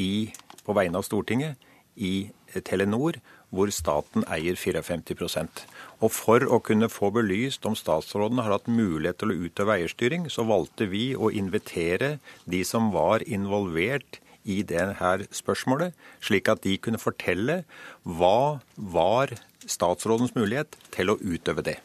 i, 0.00 0.30
på 0.64 0.76
vegne 0.76 1.00
av 1.00 1.06
Stortinget 1.06 1.60
i 2.00 2.30
Telenor, 2.64 3.20
hvor 3.50 3.70
staten 3.74 4.24
eier 4.30 4.56
54% 4.58 5.64
og 6.00 6.12
For 6.14 6.46
å 6.48 6.60
kunne 6.64 6.88
få 6.88 7.10
belyst 7.12 7.66
om 7.68 7.76
statsråden 7.76 8.40
har 8.40 8.54
hatt 8.54 8.70
mulighet 8.70 9.20
til 9.20 9.32
å 9.32 9.38
utøve 9.46 9.76
eierstyring, 9.76 10.30
så 10.32 10.46
valgte 10.48 10.88
vi 10.88 11.10
å 11.12 11.28
invitere 11.28 12.14
de 12.48 12.62
som 12.64 12.88
var 12.94 13.24
involvert 13.28 14.20
i 14.48 14.62
dette 14.64 15.28
spørsmålet, 15.36 15.92
slik 16.24 16.48
at 16.48 16.64
de 16.64 16.78
kunne 16.80 17.00
fortelle 17.02 17.60
hva 18.08 18.62
var 18.74 19.36
statsrådens 19.68 20.32
mulighet 20.38 20.80
til 20.96 21.12
å 21.12 21.20
utøve 21.20 21.66
det. 21.66 21.76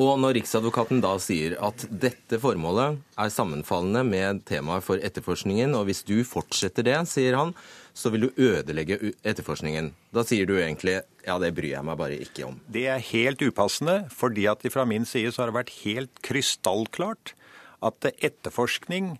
Og 0.00 0.16
når 0.20 0.38
Riksadvokaten 0.38 1.02
da 1.04 1.12
sier 1.20 1.58
at 1.60 1.84
dette 1.90 2.38
formålet 2.40 2.96
er 3.20 3.32
sammenfallende 3.32 4.02
med 4.08 4.40
temaet 4.48 4.86
for 4.86 5.02
etterforskningen, 5.04 5.74
og 5.76 5.84
hvis 5.88 6.00
du 6.08 6.22
fortsetter 6.24 6.86
det, 6.86 6.96
sier 7.10 7.36
han, 7.36 7.52
så 7.92 8.08
vil 8.12 8.24
du 8.26 8.40
ødelegge 8.40 8.96
etterforskningen. 9.20 9.90
Da 10.16 10.24
sier 10.24 10.48
du 10.48 10.54
egentlig 10.56 11.02
ja, 11.26 11.36
det 11.38 11.52
bryr 11.54 11.74
jeg 11.74 11.86
meg 11.86 12.00
bare 12.00 12.16
ikke 12.24 12.48
om. 12.48 12.56
Det 12.72 12.86
er 12.88 13.04
helt 13.12 13.44
upassende, 13.44 14.06
fordi 14.10 14.48
at 14.50 14.64
fra 14.72 14.86
min 14.88 15.04
side 15.08 15.34
så 15.34 15.44
har 15.44 15.52
det 15.52 15.58
vært 15.60 15.76
helt 15.82 16.24
krystallklart 16.24 17.34
at 17.82 18.08
etterforskning 18.22 19.16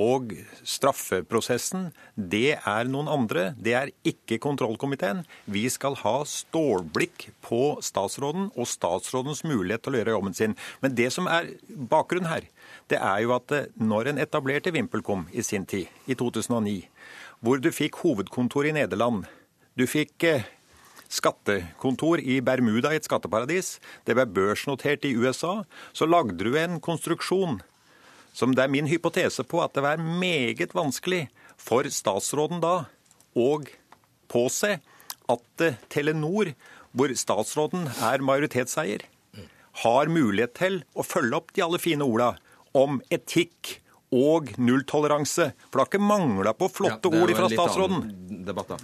og 0.00 0.32
straffeprosessen, 0.66 1.90
det 2.16 2.56
er 2.58 2.88
noen 2.90 3.08
andre. 3.10 3.52
Det 3.54 3.74
er 3.78 3.92
ikke 4.06 4.40
kontrollkomiteen. 4.42 5.22
Vi 5.46 5.68
skal 5.70 5.98
ha 6.02 6.16
stålblikk 6.26 7.28
på 7.46 7.78
statsråden 7.84 8.50
og 8.52 8.70
statsrådens 8.70 9.44
mulighet 9.46 9.84
til 9.84 9.94
å 9.94 10.00
gjøre 10.00 10.16
jobben 10.16 10.34
sin. 10.36 10.56
Men 10.82 10.96
det 10.98 11.10
som 11.14 11.30
er 11.30 11.52
bakgrunnen 11.68 12.30
her, 12.30 12.48
det 12.90 12.98
er 12.98 13.22
jo 13.24 13.36
at 13.36 13.54
når 13.78 14.10
en 14.10 14.20
etablerte 14.24 14.74
VimpelCom 14.74 15.28
i 15.32 15.46
sin 15.46 15.66
tid, 15.66 15.86
i 16.10 16.18
2009, 16.18 16.82
hvor 17.44 17.62
du 17.62 17.70
fikk 17.74 18.00
hovedkontor 18.02 18.66
i 18.66 18.74
Nederland. 18.74 19.28
Du 19.78 19.86
fikk 19.90 20.24
eh, 20.26 20.46
skattekontor 21.12 22.22
i 22.22 22.40
Bermuda, 22.44 22.92
i 22.92 22.98
et 22.98 23.06
skatteparadis. 23.06 23.78
Det 24.06 24.16
ble 24.16 24.26
børsnotert 24.26 25.06
i 25.06 25.14
USA. 25.14 25.62
Så 25.92 26.08
lagde 26.08 26.40
du 26.40 26.56
en 26.58 26.80
konstruksjon 26.82 27.60
som 28.34 28.54
det 28.54 28.64
er 28.64 28.72
min 28.72 28.90
hypotese 28.90 29.44
på 29.46 29.62
at 29.62 29.76
det 29.76 29.84
var 29.84 30.02
meget 30.02 30.74
vanskelig 30.74 31.28
for 31.60 31.86
statsråden 31.86 32.62
da 32.64 32.76
å 33.38 33.50
påse 34.30 34.76
at 35.30 35.64
eh, 35.64 35.78
Telenor, 35.92 36.52
hvor 36.94 37.14
statsråden 37.18 37.88
er 38.02 38.24
majoritetseier, 38.24 39.06
har 39.84 40.10
mulighet 40.12 40.54
til 40.58 40.82
å 40.94 41.02
følge 41.06 41.38
opp 41.40 41.54
de 41.54 41.64
alle 41.64 41.80
fine 41.82 42.06
orda 42.06 42.34
om 42.78 43.00
etikk 43.14 43.78
og 44.14 44.52
nulltoleranse. 44.62 45.48
For 45.66 45.78
det 45.78 45.82
har 45.82 45.90
ikke 45.90 46.06
mangla 46.06 46.54
på 46.54 46.68
flotte 46.70 47.10
ja, 47.10 47.22
ord 47.22 47.34
fra 47.34 47.50
statsråden. 47.50 48.04
Debatt, 48.46 48.76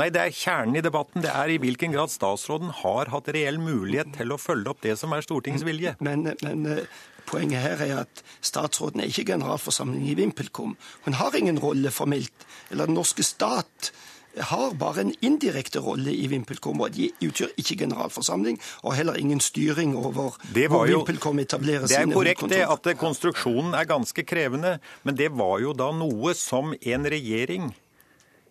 Nei, 0.00 0.08
det 0.10 0.22
er 0.22 0.34
kjernen 0.34 0.78
i 0.80 0.82
debatten. 0.82 1.22
Det 1.22 1.30
er 1.30 1.52
i 1.52 1.58
hvilken 1.62 1.92
grad 1.94 2.10
statsråden 2.10 2.72
har 2.80 3.12
hatt 3.12 3.28
reell 3.34 3.60
mulighet 3.62 4.16
til 4.16 4.32
å 4.34 4.40
følge 4.40 4.72
opp 4.72 4.80
det 4.82 4.96
som 4.98 5.12
er 5.14 5.22
Stortingets 5.22 5.66
vilje. 5.66 5.94
Men, 6.02 6.32
men 6.42 6.64
eh, 6.72 7.02
poenget 7.26 7.62
her 7.64 7.84
er 7.84 8.00
at 8.04 8.24
statsråden 8.44 9.00
er 9.00 9.10
ikke 9.10 9.24
generalforsamling 9.32 10.08
i 10.08 10.16
VimpelCom. 10.18 10.76
Hun 11.04 11.20
har 11.20 11.36
ingen 11.38 11.58
rolle 11.58 11.90
formelt. 11.90 12.48
Eller 12.70 12.86
den 12.86 12.98
norske 12.98 13.22
stat 13.22 13.92
har 14.34 14.74
bare 14.74 15.04
en 15.04 15.12
indirekte 15.22 15.78
rolle 15.78 16.12
i 16.14 16.26
VimpelCom. 16.26 16.80
og 16.80 16.94
De 16.94 17.10
utgjør 17.22 17.54
ikke 17.56 17.76
generalforsamling, 17.84 18.58
og 18.82 18.94
heller 18.94 19.14
ingen 19.14 19.40
styring 19.40 19.96
over 19.96 20.12
hvor 20.12 20.38
VimpelCom 20.54 21.38
etablerer 21.38 21.86
sine 21.86 22.14
hovedkontor. 22.14 22.48
Det 22.48 22.60
er 22.60 22.66
korrekt 22.66 22.84
det 22.86 22.92
at 22.92 22.98
konstruksjonen 22.98 23.74
er 23.74 23.84
ganske 23.84 24.22
krevende, 24.22 24.78
men 25.02 25.16
det 25.16 25.30
var 25.32 25.60
jo 25.62 25.72
da 25.72 25.92
noe 25.94 26.34
som 26.34 26.74
en 26.74 27.10
regjering 27.10 27.74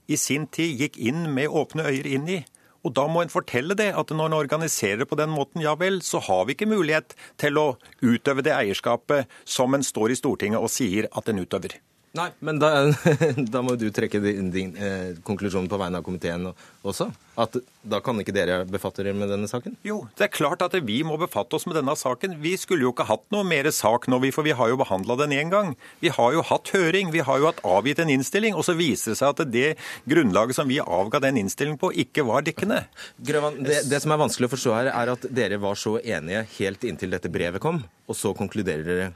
i 0.07 0.15
sin 0.19 0.47
tid 0.51 0.79
gikk 0.79 0.97
inn 0.99 1.29
med 1.33 1.51
åpne 1.51 1.87
øyne 1.87 2.15
inn 2.17 2.27
i. 2.29 2.41
Og 2.83 2.91
da 2.97 3.05
må 3.07 3.23
en 3.23 3.31
fortelle 3.31 3.77
det, 3.79 3.91
at 3.95 4.11
når 4.11 4.29
en 4.29 4.37
organiserer 4.41 5.07
på 5.07 5.15
den 5.19 5.31
måten, 5.31 5.63
ja 5.63 5.75
vel, 5.79 6.01
så 6.03 6.19
har 6.23 6.45
vi 6.45 6.57
ikke 6.57 6.67
mulighet 6.67 7.15
til 7.39 7.59
å 7.59 7.67
utøve 8.03 8.43
det 8.43 8.55
eierskapet 8.57 9.31
som 9.47 9.73
en 9.73 9.85
står 9.87 10.11
i 10.11 10.19
Stortinget 10.19 10.59
og 10.59 10.71
sier 10.71 11.07
at 11.15 11.31
en 11.31 11.39
utøver. 11.45 11.79
Nei, 12.13 12.27
men 12.45 12.59
da, 12.61 12.67
da, 13.53 13.61
må 13.65 13.73
du 13.73 13.87
trekke 13.89 14.19
din, 14.21 14.51
din 14.53 14.75
eh, 14.77 15.15
konklusjon 15.25 15.65
på 15.65 15.77
vegne 15.81 15.97
av 15.97 16.03
komiteen 16.05 16.45
også. 16.85 17.07
At 17.41 17.57
Da 17.81 17.97
kan 18.05 18.21
ikke 18.21 18.35
dere 18.35 18.59
befatte 18.69 19.01
dere 19.01 19.17
med 19.17 19.31
denne 19.33 19.49
saken? 19.49 19.73
Jo, 19.81 20.03
det 20.19 20.27
er 20.27 20.29
klart 20.35 20.61
at 20.61 20.75
vi 20.85 20.99
må 21.01 21.17
befatte 21.17 21.57
oss 21.57 21.65
med 21.65 21.73
denne 21.79 21.95
saken. 21.97 22.37
Vi 22.43 22.53
skulle 22.61 22.85
jo 22.85 22.91
ikke 22.93 23.07
hatt 23.09 23.25
noe 23.33 23.41
mer 23.49 23.71
sak 23.73 24.05
nå, 24.13 24.19
for 24.29 24.45
vi 24.45 24.53
har 24.53 24.69
jo 24.69 24.77
behandla 24.83 25.17
den 25.23 25.33
én 25.39 25.49
gang. 25.49 25.73
Vi 26.05 26.13
har 26.13 26.37
jo 26.37 26.45
hatt 26.45 26.69
høring, 26.77 27.09
vi 27.17 27.25
har 27.25 27.41
jo 27.41 27.49
hatt 27.49 27.65
avgitt 27.65 28.05
en 28.05 28.13
innstilling, 28.13 28.53
og 28.53 28.69
så 28.69 28.77
viser 28.77 29.15
det 29.15 29.19
seg 29.23 29.33
at 29.33 29.49
det 29.49 29.73
grunnlaget 30.05 30.61
som 30.61 30.69
vi 30.69 30.77
avga 30.85 31.17
den 31.25 31.41
innstillingen 31.41 31.81
på, 31.81 31.89
ikke 32.05 32.29
var 32.29 32.45
dekkende. 32.45 32.83
Grøvan, 33.25 33.57
det, 33.65 33.87
det 33.89 34.05
som 34.05 34.13
er 34.13 34.21
vanskelig 34.21 34.51
å 34.51 34.53
forstå 34.53 34.77
her, 34.77 34.93
er 34.93 35.15
at 35.17 35.29
dere 35.33 35.57
var 35.65 35.81
så 35.81 35.97
enige 35.97 36.45
helt 36.59 36.85
inntil 36.85 37.17
dette 37.17 37.33
brevet 37.33 37.63
kom, 37.63 37.81
og 38.05 38.21
så 38.21 38.37
konkluderer 38.37 38.85
dere 38.85 39.13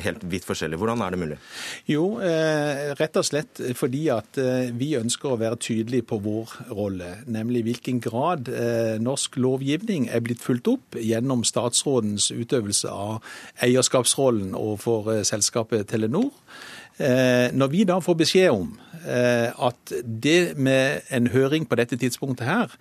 helt 0.00 0.24
vidt 0.30 0.46
forskjellig. 0.48 0.78
Hvordan 0.80 1.02
er 1.04 1.10
det 1.10 1.18
mulig? 1.20 1.38
Jo, 1.88 2.18
eh, 2.24 2.92
rett 2.98 3.16
og 3.16 3.26
slett 3.26 3.60
fordi 3.76 4.06
at 4.12 4.38
eh, 4.40 4.70
vi 4.76 4.92
ønsker 4.96 5.32
å 5.32 5.40
være 5.40 5.60
tydelige 5.60 6.06
på 6.08 6.18
vår 6.24 6.54
rolle. 6.72 7.10
Nemlig 7.26 7.64
hvilken 7.68 8.00
grad 8.00 8.48
eh, 8.48 8.96
norsk 9.02 9.36
lovgivning 9.36 10.08
er 10.08 10.24
blitt 10.24 10.42
fulgt 10.44 10.70
opp 10.72 10.96
gjennom 11.00 11.44
statsrådens 11.44 12.30
utøvelse 12.32 12.88
av 12.88 13.20
eierskapsrollen 13.62 14.56
overfor 14.56 15.22
selskapet 15.28 15.90
Telenor. 15.92 16.32
Når 17.02 17.70
vi 17.72 17.86
da 17.88 17.96
får 18.04 18.14
beskjed 18.20 18.52
om 18.52 18.74
at 19.02 19.94
det 20.04 20.54
med 20.60 21.08
en 21.10 21.30
høring 21.32 21.64
på 21.66 21.78
dette 21.80 21.96
tidspunktet 21.98 22.46
her 22.46 22.74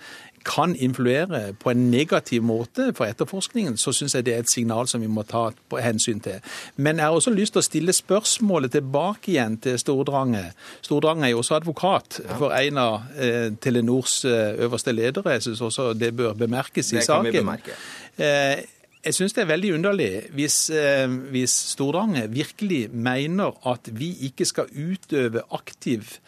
kan 0.45 0.75
influere 0.75 1.53
på 1.59 1.71
en 1.71 1.91
negativ 1.91 2.43
måte 2.43 2.89
for 2.97 3.05
etterforskningen, 3.05 3.77
så 3.77 3.93
syns 3.95 4.15
jeg 4.15 4.25
det 4.25 4.35
er 4.35 4.43
et 4.45 4.51
signal 4.51 4.89
som 4.89 5.03
vi 5.03 5.09
må 5.11 5.23
ta 5.27 5.49
på 5.69 5.79
hensyn 5.81 6.19
til. 6.23 6.41
Men 6.75 6.97
jeg 6.97 7.05
har 7.05 7.17
også 7.17 7.33
lyst 7.35 7.55
til 7.55 7.63
å 7.63 7.67
stille 7.67 7.95
spørsmålet 7.95 8.75
tilbake 8.77 9.33
igjen 9.35 9.57
til 9.61 9.79
Stordrange. 9.81 10.43
Stordrange 10.81 11.27
er 11.27 11.35
jo 11.35 11.41
også 11.43 11.59
advokat 11.61 12.21
for 12.37 12.55
en 12.57 12.81
av 12.81 13.17
eh, 13.17 13.49
Telenors 13.61 14.21
eh, 14.25 14.59
øverste 14.65 14.95
ledere. 14.95 15.37
Jeg 15.37 15.47
syns 15.49 15.65
også 15.69 15.91
det 15.93 16.13
bør 16.17 16.37
bemerkes 16.37 16.93
i 16.93 17.01
saken. 17.01 17.07
Det 17.07 17.09
kan 17.09 17.25
vi 17.25 17.39
bemerke. 17.39 17.79
Eh, 18.17 18.69
jeg 19.01 19.17
syns 19.17 19.33
det 19.33 19.41
er 19.41 19.49
veldig 19.49 19.71
underlig 19.79 20.09
hvis, 20.37 20.57
eh, 20.69 21.09
hvis 21.33 21.53
Stordrange 21.73 22.27
virkelig 22.29 22.83
mener 22.93 23.55
at 23.67 23.89
vi 23.97 24.11
ikke 24.27 24.45
skal 24.45 24.69
utøve 24.69 25.41
aktiv 25.51 26.19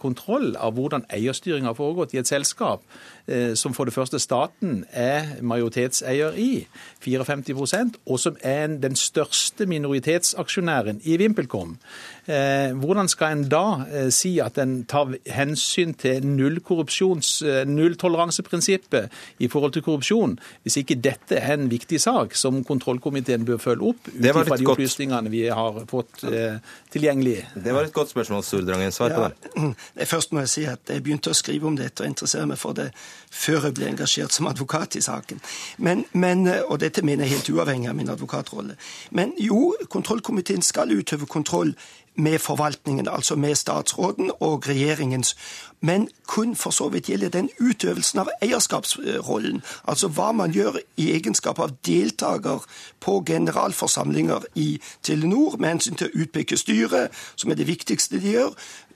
kontroll 0.00 0.56
av 0.56 0.72
hvordan 0.76 1.04
eierstyring 1.12 1.64
har 1.68 1.76
foregått 1.78 2.14
i 2.14 2.18
et 2.20 2.30
selskap 2.30 2.80
eh, 3.26 3.54
som 3.58 3.72
for 3.76 3.84
det 3.88 3.96
første 3.96 4.18
staten 4.22 4.72
er 4.90 5.20
majoritetseier 5.42 6.32
i, 6.38 6.66
54% 7.02 7.96
og 8.06 8.20
som 8.20 8.34
er 8.42 8.66
den 8.82 8.96
største 8.98 9.66
minoritetsaksjonæren 9.66 11.00
i 11.04 11.16
VimpelCom. 11.20 11.76
Hvordan 12.22 13.08
skal 13.10 13.32
en 13.34 13.50
da 13.50 13.82
si 14.14 14.38
at 14.38 14.54
en 14.62 14.86
tar 14.86 15.10
hensyn 15.26 15.90
til 15.98 16.22
nulltoleranseprinsippet 16.22 19.10
i 19.42 19.50
forhold 19.50 19.74
til 19.74 19.82
korrupsjon, 19.82 20.38
hvis 20.62 20.78
ikke 20.78 21.02
dette 21.02 21.34
er 21.40 21.52
en 21.56 21.70
viktig 21.72 21.98
sak? 22.00 22.36
som 22.42 22.62
kontrollkomiteen 22.66 23.46
bør 23.46 23.60
følge 23.62 23.92
opp 23.92 24.10
ut 24.10 24.28
fra 24.32 24.58
de 24.58 24.68
opplysningene 24.72 25.32
vi 25.32 25.44
har 25.48 25.82
fått 25.90 26.24
eh, 26.28 26.58
tilgjengelig. 26.92 27.38
Det 27.54 27.74
var 27.74 27.88
et 27.88 27.94
godt 27.94 28.12
spørsmål, 28.12 28.44
Stordrangen. 28.46 28.94
Svar 28.94 29.14
på 29.16 29.28
det. 29.28 29.71
Helleland. 29.72 30.08
Først 30.08 30.32
må 30.32 30.40
jeg 30.40 30.48
si 30.48 30.64
at 30.64 30.80
jeg 30.88 31.02
begynte 31.02 31.30
å 31.30 31.36
skrive 31.36 31.66
om 31.66 31.76
dette 31.76 32.02
og 32.02 32.08
interessere 32.08 32.46
meg 32.46 32.58
for 32.58 32.76
det 32.76 32.90
før 33.30 33.68
jeg 33.68 33.74
ble 33.74 33.88
engasjert 33.88 34.32
som 34.32 34.46
advokat 34.46 34.96
i 34.96 35.02
saken. 35.02 35.40
Men, 35.78 36.04
men, 36.12 36.46
og 36.68 36.80
dette 36.80 37.02
mener 37.02 37.24
jeg 37.24 37.38
helt 37.38 37.50
uavhengig 37.50 37.88
av 37.88 37.96
min 37.96 38.12
advokatrolle. 38.12 38.76
Men 39.10 39.34
jo, 39.40 39.74
kontrollkomiteen 39.88 40.62
skal 40.62 40.92
utøve 40.92 41.26
kontroll 41.26 41.74
med 42.14 42.38
forvaltningen, 42.38 43.08
altså 43.08 43.36
med 43.36 43.54
statsråden 43.54 44.30
og 44.40 44.68
regjeringens, 44.68 45.36
men 45.80 46.08
kun 46.28 46.56
for 46.56 46.70
så 46.70 46.88
vidt 46.88 47.08
gjelder 47.08 47.28
den 47.28 47.48
utøvelsen 47.60 48.18
av 48.18 48.28
eierskapsrollen. 48.42 49.62
Altså 49.88 50.08
hva 50.08 50.32
man 50.32 50.52
gjør 50.52 50.76
i 50.96 51.10
egenskap 51.12 51.58
av 51.58 51.72
deltaker 51.86 52.62
på 53.00 53.22
generalforsamlinger 53.26 54.44
i 54.54 54.80
Telenor 55.02 55.56
med 55.56 55.68
hensyn 55.68 55.96
til 55.96 56.10
å 56.10 56.22
utpeke 56.24 56.56
styret, 56.56 57.10
som 57.36 57.50
er 57.50 57.58
det 57.58 57.66
viktigste 57.66 58.20
de 58.20 58.36
gjør. 58.36 58.54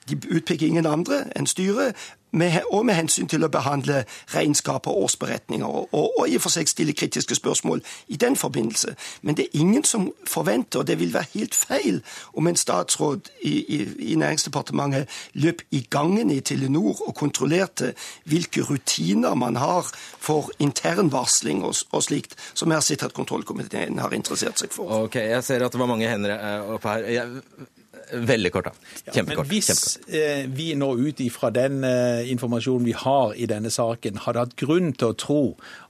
De 0.08 0.18
utpeker 0.30 0.66
ingen 0.66 0.86
andre 0.86 1.24
enn 1.36 1.46
styret 1.46 1.96
med, 2.36 2.60
og 2.70 2.86
med 2.86 2.94
hensyn 2.94 3.28
til 3.30 3.44
å 3.44 3.50
behandle 3.52 4.02
regnskap 4.34 4.86
og 4.90 4.98
årsberetninger, 5.06 5.66
og, 5.66 5.88
og, 5.92 6.18
og, 6.18 6.28
i 6.28 6.36
og 6.36 6.44
for 6.44 6.52
seg 6.52 6.68
stille 6.68 6.94
kritiske 6.96 7.38
spørsmål 7.38 7.82
i 8.12 8.18
den 8.20 8.36
forbindelse. 8.36 8.94
Men 9.22 9.38
det 9.38 9.46
er 9.46 9.60
ingen 9.60 9.84
som 9.84 10.10
forventer, 10.28 10.82
og 10.82 10.88
det 10.90 10.98
vil 11.00 11.14
være 11.14 11.30
helt 11.34 11.54
feil, 11.54 12.02
om 12.34 12.48
en 12.48 12.58
statsråd 12.58 13.30
i, 13.42 13.54
i, 13.76 13.78
i 14.12 14.18
Næringsdepartementet 14.20 15.08
løp 15.34 15.62
i 15.70 15.86
gangen 15.90 16.30
i 16.30 16.40
Telenor 16.40 17.00
og 17.08 17.14
kontrollerte 17.14 17.94
hvilke 18.24 18.62
rutiner 18.66 19.34
man 19.34 19.56
har 19.56 19.88
for 20.18 20.50
internvarsling 20.58 21.64
og, 21.64 21.74
og 21.92 22.04
slikt, 22.04 22.36
som 22.54 22.70
jeg 22.70 22.82
har 22.82 22.86
sett 22.86 23.06
at 23.06 23.16
kontrollkomiteen 23.16 23.98
har 24.02 24.12
interessert 24.16 24.60
seg 24.60 24.74
for. 24.74 25.06
Ok, 25.06 25.16
Jeg 25.16 25.44
ser 25.44 25.64
at 25.64 25.72
det 25.72 25.80
var 25.80 25.90
mange 25.90 26.08
hender 26.10 26.36
eh, 26.36 26.74
oppe 26.76 26.92
her. 26.92 27.08
Jeg 27.10 27.72
Veldig 28.12 28.52
kort, 28.54 28.68
da. 28.70 28.72
Kjempekort. 29.12 29.46
men 29.46 29.50
hvis 29.50 29.68
kjempekort. 29.70 30.56
vi 30.56 30.66
nå 30.78 30.90
ut 30.94 31.20
ifra 31.20 31.50
den 31.50 31.82
eh, 31.84 32.30
informasjonen 32.30 32.86
vi 32.86 32.94
har 32.94 33.32
i 33.34 33.48
denne 33.50 33.70
saken, 33.70 34.20
hadde 34.26 34.44
hatt 34.44 34.56
grunn 34.60 34.92
til 34.94 35.10
å 35.10 35.16
tro 35.18 35.40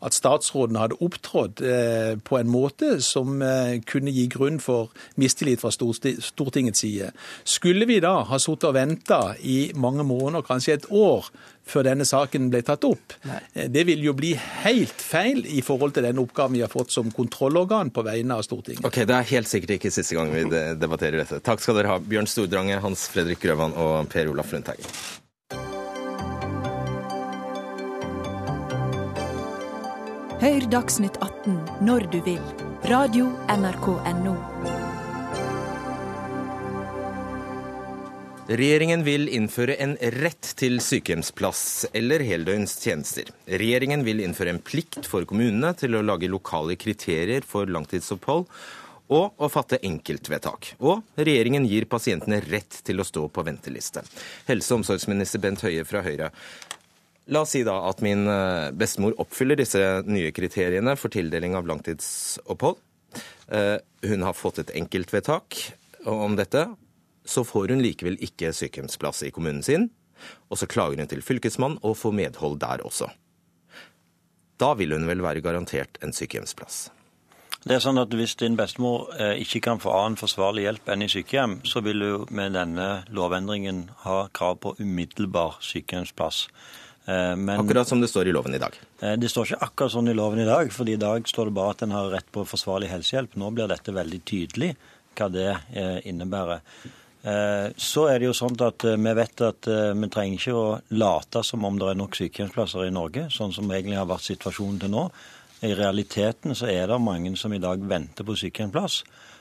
at 0.01 0.17
statsråden 0.17 0.79
hadde 0.81 0.97
opptrådt 1.05 1.61
eh, 1.61 2.15
på 2.25 2.39
en 2.41 2.49
måte 2.49 2.97
som 3.05 3.43
eh, 3.45 3.77
kunne 3.85 4.15
gi 4.15 4.27
grunn 4.33 4.61
for 4.63 4.95
mistillit 5.21 5.61
fra 5.61 5.73
Stortingets 5.75 6.81
side, 6.81 7.13
skulle 7.45 7.89
vi 7.89 8.01
da 8.01 8.23
ha 8.31 8.41
sittet 8.41 8.71
og 8.71 8.79
venta 8.79 9.21
i 9.43 9.73
mange 9.77 10.07
måneder, 10.07 10.47
kanskje 10.47 10.79
et 10.79 10.89
år, 10.91 11.29
før 11.67 11.87
denne 11.89 12.07
saken 12.09 12.49
ble 12.53 12.63
tatt 12.67 12.87
opp. 12.89 13.17
Nei. 13.27 13.41
Eh, 13.55 13.69
det 13.73 13.87
vil 13.89 14.05
jo 14.07 14.15
bli 14.17 14.33
helt 14.65 15.03
feil 15.03 15.43
i 15.47 15.63
forhold 15.67 15.97
til 15.97 16.07
den 16.07 16.23
oppgaven 16.23 16.57
vi 16.57 16.65
har 16.65 16.73
fått 16.73 16.95
som 16.95 17.11
kontrollorgan 17.15 17.93
på 17.95 18.07
vegne 18.07 18.39
av 18.39 18.47
Stortinget. 18.47 18.87
Ok, 18.87 19.03
Det 19.07 19.15
er 19.19 19.31
helt 19.35 19.51
sikkert 19.51 19.77
ikke 19.79 19.93
siste 19.95 20.17
gang 20.19 20.33
vi 20.35 20.47
debatterer 20.79 21.23
dette. 21.25 21.43
Takk 21.45 21.63
skal 21.63 21.81
dere 21.81 21.95
ha, 21.95 22.01
Bjørn 22.01 22.31
Stordrange, 22.31 22.81
Hans 22.83 23.09
Fredrik 23.13 23.43
Grøvan 23.43 23.75
og 23.77 24.09
Per 24.13 24.33
Olaf 24.33 24.53
Lundteigen. 24.55 24.91
Hør 30.37 30.67
Dagsnytt 30.71 31.17
18 31.25 31.57
når 31.89 32.11
du 32.13 32.21
vil. 32.27 32.43
Radio 32.87 33.31
NRK 33.49 33.89
Radio.nrk.no. 34.05 34.86
Regjeringen 38.47 39.01
vil 39.03 39.27
innføre 39.35 39.75
en 39.83 39.97
rett 40.23 40.53
til 40.55 40.77
sykehjemsplass 40.79 41.89
eller 41.99 42.23
heldøgns 42.23 42.77
tjenester. 42.79 43.33
Regjeringen 43.51 44.05
vil 44.07 44.23
innføre 44.23 44.53
en 44.55 44.61
plikt 44.63 45.09
for 45.11 45.27
kommunene 45.27 45.73
til 45.75 45.99
å 45.99 46.03
lage 46.07 46.31
lokale 46.31 46.77
kriterier 46.79 47.43
for 47.43 47.67
langtidsopphold 47.67 48.47
og 49.17 49.43
å 49.43 49.49
fatte 49.51 49.81
enkeltvedtak. 49.83 50.77
Og 50.79 51.03
regjeringen 51.19 51.67
gir 51.67 51.89
pasientene 51.91 52.39
rett 52.47 52.79
til 52.87 53.03
å 53.03 53.09
stå 53.09 53.27
på 53.35 53.47
venteliste. 53.51 54.07
Helse- 54.47 54.71
og 54.71 54.85
omsorgsminister 54.85 55.43
Bent 55.43 55.67
Høie 55.67 55.83
fra 55.89 56.07
Høyre. 56.07 56.31
La 57.35 57.43
oss 57.43 57.57
si 57.57 57.67
da 57.67 57.81
at 57.91 57.99
min 58.07 58.29
eh, 58.31 58.71
bestemor 58.71 59.19
oppfyller 59.19 59.59
disse 59.59 59.83
nye 60.07 60.31
kriteriene 60.31 60.95
for 60.95 61.11
tildeling 61.11 61.59
av 61.59 61.67
langtidsopphold. 61.67 62.79
Eh, 63.51 63.77
hun 64.07 64.27
har 64.31 64.39
fått 64.39 64.63
et 64.63 64.77
enkeltvedtak 64.79 65.65
om 66.07 66.39
dette, 66.39 66.69
så 67.27 67.45
får 67.45 67.75
hun 67.75 67.85
likevel 67.85 68.19
ikke 68.23 68.55
sykehjemsplass 68.55 69.25
i 69.27 69.33
kommunen 69.35 69.65
sin. 69.67 69.91
Og 70.51 70.59
så 70.61 70.69
klager 70.71 71.03
hun 71.03 71.11
til 71.11 71.25
fylkesmannen 71.25 71.81
og 71.85 71.99
får 72.01 72.15
medhold 72.17 72.61
der 72.63 72.85
også. 72.87 73.11
Da 74.57 74.73
vil 74.79 74.95
hun 74.97 75.09
vel 75.09 75.21
være 75.25 75.45
garantert 75.45 75.99
en 76.01 76.15
sykehjemsplass. 76.17 76.87
Det 77.67 77.75
er 77.75 77.83
sånn 77.83 77.99
at 77.99 78.13
Hvis 78.15 78.37
din 78.39 78.57
bestemor 78.59 79.11
eh, 79.19 79.41
ikke 79.43 79.61
kan 79.65 79.81
få 79.83 79.91
annen 79.91 80.19
forsvarlig 80.21 80.69
hjelp 80.69 80.91
enn 80.93 81.03
i 81.03 81.11
sykehjem, 81.11 81.61
så 81.67 81.83
vil 81.83 82.05
hun 82.05 82.27
med 82.31 82.55
denne 82.55 82.89
lovendringen 83.11 83.89
ha 84.05 84.29
krav 84.31 84.61
på 84.63 84.77
umiddelbar 84.79 85.59
sykehjemsplass. 85.67 86.45
Eh, 87.11 87.33
men, 87.35 87.57
akkurat 87.59 87.91
som 87.91 88.01
det 88.01 88.13
står 88.13 88.31
i 88.31 88.37
loven 88.37 88.55
i 88.55 88.63
dag? 88.63 88.79
Eh, 89.03 89.17
det 89.19 89.33
står 89.33 89.51
ikke 89.51 89.67
akkurat 89.67 89.97
sånn 89.97 90.13
i 90.13 90.15
loven 90.15 90.45
i 90.45 90.47
dag. 90.47 90.71
for 90.73 90.89
i 90.89 90.97
dag 90.97 91.27
står 91.27 91.51
det 91.51 91.57
bare 91.59 91.75
at 91.75 91.83
en 91.83 91.97
har 91.97 92.13
rett 92.15 92.31
på 92.31 92.47
forsvarlig 92.47 92.93
helsehjelp. 92.93 93.35
Nå 93.35 93.51
blir 93.51 93.67
dette 93.69 93.93
veldig 93.93 94.23
tydelig 94.25 94.77
hva 95.17 95.31
det 95.33 95.51
innebærer. 96.05 96.61
Eh, 97.27 97.73
så 97.77 98.05
er 98.07 98.21
det 98.21 98.29
jo 98.29 98.35
sånn 98.37 98.55
at 98.63 98.85
eh, 98.87 98.99
vi 99.03 99.13
vet 99.19 99.41
at 99.43 99.67
eh, 99.67 99.95
vi 99.99 100.09
trenger 100.15 100.37
ikke 100.39 100.53
å 100.55 100.67
late 100.95 101.41
som 101.43 101.65
om 101.67 101.79
det 101.81 101.89
er 101.91 101.99
nok 101.99 102.15
sykehjemsplasser 102.15 102.87
i 102.87 102.93
Norge, 102.95 103.25
sånn 103.35 103.55
som 103.57 103.73
egentlig 103.73 103.99
har 103.99 104.07
vært 104.07 104.29
situasjonen 104.29 104.79
til 104.85 104.93
nå. 104.95 105.09
I 105.67 105.73
realiteten 105.75 106.55
så 106.55 106.69
er 106.71 106.87
det 106.87 107.01
mange 107.03 107.33
som 107.41 107.55
i 107.57 107.63
dag 107.63 107.83
venter 107.83 108.27
på 108.27 108.37
sykehjemsplass, 108.39 109.01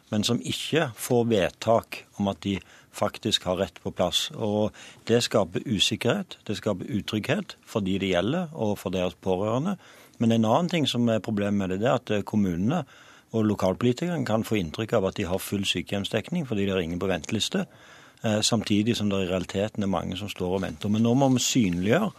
men 0.09 0.25
som 0.25 0.41
ikke 0.41 0.87
får 0.97 1.29
vedtak 1.29 2.01
om 2.17 2.31
at 2.31 2.41
de 2.45 2.55
faktisk 2.95 3.45
har 3.45 3.59
rett 3.59 3.77
på 3.83 3.93
plass. 3.93 4.31
Og 4.33 4.73
Det 5.05 5.21
skaper 5.21 5.67
usikkerhet, 5.67 6.39
det 6.47 6.57
skaper 6.57 6.89
utrygghet 6.89 7.57
for 7.67 7.85
de 7.85 7.99
det 8.01 8.15
gjelder 8.15 8.49
og 8.53 8.79
for 8.81 8.95
deres 8.95 9.17
pårørende. 9.21 9.75
Men 10.17 10.31
en 10.31 10.47
annen 10.47 10.71
ting 10.71 10.87
som 10.87 11.05
er 11.09 11.21
problemet 11.21 11.59
med 11.59 11.75
det, 11.75 11.83
det 11.83 11.91
er 11.91 11.99
at 11.99 12.25
kommunene 12.25 12.85
og 13.35 13.45
lokalpolitikerne 13.49 14.25
kan 14.27 14.45
få 14.47 14.59
inntrykk 14.61 14.95
av 14.97 15.09
at 15.09 15.19
de 15.19 15.27
har 15.27 15.43
full 15.43 15.65
sykehjemsdekning 15.67 16.47
fordi 16.47 16.67
det 16.67 16.75
er 16.75 16.83
ingen 16.85 17.01
på 17.01 17.09
venteliste, 17.11 17.65
eh, 18.23 18.39
samtidig 18.41 18.95
som 18.95 19.09
det 19.11 19.25
i 19.25 19.31
realiteten 19.31 19.83
er 19.83 19.91
mange 19.91 20.17
som 20.17 20.31
står 20.31 20.57
og 20.57 20.63
venter. 20.63 20.89
Men 20.89 21.03
nå 21.03 21.13
må 21.13 21.29
vi 21.35 21.43
synliggjøre 21.43 22.11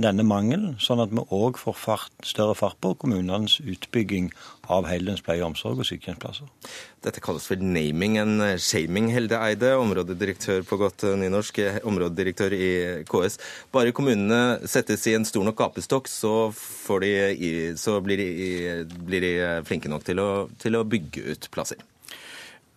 denne 0.00 0.24
mangelen, 0.24 0.78
sånn 0.80 1.02
at 1.04 1.12
vi 1.12 1.20
òg 1.34 1.58
får 1.60 1.76
fart, 1.76 2.14
større 2.24 2.54
fart 2.56 2.78
på 2.80 2.94
kommunenes 3.02 3.58
utbygging 3.60 4.30
av 4.72 4.86
heldøgns 4.88 5.20
pleie 5.24 5.42
og 5.42 5.50
omsorg 5.50 5.82
og 5.82 5.88
sykehjemsplasser. 5.88 6.48
Dette 7.04 7.20
kalles 7.24 7.48
for 7.50 7.60
naming 7.60 8.16
and 8.22 8.40
shaming, 8.62 9.10
Helde 9.12 9.36
Eide, 9.42 9.74
områdedirektør 9.82 10.64
på 10.68 10.78
godt 10.80 11.04
nynorsk, 11.20 11.60
områdedirektør 11.84 12.56
i 12.56 12.72
KS. 13.10 13.38
Bare 13.74 13.92
kommunene 13.92 14.68
settes 14.70 15.04
i 15.10 15.16
en 15.18 15.28
stor 15.28 15.44
nok 15.48 15.60
gapestokk, 15.60 16.08
så, 16.08 16.34
de, 17.02 17.14
så 17.76 17.98
blir, 18.04 18.22
de, 18.22 18.52
blir, 19.04 19.28
de, 19.28 19.34
flinke 19.68 19.92
nok 19.92 20.06
til 20.08 20.22
å, 20.22 20.30
til 20.62 20.78
å 20.78 20.86
bygge 20.88 21.34
ut 21.34 21.52
plasser. 21.52 21.91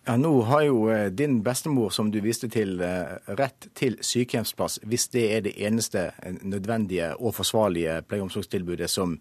Ja, 0.08 0.16
Nå 0.16 0.42
har 0.42 0.62
jo 0.62 0.90
eh, 0.90 1.06
din 1.06 1.42
bestemor, 1.42 1.90
som 1.90 2.10
du 2.14 2.20
viste 2.22 2.46
til, 2.48 2.78
eh, 2.80 3.16
rett 3.34 3.66
til 3.74 3.96
sykehjemsplass 4.06 4.78
hvis 4.86 5.08
det 5.10 5.24
er 5.34 5.40
det 5.42 5.56
eneste 5.58 6.04
eh, 6.22 6.36
nødvendige 6.46 7.08
og 7.18 7.34
forsvarlige 7.34 8.04
pleie- 8.06 8.22
og 8.22 8.28
omsorgstilbudet 8.28 8.90
som 8.90 9.18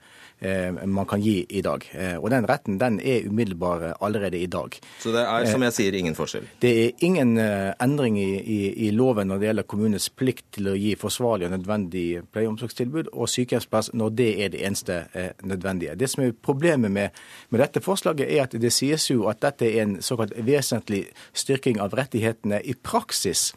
man 0.85 1.07
kan 1.07 1.21
gi 1.23 1.45
i 1.49 1.61
dag. 1.63 1.85
Og 2.19 2.27
den 2.29 2.43
retten 2.45 2.75
den 2.77 2.97
er 2.99 3.23
umiddelbar 3.29 3.95
allerede 4.03 4.37
i 4.37 4.49
dag. 4.51 4.75
Så 4.99 5.13
det 5.15 5.21
er 5.23 5.45
som 5.47 5.63
jeg 5.63 5.73
sier, 5.73 5.95
ingen 5.95 6.15
forskjell? 6.15 6.43
Det 6.61 6.71
er 6.83 7.05
ingen 7.07 7.37
endring 7.39 8.17
i, 8.19 8.41
i, 8.43 8.57
i 8.87 8.89
loven 8.91 9.31
når 9.31 9.39
det 9.39 9.47
gjelder 9.47 9.67
kommunens 9.71 10.09
plikt 10.11 10.43
til 10.57 10.67
å 10.67 10.75
gi 10.75 10.91
forsvarlig 10.99 11.47
og 11.47 11.55
nødvendig 11.55 12.25
pleie- 12.33 12.49
og 12.49 12.57
omsorgstilbud 12.57 13.13
og 13.13 13.31
sykehjemsplass 13.31 13.93
når 13.95 14.11
det 14.19 14.29
er 14.43 14.51
det 14.53 14.65
eneste 14.67 14.99
nødvendige. 15.47 15.95
Det 15.95 16.11
som 16.11 16.25
er 16.25 16.35
problemet 16.35 16.91
med, 16.91 17.23
med 17.49 17.63
dette 17.63 17.81
forslaget, 17.81 18.27
er 18.27 18.43
at 18.43 18.59
det 18.59 18.73
sies 18.75 19.07
jo 19.09 19.29
at 19.31 19.39
dette 19.41 19.71
er 19.71 19.87
en 19.87 19.97
såkalt 20.03 20.35
vesentlig 20.35 20.74
vesentlig 20.75 21.07
styrking 21.33 21.81
av 21.81 21.93
rettighetene 21.93 22.61
i 22.61 22.73
praksis. 22.73 23.53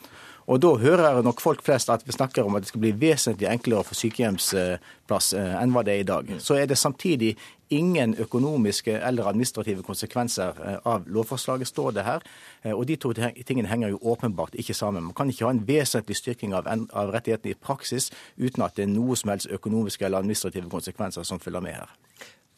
Og 0.49 0.61
da 0.61 0.71
hører 0.81 1.21
nok 1.21 1.43
folk 1.45 1.61
flest 1.61 1.91
at 1.93 2.07
vi 2.07 2.13
snakker 2.13 2.47
om 2.47 2.55
at 2.57 2.65
det 2.65 2.71
skal 2.71 2.81
bli 2.81 2.95
vesentlig 2.97 3.51
enklere 3.51 3.83
å 3.83 3.85
få 3.85 3.95
sykehjemsplass 3.99 5.35
eh, 5.37 5.57
enn 5.61 5.75
hva 5.75 5.83
det 5.85 5.93
er 5.93 6.01
i 6.01 6.09
dag. 6.09 6.31
Så 6.41 6.57
er 6.57 6.65
det 6.67 6.79
samtidig 6.81 7.35
ingen 7.69 8.15
økonomiske 8.17 8.95
eller 8.97 9.29
administrative 9.29 9.85
konsekvenser 9.85 10.57
eh, 10.65 10.79
av 10.89 11.05
lovforslaget, 11.05 11.69
står 11.69 11.99
det 11.99 12.07
her. 12.09 12.25
Eh, 12.63 12.73
og 12.73 12.87
de 12.89 12.97
to 12.97 13.13
tingene 13.13 13.69
henger 13.69 13.93
jo 13.93 14.01
åpenbart 14.15 14.57
ikke 14.57 14.73
sammen. 14.73 15.11
Man 15.11 15.19
kan 15.19 15.29
ikke 15.29 15.45
ha 15.45 15.53
en 15.53 15.65
vesentlig 15.69 16.17
styrking 16.17 16.57
av, 16.57 16.65
av 16.97 17.13
rettighetene 17.13 17.53
i 17.53 17.61
praksis 17.69 18.09
uten 18.41 18.65
at 18.65 18.81
det 18.81 18.89
er 18.89 18.95
noe 18.97 19.21
som 19.21 19.35
helst 19.35 19.53
økonomiske 19.53 20.09
eller 20.09 20.25
administrative 20.25 20.73
konsekvenser 20.73 21.29
som 21.29 21.45
følger 21.45 21.61
med 21.69 21.83
her. 21.83 21.93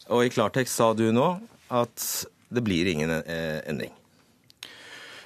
Og 0.07 0.29
i 0.29 0.31
klartekst 0.31 0.79
sa 0.79 0.93
du 0.95 1.09
nå 1.11 1.33
at 1.75 2.11
det 2.51 2.63
blir 2.63 2.87
ingen 2.87 3.19
endring. 3.27 3.91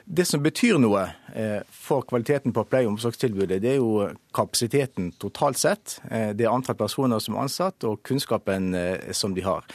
Det 0.06 0.22
som 0.30 0.41
betyr 0.43 0.78
noe 0.78 1.01
eh, 1.34 1.64
for 1.74 2.06
kvaliteten 2.06 2.53
på 2.53 2.64
pleie- 2.70 2.86
og 2.86 2.93
omsorgstilbudet, 2.93 3.58
det 3.64 3.72
er 3.72 3.80
jo 3.80 4.12
kapasiteten 4.38 5.10
totalt 5.18 5.58
sett. 5.58 5.95
Eh, 6.12 6.30
det 6.38 6.45
er 6.45 6.53
antall 6.53 6.78
personer 6.78 7.24
som 7.24 7.34
er 7.34 7.47
ansatt, 7.47 7.82
og 7.89 8.03
kunnskapen 8.06 8.70
eh, 8.78 9.10
som 9.18 9.34
de 9.34 9.41
har. 9.41 9.66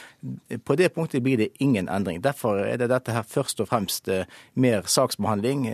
På 0.63 0.77
det 0.79 0.93
punktet 0.95 1.23
blir 1.25 1.41
det 1.41 1.49
ingen 1.59 1.91
endring. 1.91 2.21
Derfor 2.23 2.63
er 2.63 2.79
det 2.79 2.87
dette 2.93 3.11
her 3.11 3.27
først 3.27 3.59
og 3.59 3.67
fremst 3.73 4.07
mer 4.55 4.87
saksbehandling 4.87 5.65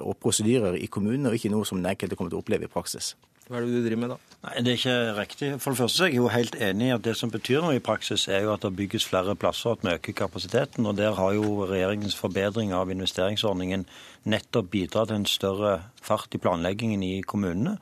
og 0.00 0.16
prosedyrer 0.18 0.80
i 0.80 0.88
kommunene, 0.90 1.30
og 1.30 1.38
ikke 1.38 1.52
noe 1.52 1.68
som 1.68 1.78
den 1.78 1.92
enkelte 1.92 2.18
kommer 2.18 2.32
til 2.32 2.40
å 2.40 2.42
oppleve 2.42 2.66
i 2.66 2.72
praksis. 2.72 3.14
Hva 3.48 3.58
er 3.58 3.66
det 3.66 3.72
du 3.72 3.80
driver 3.82 4.00
med 4.00 4.12
da? 4.14 4.18
Nei, 4.42 4.62
Det 4.62 4.72
er 4.72 4.78
ikke 4.78 5.16
riktig. 5.18 5.48
For 5.62 5.70
det 5.70 5.78
første 5.78 6.04
er 6.04 6.12
jeg 6.12 6.18
jo 6.18 6.28
helt 6.32 6.54
enig 6.58 6.88
i 6.88 6.94
at 6.94 7.02
det 7.06 7.16
som 7.18 7.30
betyr 7.30 7.62
noe 7.62 7.78
i 7.78 7.82
praksis, 7.84 8.28
er 8.28 8.44
jo 8.46 8.52
at 8.54 8.62
det 8.66 8.74
bygges 8.78 9.06
flere 9.06 9.34
plasser, 9.38 9.76
at 9.76 9.82
vi 9.82 9.92
øker 9.94 10.18
kapasiteten. 10.24 10.86
Og 10.86 10.96
der 10.96 11.14
har 11.18 11.34
jo 11.34 11.66
regjeringens 11.66 12.18
forbedring 12.18 12.72
av 12.74 12.90
investeringsordningen 12.90 13.86
nettopp 14.24 14.70
bidratt 14.70 15.10
til 15.10 15.20
en 15.20 15.28
større 15.30 15.74
fart 16.02 16.34
i 16.34 16.42
planleggingen 16.42 17.02
i 17.02 17.20
kommunene. 17.22 17.76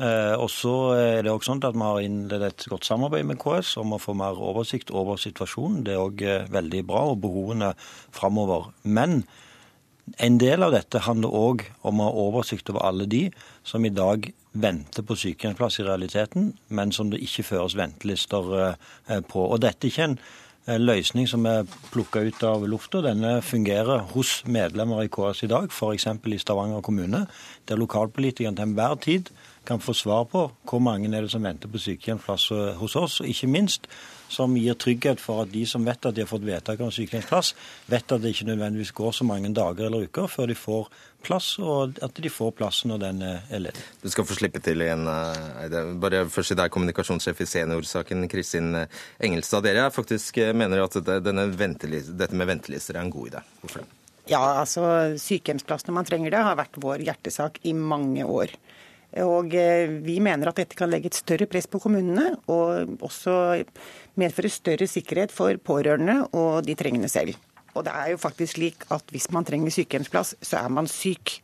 Eh, 0.00 0.34
og 0.40 0.48
så 0.48 0.74
er 0.96 1.22
det 1.22 1.32
også 1.32 1.50
sånn 1.50 1.64
at 1.66 1.76
Vi 1.76 1.84
har 1.84 2.00
innledet 2.00 2.48
et 2.54 2.66
godt 2.72 2.88
samarbeid 2.88 3.26
med 3.28 3.38
KS 3.38 3.76
om 3.82 3.92
å 3.92 4.00
få 4.00 4.14
mer 4.16 4.38
oversikt 4.40 4.90
over 4.90 5.20
situasjonen. 5.20 5.84
Det 5.84 5.92
er 5.92 6.00
òg 6.00 6.22
eh, 6.24 6.48
veldig 6.48 6.86
bra, 6.88 7.04
og 7.12 7.20
behovene 7.20 7.74
framover. 8.16 8.72
Men 8.82 9.24
en 10.18 10.38
del 10.40 10.62
av 10.62 10.74
dette 10.74 11.02
handler 11.06 11.34
òg 11.34 11.64
om 11.86 12.00
å 12.00 12.08
ha 12.08 12.26
oversikt 12.26 12.70
over 12.72 12.84
alle 12.86 13.06
de 13.10 13.28
som 13.66 13.84
i 13.84 13.92
dag 13.94 14.30
venter 14.52 15.06
på 15.06 15.16
sykehjemsplass 15.18 15.80
i 15.80 15.86
realiteten, 15.86 16.52
men 16.68 16.92
som 16.92 17.10
det 17.10 17.22
ikke 17.22 17.46
føres 17.52 17.76
ventelister 17.78 18.54
eh, 18.60 19.20
på. 19.20 19.44
Og 19.46 19.60
Dette 19.62 19.86
er 19.86 19.92
ikke 19.92 20.08
en 20.08 20.16
eh, 20.66 20.80
løsning 20.80 21.28
som 21.30 21.46
er 21.46 21.68
plukka 21.92 22.24
ut 22.26 22.42
av 22.46 22.66
lufta. 22.68 23.04
Denne 23.06 23.38
fungerer 23.46 24.06
hos 24.14 24.40
medlemmer 24.46 25.04
i 25.04 25.12
KS 25.12 25.44
i 25.46 25.50
dag, 25.52 25.70
f.eks. 25.70 26.08
i 26.10 26.40
Stavanger 26.42 26.82
kommune, 26.82 27.26
der 27.68 27.80
lokalpolitikerne 27.80 28.58
til 28.58 28.70
enhver 28.70 28.98
tid 29.04 29.30
kan 29.68 29.82
få 29.82 29.94
svar 29.94 30.24
på 30.30 30.48
hvor 30.66 30.82
mange 30.82 31.12
er 31.14 31.26
det 31.26 31.30
som 31.30 31.44
venter 31.44 31.70
på 31.70 31.78
sykehjemsplass 31.78 32.50
eh, 32.56 32.72
hos 32.80 32.96
oss. 32.98 33.20
Og 33.20 33.30
ikke 33.30 33.52
minst 33.52 33.86
som 34.30 34.56
gir 34.56 34.78
trygghet 34.78 35.20
for 35.20 35.44
at 35.44 35.52
de 35.52 35.66
som 35.68 35.84
vet 35.86 36.06
at 36.06 36.16
de 36.16 36.24
har 36.24 36.30
fått 36.30 36.46
vedtak 36.46 36.80
om 36.80 36.92
sykehjemsplass, 36.94 37.52
vet 37.90 38.14
at 38.14 38.22
det 38.22 38.32
ikke 38.34 38.48
nødvendigvis 38.52 38.94
går 38.96 39.16
så 39.18 39.26
mange 39.28 39.52
dager 39.56 39.88
eller 39.88 40.06
uker 40.08 40.30
før 40.30 40.50
de 40.50 40.56
får 40.58 40.88
plass, 41.26 41.52
og 41.60 41.98
at 42.04 42.16
de 42.16 42.32
får 42.32 42.54
plass 42.56 42.82
når 42.88 43.02
den 43.02 43.22
er 43.26 43.60
ledig. 43.60 43.84
Du 44.00 44.08
skal 44.12 44.24
få 44.24 44.38
slippe 44.38 44.62
til 44.64 44.80
igjen, 44.80 45.04
eh, 45.10 45.64
Eide. 45.64 45.84
Bare 46.00 46.24
først 46.32 46.54
til 46.54 46.60
deg, 46.60 46.72
kommunikasjonssjef 46.72 47.42
i 47.44 47.48
Seniorsaken, 47.50 48.28
Kristin 48.32 48.86
Engelstad. 49.20 49.66
Dere 49.66 49.90
faktisk 49.92 50.40
eh, 50.40 50.54
mener 50.56 50.86
at 50.86 50.96
dette 50.96 51.32
med 51.36 52.48
ventelister 52.48 52.96
er 52.96 53.04
en 53.04 53.12
god 53.12 53.34
idé. 53.34 53.44
Hvorfor 53.60 53.84
det? 53.84 53.90
Ja, 54.30 54.40
altså 54.60 55.16
Sykehjemsplass 55.18 55.88
når 55.88 55.96
man 55.96 56.08
trenger 56.08 56.32
det, 56.32 56.44
har 56.46 56.58
vært 56.58 56.78
vår 56.80 57.02
hjertesak 57.06 57.58
i 57.66 57.74
mange 57.74 58.24
år. 58.24 58.54
Og 59.18 59.54
eh, 59.58 59.90
Vi 60.04 60.20
mener 60.22 60.50
at 60.50 60.60
dette 60.60 60.78
kan 60.78 60.90
legge 60.90 61.10
et 61.10 61.18
større 61.18 61.48
press 61.50 61.66
på 61.66 61.80
kommunene, 61.82 62.36
og 62.46 63.00
også 63.02 63.64
medføre 64.18 64.50
større 64.52 64.88
sikkerhet 64.90 65.34
for 65.34 65.58
pårørende 65.62 66.22
og 66.36 66.64
de 66.66 66.76
trengende 66.78 67.10
selv. 67.10 67.36
Og 67.74 67.84
det 67.86 67.94
er 67.94 68.10
jo 68.12 68.18
faktisk 68.18 68.56
slik 68.56 68.84
at 68.90 69.14
hvis 69.14 69.30
man 69.34 69.46
trenger 69.46 69.70
sykehjemsplass, 69.74 70.34
så 70.42 70.64
er 70.64 70.72
man 70.74 70.90
syk. 70.90 71.38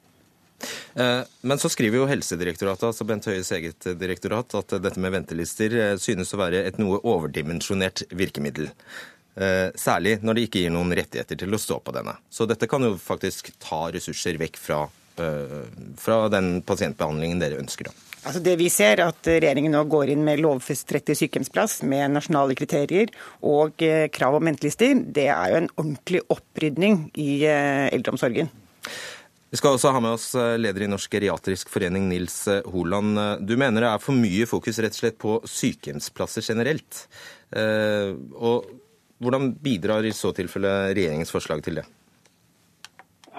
Eh, 0.97 1.23
men 1.47 1.61
så 1.61 1.71
skriver 1.71 2.01
jo 2.01 2.09
Helsedirektoratet, 2.11 2.89
altså 2.89 3.07
Bent 3.07 3.29
Høies 3.29 3.53
eget 3.55 3.87
direktorat, 4.01 4.57
at 4.59 4.79
dette 4.83 5.03
med 5.03 5.15
ventelister 5.15 5.77
eh, 5.77 5.97
synes 6.03 6.33
å 6.35 6.41
være 6.41 6.65
et 6.67 6.81
noe 6.83 6.99
overdimensjonert 7.05 8.09
virkemiddel. 8.17 8.73
Særlig 9.77 10.15
når 10.25 10.33
det 10.33 10.43
ikke 10.47 10.61
gir 10.63 10.71
noen 10.73 10.95
rettigheter 10.97 11.37
til 11.37 11.53
å 11.53 11.59
stå 11.61 11.77
på 11.85 11.93
denne. 11.93 12.15
Så 12.33 12.47
dette 12.49 12.65
kan 12.73 12.81
jo 12.81 12.95
faktisk 12.97 13.51
ta 13.61 13.83
ressurser 13.93 14.39
vekk 14.41 14.57
fra 14.57 14.79
Eh, 15.17 15.63
fra 15.97 16.29
den 16.29 16.61
pasientbehandlingen 16.63 17.41
dere 17.41 17.61
ønsker? 17.61 17.89
da? 17.89 18.16
Altså 18.27 18.43
det 18.43 18.57
Vi 18.59 18.69
ser 18.73 19.01
at 19.05 19.29
regjeringen 19.29 19.75
nå 19.75 19.85
går 19.91 20.11
inn 20.11 20.25
med 20.27 20.43
lovfestet 20.43 20.97
rett 20.97 21.07
til 21.07 21.19
sykehjemsplass 21.21 21.81
med 21.87 22.17
nasjonale 22.17 22.57
kriterier 22.59 23.13
og 23.47 23.83
eh, 23.87 24.09
krav 24.11 24.39
om 24.39 24.49
ventelister. 24.51 24.97
Det 24.99 25.29
er 25.31 25.53
jo 25.53 25.61
en 25.61 25.69
ordentlig 25.77 26.23
opprydning 26.35 27.05
i 27.23 27.45
eh, 27.47 27.87
eldreomsorgen. 27.95 28.51
Vi 29.47 29.61
skal 29.61 29.77
også 29.77 29.93
ha 29.95 30.01
med 30.03 30.17
oss 30.17 30.33
leder 30.35 30.85
i 30.85 30.89
Norsk 30.91 31.13
geriatrisk 31.15 31.71
forening, 31.71 32.09
Nils 32.11 32.35
Holand. 32.67 33.15
Du 33.47 33.55
mener 33.57 33.85
det 33.85 33.93
er 33.93 34.03
for 34.03 34.19
mye 34.19 34.49
fokus 34.51 34.81
rett 34.83 34.97
og 34.97 34.99
slett 34.99 35.21
på 35.23 35.37
sykehjemsplasser 35.47 36.45
generelt. 36.45 37.05
Og 37.55 38.67
hvordan 39.23 39.53
bidrar 39.63 40.05
i 40.05 40.13
så 40.13 40.35
tilfelle 40.37 40.75
regjeringens 40.91 41.33
forslag 41.33 41.63
til 41.65 41.79
det? 41.81 41.87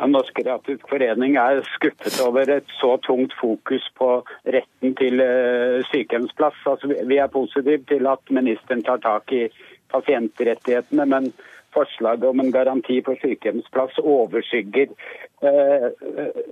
Norsk 0.06 0.36
Kreativ 0.38 0.84
Forening 0.90 1.38
er 1.42 1.64
skuffet 1.74 2.20
over 2.22 2.50
et 2.54 2.70
så 2.78 2.98
tungt 3.06 3.34
fokus 3.40 3.86
på 3.98 4.10
retten 4.46 4.96
til 5.00 5.22
eh, 5.24 5.82
sykehjemsplass. 5.90 6.60
Altså, 6.70 6.92
vi 7.10 7.18
er 7.18 7.34
positive 7.34 7.82
til 7.90 8.10
at 8.10 8.34
ministeren 8.34 8.84
tar 8.86 9.02
tak 9.02 9.34
i 9.34 9.48
pasientrettighetene, 9.94 11.06
men 11.06 11.32
forslaget 11.74 12.30
om 12.30 12.40
en 12.40 12.52
garanti 12.52 13.00
for 13.06 13.20
sykehjemsplass 13.22 13.98
overskygger 14.04 14.94
eh, 15.42 15.88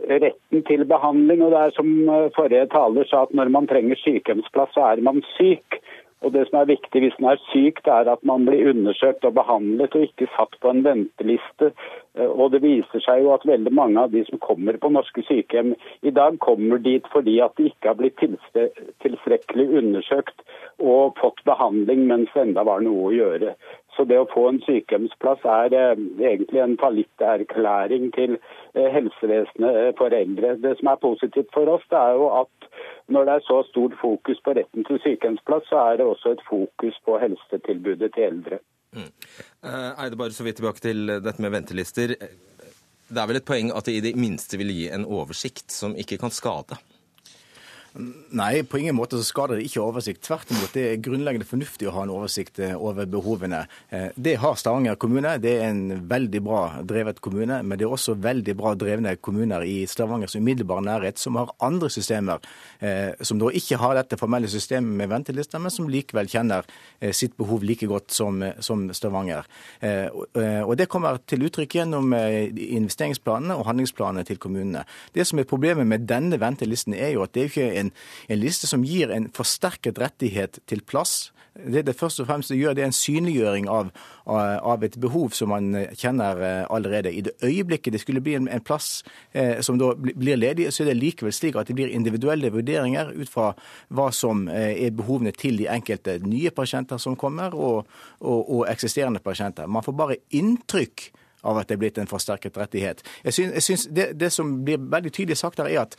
retten 0.10 0.66
til 0.70 0.86
behandling. 0.90 1.46
Og 1.46 1.54
det 1.54 1.62
er 1.62 1.78
som 1.78 1.94
eh, 2.10 2.32
forrige 2.36 2.70
taler 2.74 3.10
sa, 3.10 3.26
at 3.28 3.38
når 3.38 3.54
man 3.54 3.70
trenger 3.70 4.02
sykehjemsplass, 4.02 4.74
så 4.74 4.90
er 4.92 5.06
man 5.06 5.22
syk. 5.36 5.80
Og 6.26 6.34
Det 6.34 6.48
som 6.48 6.58
er 6.60 6.72
viktig 6.72 7.02
hvis 7.04 7.18
man 7.22 7.36
er 7.36 7.42
syk, 7.52 7.84
det 7.86 7.94
er 7.94 8.10
at 8.10 8.24
man 8.26 8.48
blir 8.48 8.72
undersøkt 8.72 9.26
og 9.30 9.36
behandlet, 9.38 9.94
og 9.94 10.08
ikke 10.08 10.28
satt 10.34 10.58
på 10.62 10.72
en 10.74 10.82
venteliste. 10.86 11.70
Eh, 12.18 12.26
og 12.30 12.52
Det 12.52 12.64
viser 12.64 13.04
seg 13.06 13.22
jo 13.22 13.34
at 13.36 13.46
veldig 13.46 13.74
mange 13.74 14.02
av 14.02 14.12
de 14.12 14.24
som 14.26 14.42
kommer 14.42 14.80
på 14.82 14.90
norske 14.90 15.22
sykehjem 15.30 15.76
i 16.02 16.14
dag, 16.16 16.40
kommer 16.42 16.82
dit 16.82 17.06
fordi 17.14 17.38
at 17.46 17.54
de 17.58 17.70
ikke 17.70 17.92
har 17.92 18.00
blitt 18.00 18.18
tilstrekkelig 19.06 19.68
undersøkt 19.84 20.42
og 20.82 21.16
fått 21.22 21.46
behandling 21.46 22.08
mens 22.10 22.34
det 22.34 22.48
enda 22.48 22.66
var 22.66 22.82
noe 22.82 23.12
å 23.12 23.14
gjøre. 23.14 23.54
Så 23.96 24.04
det 24.10 24.18
å 24.20 24.28
få 24.28 24.48
en 24.50 24.62
sykehjemsplass 24.66 25.44
er 25.48 25.76
eh, 25.76 26.00
egentlig 26.32 26.62
en 26.64 26.78
fallitterklæring 26.82 28.10
til 28.16 28.38
eh, 28.38 28.90
helsevesenet 28.92 29.96
for 30.00 30.16
eldre. 30.16 30.56
Det 30.64 30.74
som 30.80 30.92
er 30.92 31.04
positivt 31.04 31.52
for 31.56 31.72
oss, 31.72 31.86
det 31.92 32.00
er 32.00 32.20
jo 32.20 32.30
at 32.42 32.70
når 33.16 33.28
det 33.28 33.36
er 33.36 33.46
så 33.48 33.62
stort 33.70 33.96
fokus 34.02 34.42
på 34.44 34.56
retten 34.58 34.88
til 34.88 35.00
sykehjemsplass, 35.04 35.70
så 35.72 35.84
er 35.92 36.02
det 36.02 36.10
også 36.10 36.36
et 36.36 36.44
fokus 36.50 36.98
på 37.08 37.20
helsetilbudet 37.22 38.12
til 38.18 38.28
eldre. 38.32 38.60
Mm. 38.96 39.12
Eh, 39.64 40.04
Eide, 40.04 40.20
bare 40.20 40.36
så 40.36 40.48
vidt 40.48 40.60
tilbake 40.60 40.84
til 40.84 41.08
dette 41.24 41.42
med 41.44 41.56
ventelister. 41.56 42.16
Det 43.06 43.22
er 43.22 43.30
vel 43.30 43.40
et 43.40 43.48
poeng 43.48 43.72
at 43.76 43.88
det 43.88 44.00
i 44.00 44.04
det 44.04 44.16
minste 44.20 44.60
vil 44.60 44.74
gi 44.74 44.90
en 44.92 45.06
oversikt 45.06 45.72
som 45.72 45.96
ikke 45.96 46.20
kan 46.20 46.34
skade? 46.34 46.80
Nei, 47.96 48.64
på 48.68 48.78
ingen 48.82 48.96
måte 48.98 49.16
så 49.16 49.24
skader 49.24 49.56
det 49.56 49.70
ikke 49.70 49.80
oversikt. 49.80 50.20
Tvert 50.26 50.50
imot, 50.52 50.74
det 50.76 50.84
er 50.84 50.98
grunnleggende 51.04 51.48
fornuftig 51.48 51.88
å 51.88 51.94
ha 51.96 52.02
en 52.04 52.12
oversikt 52.12 52.60
eh, 52.60 52.74
over 52.76 53.08
behovene. 53.08 53.62
Eh, 53.88 54.10
det 54.20 54.34
har 54.42 54.58
Stavanger 54.60 54.98
kommune. 55.00 55.38
Det 55.40 55.54
er 55.62 55.70
en 55.70 56.02
veldig 56.10 56.42
bra 56.44 56.64
drevet 56.84 57.22
kommune. 57.24 57.62
Men 57.64 57.80
det 57.80 57.88
er 57.88 57.94
også 57.96 58.18
veldig 58.20 58.56
bra 58.60 58.74
drevne 58.76 59.14
kommuner 59.24 59.64
i 59.64 59.78
Stavangers 59.88 60.36
umiddelbare 60.36 60.84
nærhet 60.84 61.22
som 61.22 61.40
har 61.40 61.54
andre 61.64 61.88
systemer. 61.94 62.44
Eh, 62.84 63.14
som 63.24 63.40
da 63.40 63.54
ikke 63.56 63.80
har 63.80 63.96
dette 63.96 64.20
formelle 64.20 64.52
systemet 64.52 65.00
med 65.00 65.14
ventelister, 65.14 65.64
men 65.64 65.72
som 65.72 65.88
likevel 65.88 66.28
kjenner 66.28 66.68
sitt 67.16 67.38
behov 67.40 67.64
like 67.64 67.88
godt 67.88 68.12
som, 68.12 68.42
Stavanger. 68.96 69.46
Og 69.84 70.74
det 70.78 70.88
kommer 70.92 71.20
til 71.28 71.46
uttrykk 71.48 71.78
gjennom 71.78 72.14
investeringsplanene 72.16 73.56
og 73.56 73.68
handlingsplanene 73.70 74.26
til 74.28 74.40
kommunene. 74.42 74.84
Det 75.16 75.26
som 75.28 75.40
er 75.40 75.48
problemet 75.50 75.88
med 75.88 76.08
denne 76.10 76.40
ventelisten, 76.42 76.96
er 76.96 77.14
jo 77.16 77.24
at 77.26 77.34
det 77.36 77.44
er 77.44 77.52
ikke 77.52 77.68
en 77.80 77.85
en, 77.86 77.94
en 78.30 78.42
liste 78.42 78.70
som 78.70 78.84
gir 78.86 79.14
en 79.14 79.30
forsterket 79.36 80.02
rettighet 80.02 80.60
til 80.70 80.84
plass. 80.86 81.32
Det 81.56 81.86
det 81.88 81.96
først 81.96 82.20
og 82.20 82.28
fremst 82.28 82.52
gjør, 82.52 82.74
det 82.76 82.84
er 82.84 82.90
en 82.90 82.96
synliggjøring 82.96 83.70
av, 83.72 83.92
av, 84.28 84.84
et 84.84 84.98
behov 85.00 85.32
som 85.32 85.54
man 85.54 85.70
kjenner 85.96 86.42
eh, 86.44 86.66
allerede. 86.70 87.14
I 87.16 87.22
det 87.24 87.38
øyeblikket 87.44 87.96
det 87.96 88.02
skulle 88.04 88.24
bli 88.24 88.36
en, 88.36 88.50
en 88.52 88.64
plass 88.64 89.06
eh, 89.32 89.62
som 89.64 89.80
da 89.80 89.94
blir 89.96 90.36
ledig, 90.36 90.68
så 90.76 90.84
er 90.84 90.92
det 90.92 90.98
likevel 91.00 91.32
slik 91.32 91.56
at 91.56 91.72
det 91.72 91.78
blir 91.78 91.94
individuelle 91.96 92.52
vurderinger 92.52 93.14
ut 93.16 93.32
fra 93.32 93.54
hva 93.88 94.10
som 94.12 94.50
eh, 94.52 94.74
er 94.84 94.98
behovene 94.98 95.32
til 95.32 95.62
de 95.62 95.70
enkelte 95.72 96.18
nye 96.28 96.52
pasienter 96.52 97.00
som 97.00 97.16
kommer, 97.16 97.56
og, 97.56 97.88
og, 98.20 98.42
og 98.44 98.66
eksisterende 98.68 99.24
pasienter. 99.24 99.72
Man 99.72 99.86
får 99.86 99.96
bare 99.96 100.20
inntrykk 100.36 101.08
av 101.46 101.62
at 101.62 101.70
det 101.70 101.78
er 101.78 101.82
blitt 101.84 102.00
en 102.02 102.10
forsterket 102.10 102.58
rettighet. 102.60 103.04
Jeg 103.24 103.38
synes, 103.38 103.54
jeg 103.54 103.64
synes 103.64 103.88
det, 103.96 104.08
det, 104.20 104.32
som 104.34 104.52
blir 104.66 104.82
veldig 104.82 105.12
tydelig 105.14 105.38
sagt 105.38 105.62
her, 105.62 105.70
er 105.70 105.86
at 105.86 105.98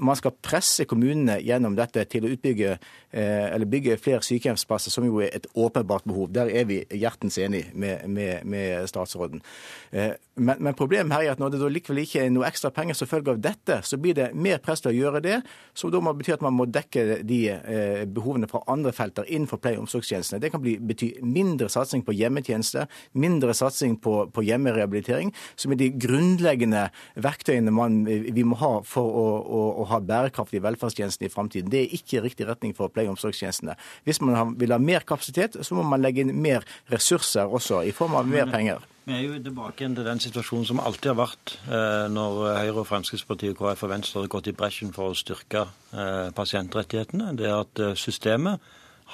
man 0.00 0.18
skal 0.18 0.36
presse 0.42 0.84
kommunene 0.90 1.38
gjennom 1.44 1.76
dette 1.78 2.04
til 2.10 2.26
å 2.26 2.32
utbygge 2.34 2.72
eh, 2.74 3.46
eller 3.54 3.68
bygge 3.70 3.98
flere 4.02 4.24
sykehjemsplasser, 4.26 4.92
som 4.92 5.06
jo 5.06 5.22
er 5.24 5.34
et 5.36 5.46
åpenbart 5.54 6.06
behov. 6.08 6.30
Der 6.34 6.50
er 6.50 6.66
vi 6.68 6.82
hjertens 6.90 7.38
enig 7.38 7.66
med, 7.74 8.08
med, 8.08 8.44
med 8.44 8.88
statsråden. 8.90 9.42
Eh, 9.90 10.12
men, 10.40 10.56
men, 10.58 10.74
problemet 10.74 11.12
her 11.12 11.26
er 11.26 11.34
at 11.34 11.40
når 11.42 11.52
det 11.52 11.60
da 11.60 11.68
likevel 11.68 12.02
ikke 12.04 12.22
er 12.24 12.30
noe 12.32 12.48
ekstra 12.48 12.70
penger 12.74 12.96
som 12.96 13.08
følge 13.10 13.34
av 13.34 13.42
dette, 13.44 13.80
så 13.84 13.98
blir 14.00 14.16
det 14.16 14.30
mer 14.32 14.60
press 14.64 14.80
til 14.80 14.92
å 14.92 14.96
gjøre 14.96 15.20
det, 15.24 15.40
som 15.76 15.92
da 15.92 16.00
må 16.02 16.14
bety 16.16 16.32
at 16.32 16.44
man 16.44 16.56
må 16.56 16.66
dekke 16.70 17.20
de 17.28 17.40
eh, 17.52 18.04
behovene 18.08 18.48
fra 18.50 18.62
andre 18.70 18.94
felter 18.96 19.28
innenfor 19.28 19.60
pleie- 19.60 19.78
og 19.78 19.84
omsorgstjenestene. 19.84 20.40
Det 20.40 20.52
kan 20.54 20.64
bety 20.64 21.12
mindre 21.26 21.68
satsing 21.72 22.06
på 22.06 22.14
hjemmetjeneste, 22.16 22.86
mindre 23.20 23.54
satsing 23.56 23.98
på, 24.00 24.14
på 24.32 24.44
hjemmerehabilitering 24.46 24.79
rehabilitering, 24.80 25.32
som 25.60 25.74
er 25.74 25.80
de 25.80 25.90
grunnleggende 26.00 26.88
verktøyene 27.20 27.74
man, 27.74 28.02
vi 28.06 28.44
må 28.46 28.58
ha 28.60 28.72
for 28.86 29.06
å, 29.06 29.26
å, 29.40 29.64
å 29.82 29.88
ha 29.92 30.00
bærekraftige 30.04 30.64
velferdstjenester 30.66 31.28
i 31.28 31.32
framtiden. 31.32 31.70
Det 31.72 31.84
er 31.84 31.98
ikke 32.00 32.24
riktig 32.26 32.48
retning 32.48 32.76
for 32.76 32.92
pleie- 32.92 33.10
og 33.10 33.16
omsorgstjenestene. 33.18 33.76
Hvis 34.08 34.22
man 34.24 34.56
vil 34.60 34.74
ha 34.74 34.80
mer 34.82 35.06
kapasitet, 35.06 35.60
så 35.60 35.76
må 35.78 35.86
man 35.86 36.02
legge 36.02 36.24
inn 36.24 36.34
mer 36.40 36.66
ressurser 36.92 37.50
også, 37.50 37.84
i 37.86 37.94
form 37.96 38.18
av 38.18 38.28
mer 38.28 38.50
penger. 38.50 38.82
Vi 39.10 39.16
er 39.16 39.22
jo 39.24 39.38
tilbake 39.42 39.88
til 39.90 40.06
den 40.06 40.20
situasjonen 40.22 40.66
som 40.68 40.80
alltid 40.84 41.10
har 41.10 41.16
vært 41.18 41.54
eh, 41.66 42.04
når 42.12 42.36
Høyre, 42.60 42.82
og 42.82 42.88
Fremskrittspartiet, 42.90 43.56
KrF 43.58 43.86
og 43.86 43.90
Venstre 43.94 44.20
har 44.22 44.30
gått 44.30 44.50
i 44.52 44.54
bresjen 44.54 44.92
for 44.94 45.10
å 45.10 45.16
styrke 45.18 45.64
eh, 45.66 46.28
pasientrettighetene. 46.36 47.32
Det 47.38 47.48
er 47.48 47.56
at 47.56 47.82
eh, 47.82 47.96
systemet 47.98 48.60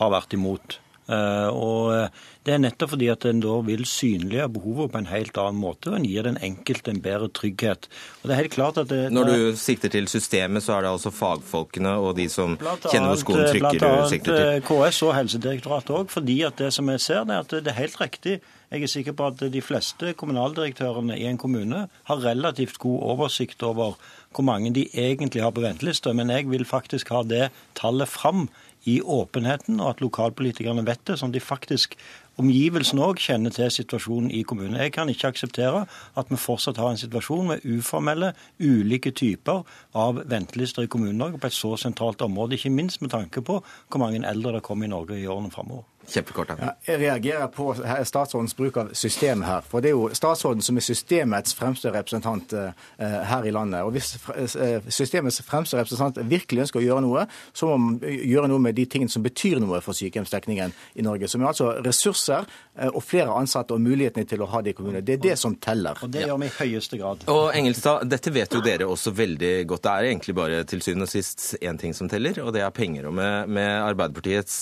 har 0.00 0.12
vært 0.12 0.36
imot. 0.36 0.76
Og 1.06 2.10
Det 2.46 2.54
er 2.54 2.60
nettopp 2.62 2.92
fordi 2.92 3.08
at 3.10 3.24
en 3.26 3.40
da 3.42 3.56
vil 3.66 3.84
synliggjøre 3.86 4.52
behovet 4.54 4.92
på 4.92 5.00
en 5.00 5.08
helt 5.10 5.38
annen 5.42 5.58
måte, 5.58 5.90
og 5.90 5.96
en 5.98 6.06
gir 6.06 6.26
den 6.26 6.38
enkelte 6.38 6.92
en 6.92 7.00
bedre 7.02 7.28
trygghet. 7.34 7.88
Og 8.22 8.28
det 8.28 8.34
er 8.34 8.40
helt 8.44 8.54
klart 8.54 8.78
at 8.78 8.90
det, 8.90 9.00
Når 9.12 9.30
du 9.30 9.56
sikter 9.58 9.90
til 9.90 10.06
systemet, 10.08 10.62
så 10.62 10.76
er 10.76 10.86
det 10.86 10.92
altså 10.94 11.10
fagfolkene 11.10 11.96
og 11.98 12.16
de 12.18 12.28
som 12.30 12.54
kjenner 12.58 13.08
hvor 13.10 13.22
skoen 13.22 13.42
trykker 13.50 13.80
du 13.82 14.08
sikter 14.10 14.30
til? 14.30 14.36
Blant 14.36 14.46
annet 14.46 14.92
KS 14.92 15.02
og 15.02 15.16
Helsedirektoratet 15.18 15.96
òg, 15.98 16.06
fordi 16.10 16.42
at 16.46 16.62
det 16.62 16.70
som 16.74 16.90
jeg 16.94 17.02
ser, 17.02 17.24
det 17.26 17.34
er 17.34 17.46
at 17.46 17.56
det 17.56 17.74
er 17.74 17.80
helt 17.82 18.00
riktig 18.00 18.38
jeg 18.66 18.82
er 18.82 18.90
sikker 18.90 19.14
på 19.14 19.28
at 19.30 19.42
de 19.54 19.60
fleste 19.62 20.10
kommunaldirektørene 20.18 21.14
i 21.20 21.26
en 21.30 21.38
kommune 21.38 21.84
har 22.08 22.22
relativt 22.24 22.80
god 22.82 23.04
oversikt 23.12 23.62
over 23.62 23.94
hvor 24.34 24.44
mange 24.44 24.72
de 24.74 24.88
egentlig 24.90 25.44
har 25.44 25.54
på 25.54 25.62
venteliste, 25.62 26.12
men 26.12 26.32
jeg 26.34 26.48
vil 26.50 26.66
faktisk 26.66 27.12
ha 27.14 27.22
det 27.22 27.46
tallet 27.78 28.10
fram 28.10 28.48
i 28.86 29.00
åpenheten, 29.02 29.80
og 29.80 29.94
at 29.94 30.02
lokalpolitikerne 30.04 30.84
vet 30.86 31.02
det, 31.08 31.18
sånn 31.18 31.34
de 31.34 31.42
faktisk 31.42 31.96
omgivelsene 32.40 33.02
òg 33.02 33.20
kjenner 33.22 33.54
til 33.54 33.72
situasjonen 33.72 34.30
i 34.30 34.44
kommunen. 34.46 34.78
Jeg 34.78 34.94
kan 34.94 35.10
ikke 35.10 35.32
akseptere 35.32 35.84
at 35.88 36.30
vi 36.30 36.38
fortsatt 36.40 36.78
har 36.80 36.92
en 36.92 37.00
situasjon 37.00 37.50
med 37.50 37.66
uformelle, 37.66 38.34
ulike 38.60 39.10
typer 39.16 39.64
av 39.96 40.22
ventelister 40.30 40.86
i 40.86 40.92
Kommune-Norge 40.92 41.40
på 41.42 41.50
et 41.50 41.56
så 41.56 41.74
sentralt 41.80 42.22
område, 42.26 42.54
ikke 42.58 42.74
minst 42.76 43.02
med 43.02 43.14
tanke 43.16 43.42
på 43.42 43.58
hvor 43.62 44.02
mange 44.02 44.22
eldre 44.22 44.58
det 44.58 44.64
kommer 44.66 44.86
i 44.86 44.94
Norge 44.94 45.18
i 45.18 45.26
årene 45.26 45.52
framover. 45.54 45.88
Kjempekort. 46.06 46.52
Ja, 46.58 46.70
jeg 46.86 47.00
reagerer 47.00 47.46
på 47.50 47.72
statsrådens 48.06 48.54
bruk 48.54 48.76
av 48.78 48.92
system 48.94 49.42
her. 49.46 49.64
For 49.66 49.82
det 49.82 49.90
er 49.90 49.96
jo 49.96 50.10
statsråden 50.14 50.62
som 50.62 50.78
er 50.78 50.84
systemets 50.86 51.54
fremste 51.58 51.90
representant 51.94 52.54
uh, 52.54 52.68
her 53.00 53.46
i 53.48 53.52
landet. 53.54 53.82
Og 53.82 53.94
hvis 53.96 54.14
uh, 54.28 54.86
systemets 54.86 55.40
fremste 55.46 55.78
representant 55.80 56.20
virkelig 56.30 56.66
ønsker 56.66 56.80
å 56.80 56.84
gjøre 56.84 57.04
noe, 57.04 57.26
så 57.52 57.70
må 57.70 57.78
man 57.82 57.98
gjøre 58.02 58.50
noe 58.52 58.62
med 58.68 58.78
de 58.78 58.86
tingene 58.90 59.12
som 59.12 59.24
betyr 59.24 59.58
noe 59.62 59.82
for 59.84 59.98
sykehjemsdekningen 59.98 60.76
i 60.94 61.06
Norge. 61.06 61.30
Som 61.32 61.42
er 61.42 61.50
altså 61.50 61.72
ressurser 61.84 62.46
og 62.92 63.02
flere 63.02 63.34
ansatte 63.34 63.74
og 63.74 63.82
mulighetene 63.82 64.28
til 64.28 64.44
å 64.44 64.50
ha 64.52 64.62
det 64.62 64.74
i 64.74 64.78
kommunene. 64.78 65.04
Det 65.06 65.18
er 65.18 65.22
det 65.30 65.36
som 65.40 65.56
teller. 65.58 65.98
Og 66.04 66.12
det 66.12 66.26
gjør 66.26 66.40
vi 66.42 66.50
i 66.50 66.54
høyeste 66.60 67.00
grad. 67.00 67.26
Og 67.32 67.50
Engelstad, 67.56 68.06
dette 68.10 68.32
vet 68.34 68.54
jo 68.54 68.62
dere 68.64 68.88
også 68.90 69.14
veldig 69.16 69.54
godt. 69.66 69.86
Det 69.86 69.92
er 69.92 70.10
egentlig 70.12 70.38
bare 70.38 70.62
til 70.68 70.84
syvende 70.84 71.08
og 71.08 71.12
sist 71.12 71.48
én 71.60 71.80
ting 71.80 71.96
som 71.96 72.10
teller, 72.12 72.38
og 72.44 72.52
det 72.54 72.62
er 72.62 72.74
penger. 72.74 73.08
Og 73.10 73.16
med, 73.16 73.50
med 73.50 73.70
Arbeiderpartiets 73.80 74.58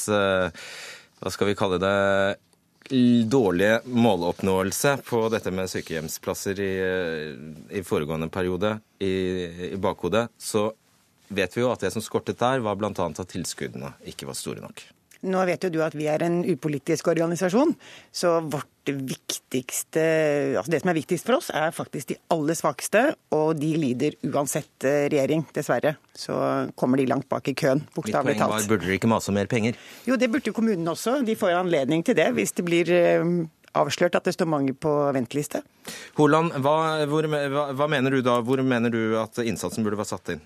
hva 1.21 1.33
skal 1.33 1.51
vi 1.51 1.57
kalle 1.59 1.79
det, 1.83 1.95
dårlige 3.25 3.81
måloppnåelse 3.85 4.99
på 5.07 5.29
dette 5.33 5.51
med 5.51 5.71
sykehjemsplasser 5.73 6.59
i, 6.61 6.73
i 7.79 7.83
foregående 7.83 8.29
periode 8.29 8.75
i, 8.99 9.15
i, 9.71 9.77
bakhodet, 9.77 10.27
så 10.39 10.67
vet 11.29 11.57
vi 11.57 11.63
jo 11.63 11.71
at 11.73 11.81
det 11.81 11.95
som 11.95 12.05
skortet 12.05 12.39
der, 12.39 12.61
var 12.61 12.77
bl.a. 12.77 12.93
at 12.93 13.25
tilskuddene 13.31 13.95
ikke 14.05 14.29
var 14.29 14.37
store 14.37 14.61
nok. 14.61 14.85
Nå 15.25 15.45
vet 15.49 15.65
jo 15.65 15.73
du 15.73 15.81
at 15.85 15.95
vi 15.97 16.07
er 16.11 16.23
en 16.27 16.43
upolitisk 16.45 17.09
organisasjon, 17.13 17.75
så 18.13 18.37
vårt 18.45 18.93
viktigste, 18.93 20.03
altså 20.59 20.75
det 20.75 20.83
som 20.83 20.91
er 20.93 20.99
viktigst 20.99 21.25
for 21.25 21.39
oss, 21.39 21.49
er 21.55 21.73
faktisk 21.73 22.13
de 22.13 22.19
aller 22.35 22.59
svakeste, 22.59 23.07
og 23.33 23.55
de 23.57 23.71
lider 23.81 24.19
uansett 24.29 24.85
eh, 24.85 25.07
regjering, 25.09 25.47
dessverre. 25.57 25.95
Så 26.13 26.37
kommer 26.77 27.01
de 27.01 27.09
langt 27.09 27.29
bak 27.33 27.49
i 27.49 27.57
køen, 27.57 27.81
bokstavelig 27.97 28.37
talt. 28.37 28.37
Mitt 28.37 28.45
poeng 28.45 28.55
Var, 28.61 28.71
burde 28.75 28.89
dere 28.89 28.99
ikke 29.01 29.13
mase 29.15 29.33
om 29.33 29.39
mer 29.41 29.49
penger? 29.51 29.81
Jo, 30.09 30.21
det 30.21 30.29
burde 30.33 30.53
jo 30.53 30.57
kommunen 30.57 30.93
også. 30.93 31.23
De 31.25 31.37
får 31.39 31.57
anledning 31.57 32.05
til 32.05 32.19
det 32.19 32.29
hvis 32.37 32.53
det 32.59 32.67
blir 32.69 32.93
eh, 32.93 33.35
avslørt 33.75 34.19
at 34.19 34.29
det 34.29 34.37
står 34.37 34.51
mange 34.51 34.75
på 34.77 34.93
venteliste. 35.17 35.65
Holand, 36.19 36.55
hva, 36.65 37.05
hvor, 37.11 37.27
hva, 37.29 37.71
hva 37.75 37.89
mener 37.91 38.15
du 38.15 38.25
da? 38.25 38.39
Hvor 38.45 38.63
mener 38.65 38.93
du 38.93 39.17
at 39.21 39.41
innsatsen 39.43 39.87
burde 39.87 39.99
vært 40.01 40.13
satt 40.13 40.37
inn? 40.37 40.45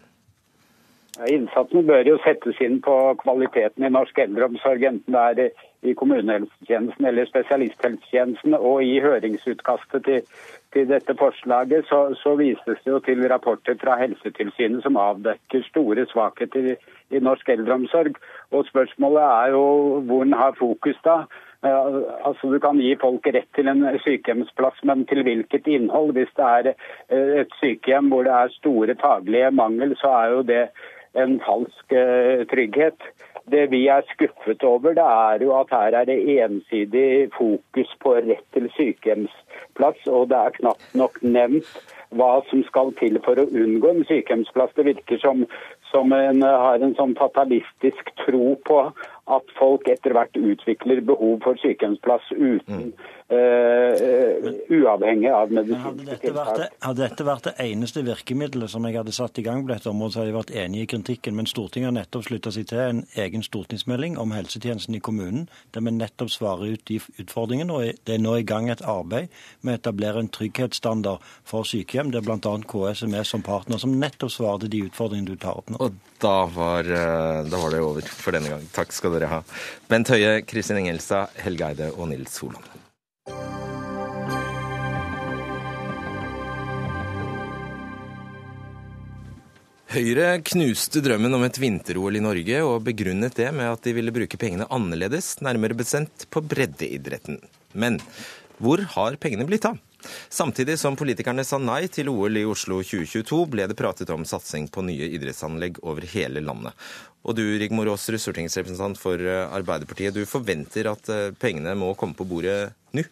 Innsatsen 1.27 1.87
bør 1.87 2.07
jo 2.07 2.19
settes 2.23 2.61
inn 2.63 2.79
på 2.85 2.95
kvaliteten 3.19 3.83
i 3.83 3.91
norsk 3.91 4.21
eldreomsorg, 4.23 4.85
enten 4.87 5.17
det 5.17 5.49
er 5.49 5.65
i 5.89 5.95
kommunehelsetjenesten 5.99 7.09
eller 7.11 7.27
spesialisthelsetjenesten. 7.27 8.55
Og 8.55 8.85
i 8.87 9.01
høringsutkastet 9.03 10.05
til, 10.07 10.29
til 10.75 10.87
dette 10.91 11.17
forslaget 11.19 11.91
så, 11.91 12.05
så, 12.23 12.37
vises 12.39 12.79
det 12.85 12.93
jo 12.93 13.01
til 13.03 13.25
rapporter 13.31 13.79
fra 13.81 13.99
Helsetilsynet 13.99 14.85
som 14.87 14.99
avdekker 15.01 15.67
store 15.67 16.07
svakheter 16.13 16.73
i, 16.75 16.79
i 17.11 17.23
norsk 17.23 17.51
eldreomsorg. 17.57 18.19
Og 18.55 18.67
spørsmålet 18.71 19.23
er 19.27 19.55
jo 19.57 19.67
hvor 20.07 20.27
en 20.27 20.39
har 20.39 20.55
fokus 20.59 20.99
da. 21.05 21.25
Altså 21.63 22.53
Du 22.53 22.61
kan 22.63 22.79
gi 22.79 22.93
folk 23.01 23.27
rett 23.27 23.49
til 23.59 23.67
en 23.67 23.83
sykehjemsplass, 24.05 24.85
men 24.87 25.03
til 25.11 25.25
hvilket 25.27 25.67
innhold? 25.67 26.13
Hvis 26.15 26.31
det 26.39 26.47
er 26.47 26.69
eh, 26.71 27.41
et 27.41 27.59
sykehjem 27.59 28.13
hvor 28.13 28.23
det 28.23 28.37
er 28.37 28.55
store 28.61 28.95
faglige 29.01 29.51
mangel, 29.51 29.97
så 29.99 30.13
er 30.21 30.37
jo 30.37 30.47
det 30.47 30.69
en 31.15 31.39
falsk 31.45 31.93
eh, 31.93 32.45
trygghet. 32.51 33.09
Det 33.49 33.71
vi 33.73 33.87
er 33.89 34.05
skuffet 34.11 34.65
over, 34.65 34.93
det 34.93 35.05
er 35.05 35.45
jo 35.45 35.55
at 35.57 35.71
her 35.73 35.95
er 35.97 36.05
det 36.05 36.19
ensidig 36.37 37.31
fokus 37.37 37.95
på 38.03 38.15
rett 38.19 38.45
til 38.53 38.69
sykehjemsplass, 38.77 40.05
og 40.07 40.29
det 40.29 40.37
er 40.37 40.59
knapt 40.59 40.99
nok 41.01 41.17
nevnt 41.23 41.71
hva 42.17 42.43
som 42.51 42.61
skal 42.69 42.93
til 43.01 43.17
for 43.25 43.41
å 43.41 43.49
unngå 43.49 43.95
en 43.95 44.05
sykehjemsplass. 44.09 44.75
Det 44.77 44.85
virker 44.89 45.21
som, 45.25 45.47
som 45.91 46.13
en 46.13 46.43
har 46.43 46.83
en 46.85 46.97
sånn 46.99 47.15
fatalistisk 47.19 48.13
tro 48.25 48.57
på 48.69 48.81
at 49.29 49.55
folk 49.59 49.89
etter 49.93 50.15
hvert 50.17 50.37
utvikler 50.37 51.01
behov 51.05 51.41
for 51.45 51.61
sykehjemsplass 51.61 52.33
uten 52.37 52.91
mm 52.91 52.93
uh, 53.33 54.53
uavhengig 54.69 55.31
av 55.33 55.53
medisinske 55.53 56.19
tiltak. 56.23 56.63
Hadde 56.85 57.03
dette 57.03 57.27
vært 57.27 57.49
det 57.51 57.55
eneste 57.65 58.03
virkemidlet 58.07 58.73
som 58.73 58.87
jeg 58.89 58.99
hadde 58.99 59.15
satt 59.15 59.41
i 59.41 59.45
gang 59.47 59.65
på 59.65 59.73
dette 59.73 59.91
området, 59.91 60.15
så 60.15 60.23
hadde 60.23 60.33
jeg 60.33 60.39
vært 60.39 60.55
enig 60.65 60.83
i 60.83 60.89
kritikken. 60.93 61.37
Men 61.39 61.51
Stortinget 61.51 61.91
har 61.91 61.97
nettopp 61.99 62.29
slutta 62.29 62.53
seg 62.55 62.69
til 62.71 62.83
en 62.85 63.03
egen 63.21 63.45
stortingsmelding 63.45 64.19
om 64.21 64.35
helsetjenesten 64.37 64.97
i 64.99 65.03
kommunen, 65.05 65.49
der 65.75 65.85
vi 65.85 65.95
nettopp 65.97 66.33
svarer 66.33 66.75
ut 66.75 66.85
de 66.89 67.01
utfordringene. 67.21 67.75
Og 67.75 68.05
det 68.09 68.17
er 68.17 68.23
nå 68.23 68.37
i 68.39 68.47
gang 68.49 68.71
et 68.73 68.85
arbeid 68.85 69.33
med 69.61 69.77
å 69.77 69.83
etablere 69.83 70.25
en 70.25 70.33
trygghetsstandard 70.33 71.25
for 71.49 71.69
sykehjem, 71.69 72.13
der 72.15 72.25
bl.a. 72.25 72.39
KS 72.39 73.05
er 73.05 73.13
med 73.13 73.29
som 73.29 73.45
partner, 73.45 73.81
som 73.81 73.97
nettopp 74.01 74.33
svarer 74.33 74.65
til 74.65 74.75
de 74.75 74.85
utfordringene 74.89 75.35
du 75.35 75.41
tar 75.41 75.61
opp 75.61 75.73
nå. 75.73 75.78
Og 75.79 75.95
da 76.19 76.47
var, 76.51 76.85
eh, 76.85 77.45
da 77.47 77.63
var 77.63 77.71
det 77.71 77.81
over 77.85 78.03
for 78.03 78.35
denne 78.35 78.51
gang. 78.51 78.67
Takk 78.75 78.93
skal 78.93 79.15
dere 79.15 79.31
ha. 79.31 79.43
Bent 79.89 80.11
Høie, 80.11 80.43
Kristin 80.43 80.81
Engelstad, 80.81 81.31
Helge 81.45 81.71
Eide 81.71 81.93
og 81.95 82.09
Nils 82.11 82.35
Solan. 82.35 82.67
Høyre 89.89 90.43
knuste 90.45 91.01
drømmen 91.01 91.33
om 91.33 91.47
et 91.47 91.57
vinter-OL 91.57 92.19
i 92.19 92.21
Norge, 92.21 92.59
og 92.61 92.83
begrunnet 92.85 93.39
det 93.39 93.49
med 93.57 93.71
at 93.71 93.87
de 93.87 93.95
ville 93.97 94.13
bruke 94.13 94.37
pengene 94.37 94.67
annerledes, 94.69 95.39
nærmere 95.41 95.79
bestemt 95.79 96.27
på 96.29 96.43
breddeidretten. 96.45 97.39
Men 97.73 97.97
hvor 98.61 98.83
har 98.99 99.17
pengene 99.17 99.47
blitt 99.49 99.65
av? 99.65 99.79
Samtidig 100.29 100.79
som 100.79 100.97
politikerne 100.99 101.45
sa 101.47 101.59
nei 101.59 101.85
til 101.93 102.11
OL 102.13 102.39
i 102.39 102.47
Oslo 102.47 102.81
2022, 102.87 103.41
ble 103.51 103.67
det 103.71 103.79
pratet 103.79 104.11
om 104.15 104.27
satsing 104.29 104.69
på 104.73 104.85
nye 104.87 105.11
idrettsanlegg 105.19 105.83
over 105.83 106.07
hele 106.15 106.43
landet. 106.45 106.77
Og 107.27 107.37
du, 107.37 107.45
Rigmor 107.61 107.91
Aasrud, 107.93 108.21
stortingsrepresentant 108.23 109.01
for 109.01 109.21
Arbeiderpartiet, 109.21 110.15
du 110.15 110.29
forventer 110.29 110.89
at 110.93 111.11
eh, 111.13 111.31
pengene 111.37 111.75
må 111.77 111.93
komme 111.99 112.17
på 112.17 112.29
bordet 112.29 112.61
nå? 112.97 113.05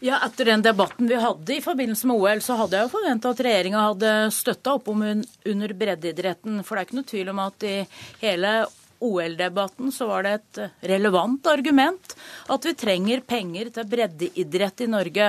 Ja, 0.00 0.20
Etter 0.22 0.44
den 0.44 0.62
debatten 0.62 1.08
vi 1.10 1.16
hadde 1.18 1.56
i 1.56 1.62
forbindelse 1.62 2.06
med 2.06 2.20
OL, 2.22 2.42
så 2.42 2.54
hadde 2.60 2.78
jeg 2.78 2.86
jo 2.86 2.92
forventa 2.92 3.32
at 3.32 3.40
regjeringa 3.42 3.80
hadde 3.82 4.12
støtta 4.34 4.76
opp 4.78 4.90
om 4.92 5.02
under 5.02 5.74
breddeidretten. 5.80 6.60
For 6.62 6.76
det 6.76 6.84
er 6.84 6.86
ikke 6.86 6.98
noe 7.00 7.08
tvil 7.08 7.32
om 7.32 7.40
at 7.42 7.66
i 7.66 7.72
hele 8.20 8.52
OL-debatten 9.04 9.92
så 9.94 10.08
var 10.08 10.26
det 10.26 10.32
et 10.38 10.60
relevant 10.90 11.46
argument 11.50 12.14
at 12.50 12.66
vi 12.66 12.74
trenger 12.78 13.22
penger 13.26 13.70
til 13.74 13.86
breddeidrett 13.88 14.82
i 14.84 14.88
Norge. 14.90 15.28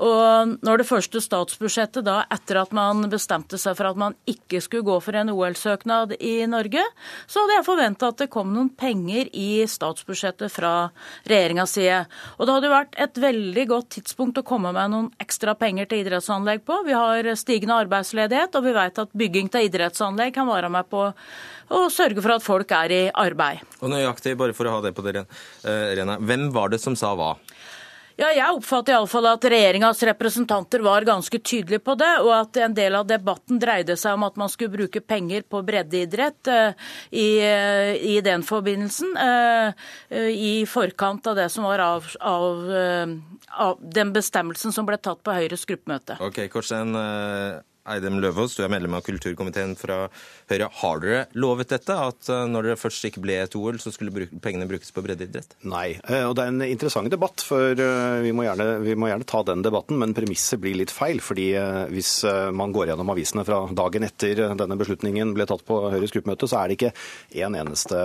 Og 0.00 0.54
når 0.64 0.82
det 0.82 0.88
første 0.88 1.22
statsbudsjettet 1.22 2.06
da, 2.06 2.20
etter 2.32 2.60
at 2.62 2.74
man 2.76 3.02
bestemte 3.10 3.58
seg 3.60 3.76
for 3.78 3.90
at 3.90 4.00
man 4.00 4.16
ikke 4.30 4.62
skulle 4.64 4.86
gå 4.86 4.98
for 5.02 5.18
en 5.18 5.32
OL-søknad 5.32 6.16
i 6.18 6.34
Norge, 6.50 6.84
så 7.26 7.42
hadde 7.42 7.58
jeg 7.58 7.68
forventa 7.68 8.10
at 8.10 8.22
det 8.22 8.30
kom 8.32 8.52
noen 8.54 8.70
penger 8.70 9.30
i 9.36 9.64
statsbudsjettet 9.70 10.52
fra 10.52 10.74
regjeringas 11.28 11.76
side. 11.78 12.02
Og 12.38 12.46
det 12.46 12.56
hadde 12.56 12.74
vært 12.74 12.98
et 13.06 13.22
veldig 13.26 13.66
godt 13.74 13.90
tidspunkt 13.98 14.40
å 14.40 14.46
komme 14.46 14.72
med 14.76 14.94
noen 14.94 15.10
ekstra 15.22 15.56
penger 15.58 15.90
til 15.90 16.04
idrettsanlegg 16.04 16.64
på. 16.66 16.82
Vi 16.86 16.96
har 16.96 17.32
stigende 17.38 17.80
arbeidsledighet, 17.84 18.54
og 18.56 18.66
vi 18.66 18.76
vet 18.76 19.02
at 19.02 19.16
bygging 19.16 19.50
til 19.52 19.66
idrettsanlegg 19.68 20.34
kan 20.36 20.48
være 20.50 20.70
med 20.72 20.88
på 20.90 21.08
å 21.70 21.86
sørge 21.92 22.22
for 22.22 22.34
at 22.36 22.44
folk 22.44 22.74
er 22.74 22.94
i 22.94 23.02
arbeid. 23.10 23.62
Og 23.80 23.92
nøyaktig, 23.92 24.36
bare 24.38 24.56
for 24.56 24.68
å 24.68 24.78
ha 24.78 24.84
det 24.84 24.94
på 24.96 25.04
det 25.06 25.24
rene, 25.64 26.18
hvem 26.20 26.50
var 26.54 26.72
det 26.74 26.82
som 26.82 26.98
sa 26.98 27.14
hva? 27.18 27.34
Ja, 28.20 28.28
Jeg 28.36 28.52
oppfatter 28.52 28.92
iallfall 28.92 29.30
at 29.30 29.44
regjeringas 29.48 30.02
representanter 30.04 30.82
var 30.84 31.06
ganske 31.08 31.38
tydelige 31.40 31.80
på 31.86 31.94
det, 31.96 32.10
og 32.20 32.32
at 32.36 32.58
en 32.60 32.74
del 32.76 32.98
av 32.98 33.06
debatten 33.08 33.60
dreide 33.62 33.96
seg 33.96 34.18
om 34.18 34.26
at 34.26 34.36
man 34.40 34.50
skulle 34.52 34.74
bruke 34.74 35.00
penger 35.00 35.46
på 35.48 35.62
breddeidrett 35.64 36.50
uh, 36.52 36.90
i, 37.08 37.40
uh, 37.40 37.94
i, 37.96 38.18
den 38.24 38.44
forbindelsen. 38.44 39.16
I 40.10 40.66
forkant 40.68 41.30
av 41.30 41.38
det 41.38 41.48
som 41.52 41.64
var 41.64 41.80
av, 41.80 42.06
av, 42.20 42.60
av, 43.56 43.80
den 43.80 44.12
bestemmelsen 44.12 44.74
som 44.74 44.88
ble 44.88 44.98
tatt 45.00 45.22
på 45.24 45.34
Høyres 45.34 45.64
gruppemøte. 45.68 46.18
Ok, 46.20 46.42
Korsen, 46.52 46.92
Eidem 47.90 48.20
Løvaas, 48.22 48.54
du 48.54 48.62
er 48.64 48.70
medlem 48.70 48.94
av 48.94 49.04
kulturkomiteen 49.06 49.74
fra 49.78 50.04
Høyre. 50.50 50.68
Har 50.80 51.00
dere 51.02 51.22
lovet 51.38 51.72
dette, 51.72 51.94
at 51.94 52.30
eh, 52.30 52.46
når 52.50 52.70
det 52.70 52.78
først 52.80 53.06
ikke 53.08 53.22
ble 53.24 53.38
et 53.42 53.56
OL, 53.58 53.80
så 53.82 53.92
skulle 53.94 54.28
pengene 54.42 54.68
brukes 54.70 54.92
på 54.94 55.02
breddeidrett? 55.04 55.56
Nei, 55.70 55.96
eh, 56.04 56.24
og 56.28 56.36
det 56.38 56.44
er 56.44 56.52
en 56.52 56.64
interessant 56.66 57.10
debatt, 57.10 57.42
for 57.46 57.74
eh, 57.74 58.20
vi 58.24 58.34
må, 58.36 58.44
gjerne, 58.46 58.68
vi 58.84 58.96
må 58.98 59.10
gjerne 59.10 59.28
ta 59.28 59.42
den 59.48 59.64
debatten. 59.66 59.98
Men 60.00 60.14
premisset 60.16 60.62
blir 60.62 60.78
litt 60.78 60.94
feil. 60.94 61.20
fordi 61.20 61.48
hvis 61.90 62.10
man 62.54 62.72
går 62.72 62.90
gjennom 62.90 63.10
avisene 63.12 63.42
fra 63.46 63.62
dagen 63.76 64.04
etter 64.06 64.40
denne 64.58 64.76
beslutningen 64.78 65.32
ble 65.34 65.46
tatt 65.48 65.64
på 65.66 65.76
Høyres 65.92 66.12
gruppemøte, 66.14 66.48
så 66.50 66.60
er 66.60 66.70
det 66.70 66.76
ikke 66.78 66.92
en 67.44 67.56
eneste 67.58 68.00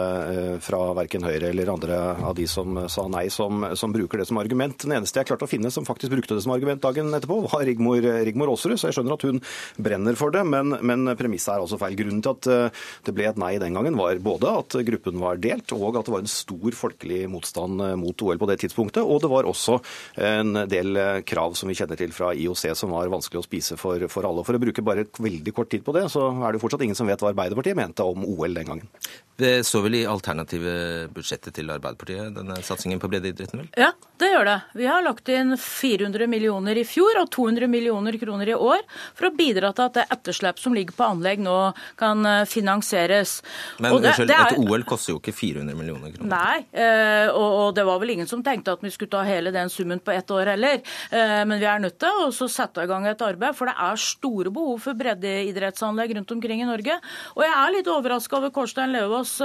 fra 0.66 0.82
verken 0.98 1.26
Høyre 1.26 1.52
eller 1.52 1.72
andre 1.72 2.00
av 2.26 2.36
de 2.38 2.48
som 2.50 2.80
sa 2.92 3.06
nei, 3.12 3.28
som, 3.34 3.68
som 3.78 3.94
bruker 3.94 4.22
det 4.22 4.28
som 4.30 4.40
argument. 4.42 4.78
Den 4.84 4.98
eneste 4.98 5.22
jeg 5.22 5.30
klarte 5.30 5.48
å 5.48 5.52
finne 5.52 5.72
som 5.74 5.88
faktisk 5.88 6.14
brukte 6.14 6.38
det 6.38 6.46
som 6.46 6.54
argument 6.56 6.84
dagen 6.84 7.14
etterpå, 7.16 7.40
var 7.52 7.66
Rigmor, 7.68 8.02
Rigmor 8.28 8.54
Aasrud. 8.54 8.78
Så 8.80 8.90
jeg 8.90 8.98
skjønner 9.00 9.18
at 9.18 9.28
hun 9.28 9.42
brenner 9.78 10.18
for 10.20 10.34
det, 10.34 10.44
men, 10.48 10.76
men 10.86 11.12
premisset 11.18 11.54
er 11.54 11.64
altså 11.64 11.80
feil. 11.82 11.98
Grunnen 12.00 12.22
til 12.24 12.34
at 12.36 12.50
eh, 12.52 12.84
det 13.08 13.16
ble 13.16 13.28
et 13.30 13.40
nei 13.42 13.56
den 13.62 13.76
gangen, 13.78 13.98
var 14.00 14.20
både 14.24 14.54
at 14.62 14.78
gruppen 14.88 15.20
var 15.22 15.42
delt, 15.42 15.74
og 15.76 16.00
at 16.00 16.08
det 16.08 16.16
var 16.16 16.24
en 16.24 16.32
stor 16.32 16.78
folkelig 16.78 17.24
motstand 17.32 17.84
eh, 17.84 17.96
mot 18.00 18.26
OL 18.26 18.42
på 18.42 18.50
det 18.52 18.60
tidspunktet. 18.64 19.04
Og 19.04 19.22
det 19.24 19.32
var 19.32 19.50
også 19.50 19.80
en 20.22 20.66
del 20.72 21.02
eh, 21.02 21.22
krav 21.28 21.58
som 21.60 21.72
vi 21.72 21.78
kjenner 21.78 22.00
til 22.00 22.16
fra 22.16 22.34
IOC 22.36 22.68
som 22.78 22.96
var 22.96 23.12
vanskelig 23.14 23.44
å 23.44 23.48
spise 23.48 23.80
for, 23.80 24.08
for 24.12 24.28
alle. 24.28 24.46
For 24.48 24.58
å 24.58 24.62
bruke 24.62 24.86
bare 24.86 25.08
veldig 25.20 25.56
kort 25.56 25.72
tid 25.74 25.86
på 25.86 25.96
det, 25.96 26.08
så 26.14 26.30
er 26.46 26.56
det 26.56 26.64
fortsatt 26.64 26.86
ingen 26.86 26.98
som 26.98 27.10
vet 27.10 27.22
hva 27.22 27.34
Arbeiderpartiet 27.34 27.78
mente 27.78 28.06
om 28.06 28.26
OL 28.28 28.56
den 28.56 28.70
gangen. 28.72 28.92
Det 29.36 29.66
så 29.68 29.82
vel 29.84 29.98
i 30.00 30.06
alternative 30.08 31.10
budsjettet 31.12 31.58
til 31.58 31.72
Arbeiderpartiet, 31.74 32.32
denne 32.38 32.56
satsingen 32.64 33.02
på 33.04 33.10
breddeidretten, 33.12 33.66
vel? 33.66 33.72
Ja, 33.76 33.90
det 34.22 34.30
gjør 34.32 34.48
det. 34.48 34.60
Vi 34.80 34.86
har 34.88 35.04
lagt 35.04 35.28
inn 35.32 35.58
400 35.60 36.30
millioner 36.32 36.80
i 36.80 36.86
fjor 36.88 37.20
og 37.20 37.28
200 37.36 37.68
millioner 37.68 38.16
kroner 38.22 38.54
i 38.54 38.56
år 38.56 38.86
for 39.12 39.28
å 39.28 39.34
bidra 39.36 39.55
til 39.64 39.86
at 39.86 39.98
det 39.98 40.06
etterslep 40.14 40.60
som 40.62 40.76
ligger 40.76 40.96
på 40.98 41.08
anlegg 41.08 41.42
nå 41.44 41.56
kan 42.00 42.26
eh, 42.28 42.44
finansieres. 42.50 43.38
Men 43.80 43.96
det, 43.96 44.12
unnskyld, 44.12 44.34
er... 44.36 44.54
et 44.54 44.60
OL 44.62 44.86
koster 44.88 45.14
jo 45.14 45.22
ikke 45.22 45.36
400 45.36 45.78
millioner 45.78 46.14
kroner. 46.16 46.32
Nei, 46.36 46.84
og, 47.32 47.46
og 47.46 47.70
det 47.78 47.86
var 47.88 48.00
vel 48.02 48.14
ingen 48.16 48.30
som 48.30 48.44
tenkte 48.46 48.76
at 48.76 48.84
vi 48.84 48.92
skulle 48.94 49.12
ta 49.14 49.24
hele 49.28 49.54
den 49.56 49.72
summen 49.72 50.02
på 50.04 50.14
ett 50.14 50.32
år 50.32 50.54
heller. 50.54 50.82
Eh, 51.10 51.42
men 51.48 51.60
vi 51.62 51.70
er 51.70 51.82
nødt 51.84 51.98
til 52.02 52.26
å 52.26 52.50
sette 52.52 52.84
i 52.84 52.90
gang 52.90 53.08
et 53.10 53.24
arbeid, 53.26 53.56
for 53.58 53.70
det 53.70 53.76
er 53.88 54.02
store 54.02 54.54
behov 54.54 54.82
for 54.86 54.98
breddeidrettsanlegg 55.00 56.16
rundt 56.20 56.36
omkring 56.36 56.64
i 56.64 56.70
Norge. 56.70 56.98
Og 57.36 57.46
jeg 57.46 57.56
er 57.56 57.76
litt 57.78 57.92
overraska 57.92 58.40
over 58.40 58.54
Kårstein 58.56 58.94
Løvaas 58.96 59.36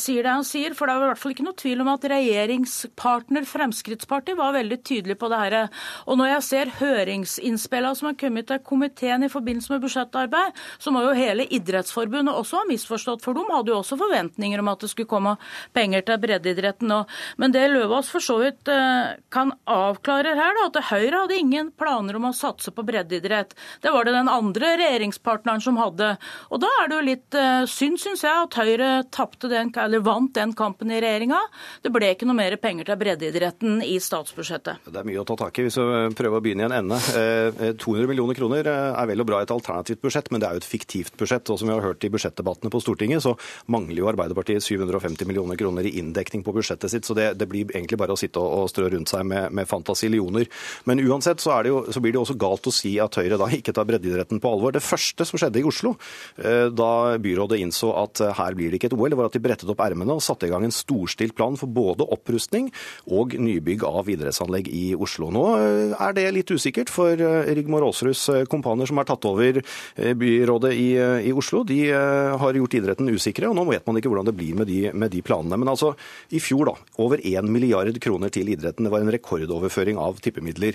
sier 0.00 0.24
det 0.24 0.30
han 0.32 0.46
sier, 0.46 0.74
for 0.76 0.88
det 0.88 0.94
er 0.94 1.04
i 1.04 1.10
hvert 1.10 1.20
fall 1.20 1.34
ikke 1.34 1.46
noe 1.46 1.58
tvil 1.58 1.82
om 1.84 1.90
at 1.92 2.06
regjeringspartner 2.10 3.46
Fremskrittspartiet 3.48 4.38
var 4.38 4.54
veldig 4.56 4.78
tydelig 4.86 5.16
på 5.20 5.30
det 5.32 5.40
her. 5.40 5.56
Og 6.08 6.18
når 6.20 6.34
jeg 6.34 6.46
ser 6.48 6.72
høringsinnspillene 6.80 7.98
som 7.98 8.10
har 8.10 8.18
kommet 8.20 8.33
til 8.42 8.58
komiteen 8.66 9.22
i 9.22 9.30
forbindelse 9.30 9.72
med 9.72 9.84
budsjettarbeid, 9.84 10.58
så 10.82 10.90
må 10.90 11.04
jo 11.04 11.14
hele 11.16 11.46
Idrettsforbundet 11.54 12.34
også 12.34 12.62
ha 12.62 12.68
misforstått, 12.68 13.22
for 13.24 13.36
de 13.36 13.44
hadde 13.50 13.70
jo 13.70 13.78
også 13.78 13.98
forventninger 14.00 14.62
om 14.62 14.72
at 14.72 14.82
det 14.82 14.90
skulle 14.90 15.10
komme 15.10 15.36
penger 15.76 16.02
til 16.08 16.20
breddeidretten 16.24 16.90
nå. 16.90 17.02
Men 17.38 17.54
det 17.54 17.66
Løvaas 17.70 18.10
for 18.12 18.24
så 18.24 18.38
vidt 18.42 18.68
eh, 18.72 19.14
kan 19.34 19.52
avklare 19.70 20.34
her, 20.34 20.58
da, 20.58 20.66
at 20.68 20.90
Høyre 20.90 21.24
hadde 21.24 21.38
ingen 21.38 21.70
planer 21.78 22.18
om 22.18 22.28
å 22.30 22.34
satse 22.36 22.72
på 22.74 22.84
breddeidrett. 22.86 23.54
Det 23.84 23.92
var 23.94 24.06
det 24.06 24.16
den 24.16 24.30
andre 24.32 24.74
regjeringspartneren 24.80 25.62
som 25.64 25.78
hadde. 25.80 26.14
Og 26.50 26.62
da 26.62 26.70
er 26.82 26.90
det 26.90 26.98
jo 26.98 27.06
litt 27.06 27.38
uh, 27.38 27.64
synd, 27.70 28.00
syns 28.02 28.24
jeg, 28.24 28.32
at 28.34 28.58
Høyre 28.58 28.90
den, 29.50 29.72
vant 30.04 30.34
den 30.36 30.52
kampen 30.56 30.92
i 30.92 31.00
regjeringa. 31.02 31.40
Det 31.82 31.92
ble 31.94 32.12
ikke 32.14 32.28
noe 32.28 32.38
mer 32.38 32.56
penger 32.60 32.88
til 32.88 32.98
breddeidretten 33.00 33.82
i 33.84 33.96
statsbudsjettet. 34.02 34.84
Det 34.88 35.00
er 35.00 35.08
mye 35.08 35.22
å 35.22 35.26
ta 35.28 35.36
tak 35.44 35.58
i 35.58 35.66
hvis 35.66 35.78
vi 35.78 36.16
prøver 36.18 36.40
å 36.40 36.44
begynne 36.44 36.66
i 36.66 36.68
en 36.68 36.76
ende. 36.80 36.98
200 37.80 38.04
eh, 38.04 38.14
millioner 38.24 38.62
kroner 38.62 38.68
eh, 38.70 39.00
er 39.00 39.08
vel 39.08 39.22
og 39.22 39.28
bra 39.28 39.40
et 39.42 39.52
alternativt 39.52 40.02
budsjett, 40.02 40.30
men 40.32 40.40
det 40.40 40.48
er 40.48 40.56
jo 40.56 40.62
et 40.62 40.68
fiktivt 40.68 41.16
budsjett. 41.18 41.48
Og 41.50 41.58
som 41.60 41.68
vi 41.68 41.74
har 41.74 41.84
hørt 41.84 42.04
i 42.04 42.10
budsjettdebattene 42.12 42.72
på 42.72 42.80
Stortinget, 42.82 43.22
så 43.24 43.34
mangler 43.72 44.00
jo 44.00 44.08
Arbeiderpartiet 44.10 44.64
750 44.64 45.28
millioner 45.28 45.58
kroner 45.60 45.86
i 45.86 45.96
inndekning 46.00 46.44
på 46.44 46.54
budsjettet 46.54 46.90
sitt. 46.92 47.06
Så 47.06 47.16
det, 47.16 47.34
det 47.38 47.48
blir 47.50 47.68
egentlig 47.70 47.98
bare 48.00 48.14
å 48.14 48.18
sitte 48.18 48.40
og, 48.40 48.68
strø 48.70 48.88
rundt 48.92 49.10
seg 49.12 49.24
med, 49.28 49.52
med 49.54 49.68
fantasillioner. 49.68 50.48
Men 50.88 51.02
uansett 51.04 51.42
så, 51.42 51.56
jo, 51.66 51.84
så, 51.92 52.02
blir 52.02 52.14
det 52.14 52.22
også 52.22 52.38
galt 52.40 52.66
å 52.68 52.74
si 52.74 52.96
at 53.02 53.18
Høyre 53.20 53.38
da 53.40 53.48
ikke 53.52 53.74
tar 53.76 53.88
breddeidretten 53.88 54.40
på 54.42 54.54
alvor. 54.54 54.74
Det 54.74 54.84
første 54.84 55.26
som 55.28 55.40
skjedde 55.40 55.60
i 55.60 55.66
Oslo, 55.68 55.94
eh, 56.40 56.68
da 56.72 57.18
byrådet 57.22 57.60
innså 57.62 57.92
at 58.00 58.22
her 58.38 58.56
blir 58.56 58.72
det 58.72 58.80
ikke 58.80 58.92
et 58.92 58.98
OL, 58.98 59.16
var 59.18 59.28
at 59.28 59.36
de 59.36 59.42
brettet 59.44 59.70
opp 59.70 59.82
ermene 59.84 60.16
og 60.16 60.24
satte 60.24 60.48
i 60.48 60.52
gang 60.52 60.66
en 60.66 60.74
storstilt 60.74 61.36
plan 61.36 61.58
for 61.58 61.70
både 61.70 62.06
opprustning 62.14 62.70
og 63.06 63.36
nybygg 63.38 63.84
av 63.86 64.08
idrettsanlegg 64.10 64.70
i 64.72 64.84
Oslo. 64.94 65.30
Nå 65.34 65.44
er 65.94 66.16
det 66.16 66.26
litt 66.34 66.50
usikkert, 66.54 66.92
for 66.92 67.18
Rigmor 67.54 67.84
Aasruds 68.14 68.48
kompaner 68.48 68.86
som 68.86 68.98
har 68.98 69.08
tatt 69.08 69.24
over 69.28 69.60
eh, 69.60 70.14
byrådet 70.14 70.72
i, 70.72 70.86
eh, 70.96 71.28
i, 71.28 71.32
Oslo, 71.32 71.64
de 71.64 71.90
eh, 71.90 72.36
har 72.38 72.54
gjort 72.54 72.76
idretten 72.78 73.10
usikre, 73.10 73.50
og 73.50 73.56
nå 73.58 73.66
vet 73.68 73.86
man 73.86 73.98
ikke 73.98 74.10
hvordan 74.12 74.28
det 74.28 74.36
blir 74.36 74.54
med 74.58 74.70
de, 74.70 74.80
med 74.94 75.12
de 75.12 75.22
planene. 75.24 75.58
Men 75.60 75.72
altså, 75.72 75.94
i 76.30 76.40
fjor 76.42 76.70
da, 76.70 76.76
over 77.02 77.22
1 77.22 77.48
milliard 77.50 77.98
kroner 78.02 78.32
til 78.34 78.48
idretten. 78.52 78.86
Det 78.86 78.92
var 78.92 79.04
en 79.04 79.12
rekordoverføring 79.14 79.98
av 80.00 80.18
tippemidler. 80.22 80.74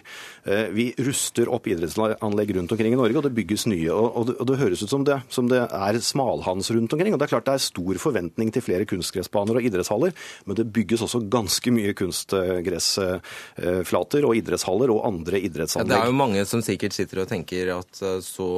Vi 0.76 0.86
ruster 1.06 1.50
opp 1.52 1.68
idrettsanlegg 1.70 2.54
rundt 2.58 2.72
omkring 2.74 2.96
i 2.96 3.00
Norge, 3.00 3.18
og 3.20 3.26
det 3.28 3.36
bygges 3.38 3.68
nye. 3.70 3.94
Og 3.94 4.30
og 4.30 4.46
det 4.48 4.60
høres 4.60 4.84
ut 4.84 4.92
som 4.92 5.04
det, 5.08 5.18
som 5.34 5.48
det 5.50 5.62
er 5.64 6.00
smalhans 6.04 6.72
rundt 6.76 6.94
omkring. 6.94 7.14
og 7.14 7.20
det 7.20 7.26
er 7.28 7.34
klart 7.34 7.48
det 7.48 7.56
er 7.58 7.64
stor 7.64 7.96
forventning 8.02 8.50
til 8.54 8.62
flere 8.64 8.86
kunstgressbaner 8.90 9.54
og 9.60 9.66
idrettshaller, 9.66 10.12
men 10.46 10.54
det 10.58 10.74
bygges 10.76 11.02
også 11.06 11.20
ganske 11.32 11.70
mye 11.74 11.94
kunstgressflater 11.98 14.22
og 14.28 14.34
idrettshaller 14.40 14.90
og 14.94 15.06
andre 15.10 15.38
idrettsanlegg. 15.40 15.90
Ja, 15.90 15.96
det 15.96 16.02
er 16.04 16.10
jo 16.12 16.18
mange 16.20 16.42
som 16.50 16.62
sikkert 16.66 16.94
sitter 16.96 17.18
og 17.24 17.29
tenker 17.30 17.74
at 17.78 18.02
så, 18.26 18.50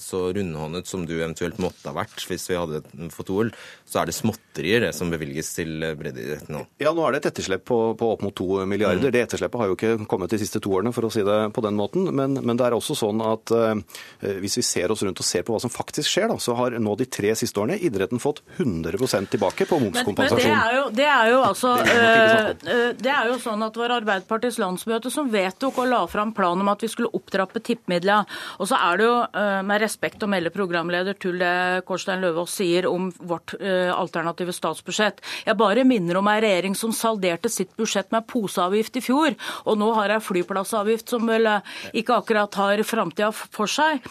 så 0.00 0.22
rundhåndet 0.34 0.88
som 0.88 1.04
du 1.08 1.18
eventuelt 1.18 1.60
måtte 1.62 1.90
ha 1.90 1.96
vært 1.96 2.24
hvis 2.28 2.48
vi 2.50 2.58
hadde 2.58 2.82
fått 3.14 3.32
OL, 3.34 3.52
så 3.88 4.02
er 4.02 4.08
det 4.08 4.16
småtterier 4.16 4.82
det 4.84 4.92
som 4.96 5.10
bevilges 5.12 5.50
til 5.56 5.84
breddeidretten 5.98 6.52
nå. 6.54 6.64
Ja, 6.82 6.92
nå 6.96 7.04
er 7.06 7.14
det 7.14 7.22
et 7.22 7.30
etterslep 7.32 7.64
på, 7.68 7.78
på 7.98 8.10
opp 8.14 8.24
mot 8.24 8.34
to 8.36 8.64
milliarder. 8.68 9.08
Mm. 9.08 9.14
Det 9.14 9.22
etterslepet 9.24 9.60
har 9.62 9.70
jo 9.70 9.76
ikke 9.78 10.08
kommet 10.10 10.32
de 10.32 10.40
siste 10.42 10.60
to 10.64 10.74
årene, 10.76 10.92
for 10.96 11.08
å 11.08 11.12
si 11.12 11.24
det 11.24 11.38
på 11.56 11.64
den 11.64 11.76
måten. 11.78 12.08
Men, 12.14 12.36
men 12.40 12.58
det 12.58 12.66
er 12.66 12.76
også 12.76 12.96
sånn 12.98 13.22
at 13.24 13.52
eh, 13.54 14.34
hvis 14.42 14.58
vi 14.60 14.64
ser 14.66 14.92
oss 14.92 15.04
rundt 15.06 15.22
og 15.22 15.28
ser 15.28 15.46
på 15.46 15.54
hva 15.54 15.62
som 15.62 15.72
faktisk 15.72 16.10
skjer, 16.10 16.28
da, 16.32 16.38
så 16.42 16.56
har 16.58 16.76
nå 16.78 16.96
de 17.00 17.08
tre 17.08 17.34
siste 17.38 17.60
årene 17.62 17.78
idretten 17.88 18.20
fått 18.22 18.42
100 18.58 19.30
tilbake 19.32 19.68
på 19.68 19.80
momskompensasjon. 19.84 20.52
Men, 20.52 20.58
men 20.58 20.58
det, 20.58 20.64
er 20.64 20.76
jo, 20.76 20.84
det, 20.98 21.08
er 21.14 21.32
jo, 21.32 21.40
altså 21.48 21.74
Det 22.98 23.12
er 23.14 23.32
jo 23.32 23.38
sånn 23.42 23.64
at 23.64 23.76
det 23.76 23.82
var 23.84 23.96
Arbeiderpartiets 23.98 24.60
landsmøte 24.60 25.12
som 25.12 25.30
vedtok 25.32 25.80
og 25.82 25.90
la 25.92 26.02
fram 26.10 26.34
plan 26.36 26.60
om 26.60 26.72
at 26.72 26.84
vi 26.84 26.90
skulle 26.92 27.12
opptrappe 27.16 27.62
tippemidlene. 27.64 27.97
Og 28.06 28.68
så 28.70 28.78
er 28.78 29.00
det 29.00 29.06
jo 29.08 29.16
uh, 29.24 29.60
med 29.66 29.82
respekt 29.82 30.22
å 30.22 30.30
melde 30.30 30.52
programleder 30.54 31.18
til 31.18 31.38
det 31.40 31.82
Kårstein 31.88 32.22
Løvaas 32.22 32.54
sier 32.60 32.88
om 32.90 33.08
vårt 33.18 33.54
uh, 33.58 33.90
alternative 33.94 34.54
statsbudsjett. 34.54 35.22
Jeg 35.46 35.58
bare 35.58 35.86
minner 35.88 36.20
om 36.20 36.30
ei 36.30 36.38
regjering 36.44 36.76
som 36.78 36.94
salderte 36.94 37.50
sitt 37.52 37.74
budsjett 37.78 38.12
med 38.14 38.26
poseavgift 38.30 38.98
i 39.00 39.04
fjor, 39.04 39.36
og 39.64 39.80
nå 39.80 39.90
har 39.98 40.14
ei 40.14 40.20
flyplassavgift 40.22 41.14
som 41.14 41.26
vel 41.28 41.48
ikke 41.96 42.20
akkurat 42.20 42.54
har 42.60 42.82
framtida 42.86 43.30
for 43.32 43.70
seg. 43.70 44.04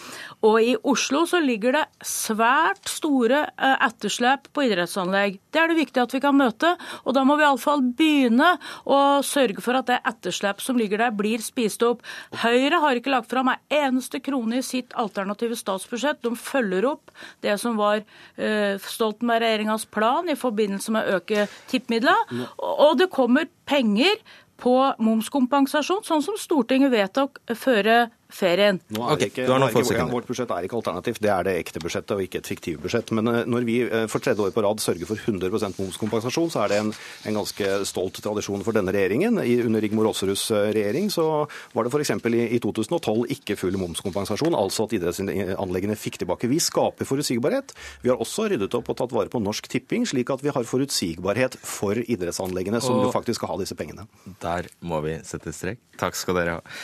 Og 0.46 0.60
i 0.62 0.74
Oslo 0.88 1.24
så 1.28 1.40
ligger 1.42 1.78
det 1.78 1.84
svært 2.04 2.88
store 2.90 3.44
etterslep 3.58 4.50
på 4.54 4.66
idrettsanlegg. 4.68 5.38
Det 5.52 5.60
er 5.62 5.70
det 5.70 5.78
viktig 5.80 6.02
at 6.02 6.14
vi 6.14 6.22
kan 6.22 6.36
møte, 6.38 6.74
og 7.04 7.16
da 7.16 7.24
må 7.26 7.38
vi 7.38 7.46
iallfall 7.46 7.82
begynne 7.98 8.54
å 8.88 8.98
sørge 9.26 9.62
for 9.64 9.78
at 9.78 9.88
det 9.90 10.00
etterslep 10.08 10.62
som 10.64 10.78
ligger 10.78 11.02
der, 11.02 11.14
blir 11.18 11.42
spist 11.42 11.82
opp. 11.86 12.04
Høyre 12.42 12.80
har 12.82 12.98
ikke 12.98 13.12
lagt 13.12 13.30
fram 13.30 13.50
ei 13.52 13.58
eneste 13.78 14.20
krone 14.24 14.60
i 14.60 14.66
sitt 14.66 14.94
alternative 14.98 15.56
statsbudsjett. 15.58 16.20
De 16.24 16.34
følger 16.38 16.88
opp 16.90 17.12
det 17.44 17.56
som 17.62 17.78
var 17.80 18.02
uh, 18.02 18.74
Stoltenberg-regjeringas 18.82 19.88
plan 19.94 20.28
i 20.28 20.38
forbindelse 20.38 20.94
med 20.94 21.06
å 21.06 21.18
øke 21.20 21.48
tippemidlene. 21.70 22.46
Og 22.58 22.98
det 23.00 23.10
kommer 23.14 23.48
penger 23.68 24.18
på 24.58 24.74
momskompensasjon, 24.98 26.02
sånn 26.06 26.24
som 26.24 26.38
Stortinget 26.40 26.90
vedtok 26.90 27.38
før 27.54 28.08
ferien. 28.28 28.78
Nå 28.92 29.00
er 29.06 29.14
okay, 29.16 29.30
ikke, 29.30 29.46
nå 29.48 29.56
er 29.66 29.76
ikke, 29.80 30.06
vårt 30.12 30.28
budsjett 30.28 30.50
er 30.52 30.66
ikke 30.66 30.76
alternativt, 30.78 31.20
det 31.24 31.30
er 31.32 31.46
det 31.48 31.54
ekte 31.62 31.80
budsjettet 31.80 32.12
og 32.14 32.22
ikke 32.24 32.42
et 32.42 32.50
fiktivt 32.50 32.82
budsjett. 32.84 33.12
Men 33.16 33.30
eh, 33.30 33.40
når 33.48 33.66
vi 33.68 33.76
eh, 33.86 34.04
for 34.10 34.24
tredje 34.24 34.44
år 34.44 34.52
på 34.54 34.64
rad 34.64 34.82
sørger 34.84 35.08
for 35.08 35.20
100% 35.32 35.78
momskompensasjon, 35.80 36.50
så 36.52 36.64
er 36.64 36.72
det 36.72 36.80
en, 36.82 36.92
en 37.30 37.38
ganske 37.40 37.70
stolt 37.88 38.20
tradisjon 38.24 38.64
for 38.66 38.76
denne 38.76 38.92
regjeringen. 38.94 39.40
I, 39.40 39.58
under 39.64 39.84
Rigmor 39.84 40.10
Aasruds 40.10 40.44
eh, 40.52 40.68
regjering 40.76 41.08
så 41.14 41.26
var 41.74 41.88
det 41.88 41.94
f.eks. 41.94 42.12
I, 42.28 42.42
i 42.58 42.60
2012 42.62 43.32
ikke 43.38 43.56
full 43.60 43.78
momskompensasjon, 43.80 44.56
altså 44.58 44.84
at 44.88 44.96
idrettsanleggene 44.98 45.96
fikk 45.98 46.20
tilbake. 46.22 46.50
Vi 46.52 46.60
skaper 46.62 47.08
forutsigbarhet. 47.08 47.72
Vi 48.04 48.12
har 48.12 48.20
også 48.20 48.50
ryddet 48.52 48.76
opp 48.76 48.92
og 48.92 48.98
tatt 49.00 49.14
vare 49.16 49.32
på 49.32 49.40
Norsk 49.42 49.70
Tipping, 49.72 50.04
slik 50.08 50.28
at 50.34 50.44
vi 50.44 50.52
har 50.52 50.68
forutsigbarhet 50.68 51.56
for 51.64 51.96
idrettsanleggene, 52.04 52.82
som 52.84 52.98
Og- 52.98 53.08
jo 53.08 53.14
faktisk 53.14 53.40
skal 53.40 53.54
ha 53.54 53.62
disse 53.62 53.78
pengene. 53.78 54.04
Der 54.44 54.68
må 54.84 55.00
vi 55.04 55.16
sette 55.24 55.54
strek. 55.54 55.80
Takk 55.98 56.14
skal 56.18 56.36
dere 56.38 56.58
ha. 56.58 56.76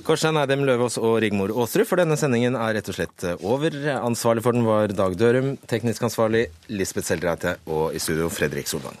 Kårstein 0.00 0.38
Eidem 0.40 0.64
Løvaas 0.64 0.96
og 0.96 1.18
Rigmor 1.20 1.52
Aasrud, 1.52 1.84
for 1.86 2.00
denne 2.00 2.16
sendingen 2.16 2.56
er 2.56 2.78
rett 2.78 2.88
og 2.88 2.96
slett 2.96 3.26
over. 3.44 3.76
Ansvarlig 4.00 4.44
for 4.46 4.56
den 4.56 4.64
var 4.66 4.94
Dag 4.96 5.18
Dørum, 5.20 5.54
teknisk 5.68 6.08
ansvarlig 6.08 6.46
Lisbeth 6.72 7.12
Seldreite 7.12 7.58
og 7.68 7.92
i 7.92 8.00
studio 8.02 8.32
Fredrik 8.32 8.70
Solvang. 8.72 8.96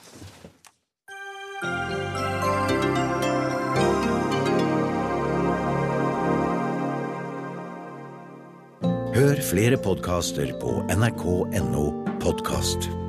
Hør 9.12 9.44
flere 9.44 9.76
podkaster 9.80 10.52
på 10.60 10.80
nrk.no 10.92 11.86
podkast. 12.20 13.01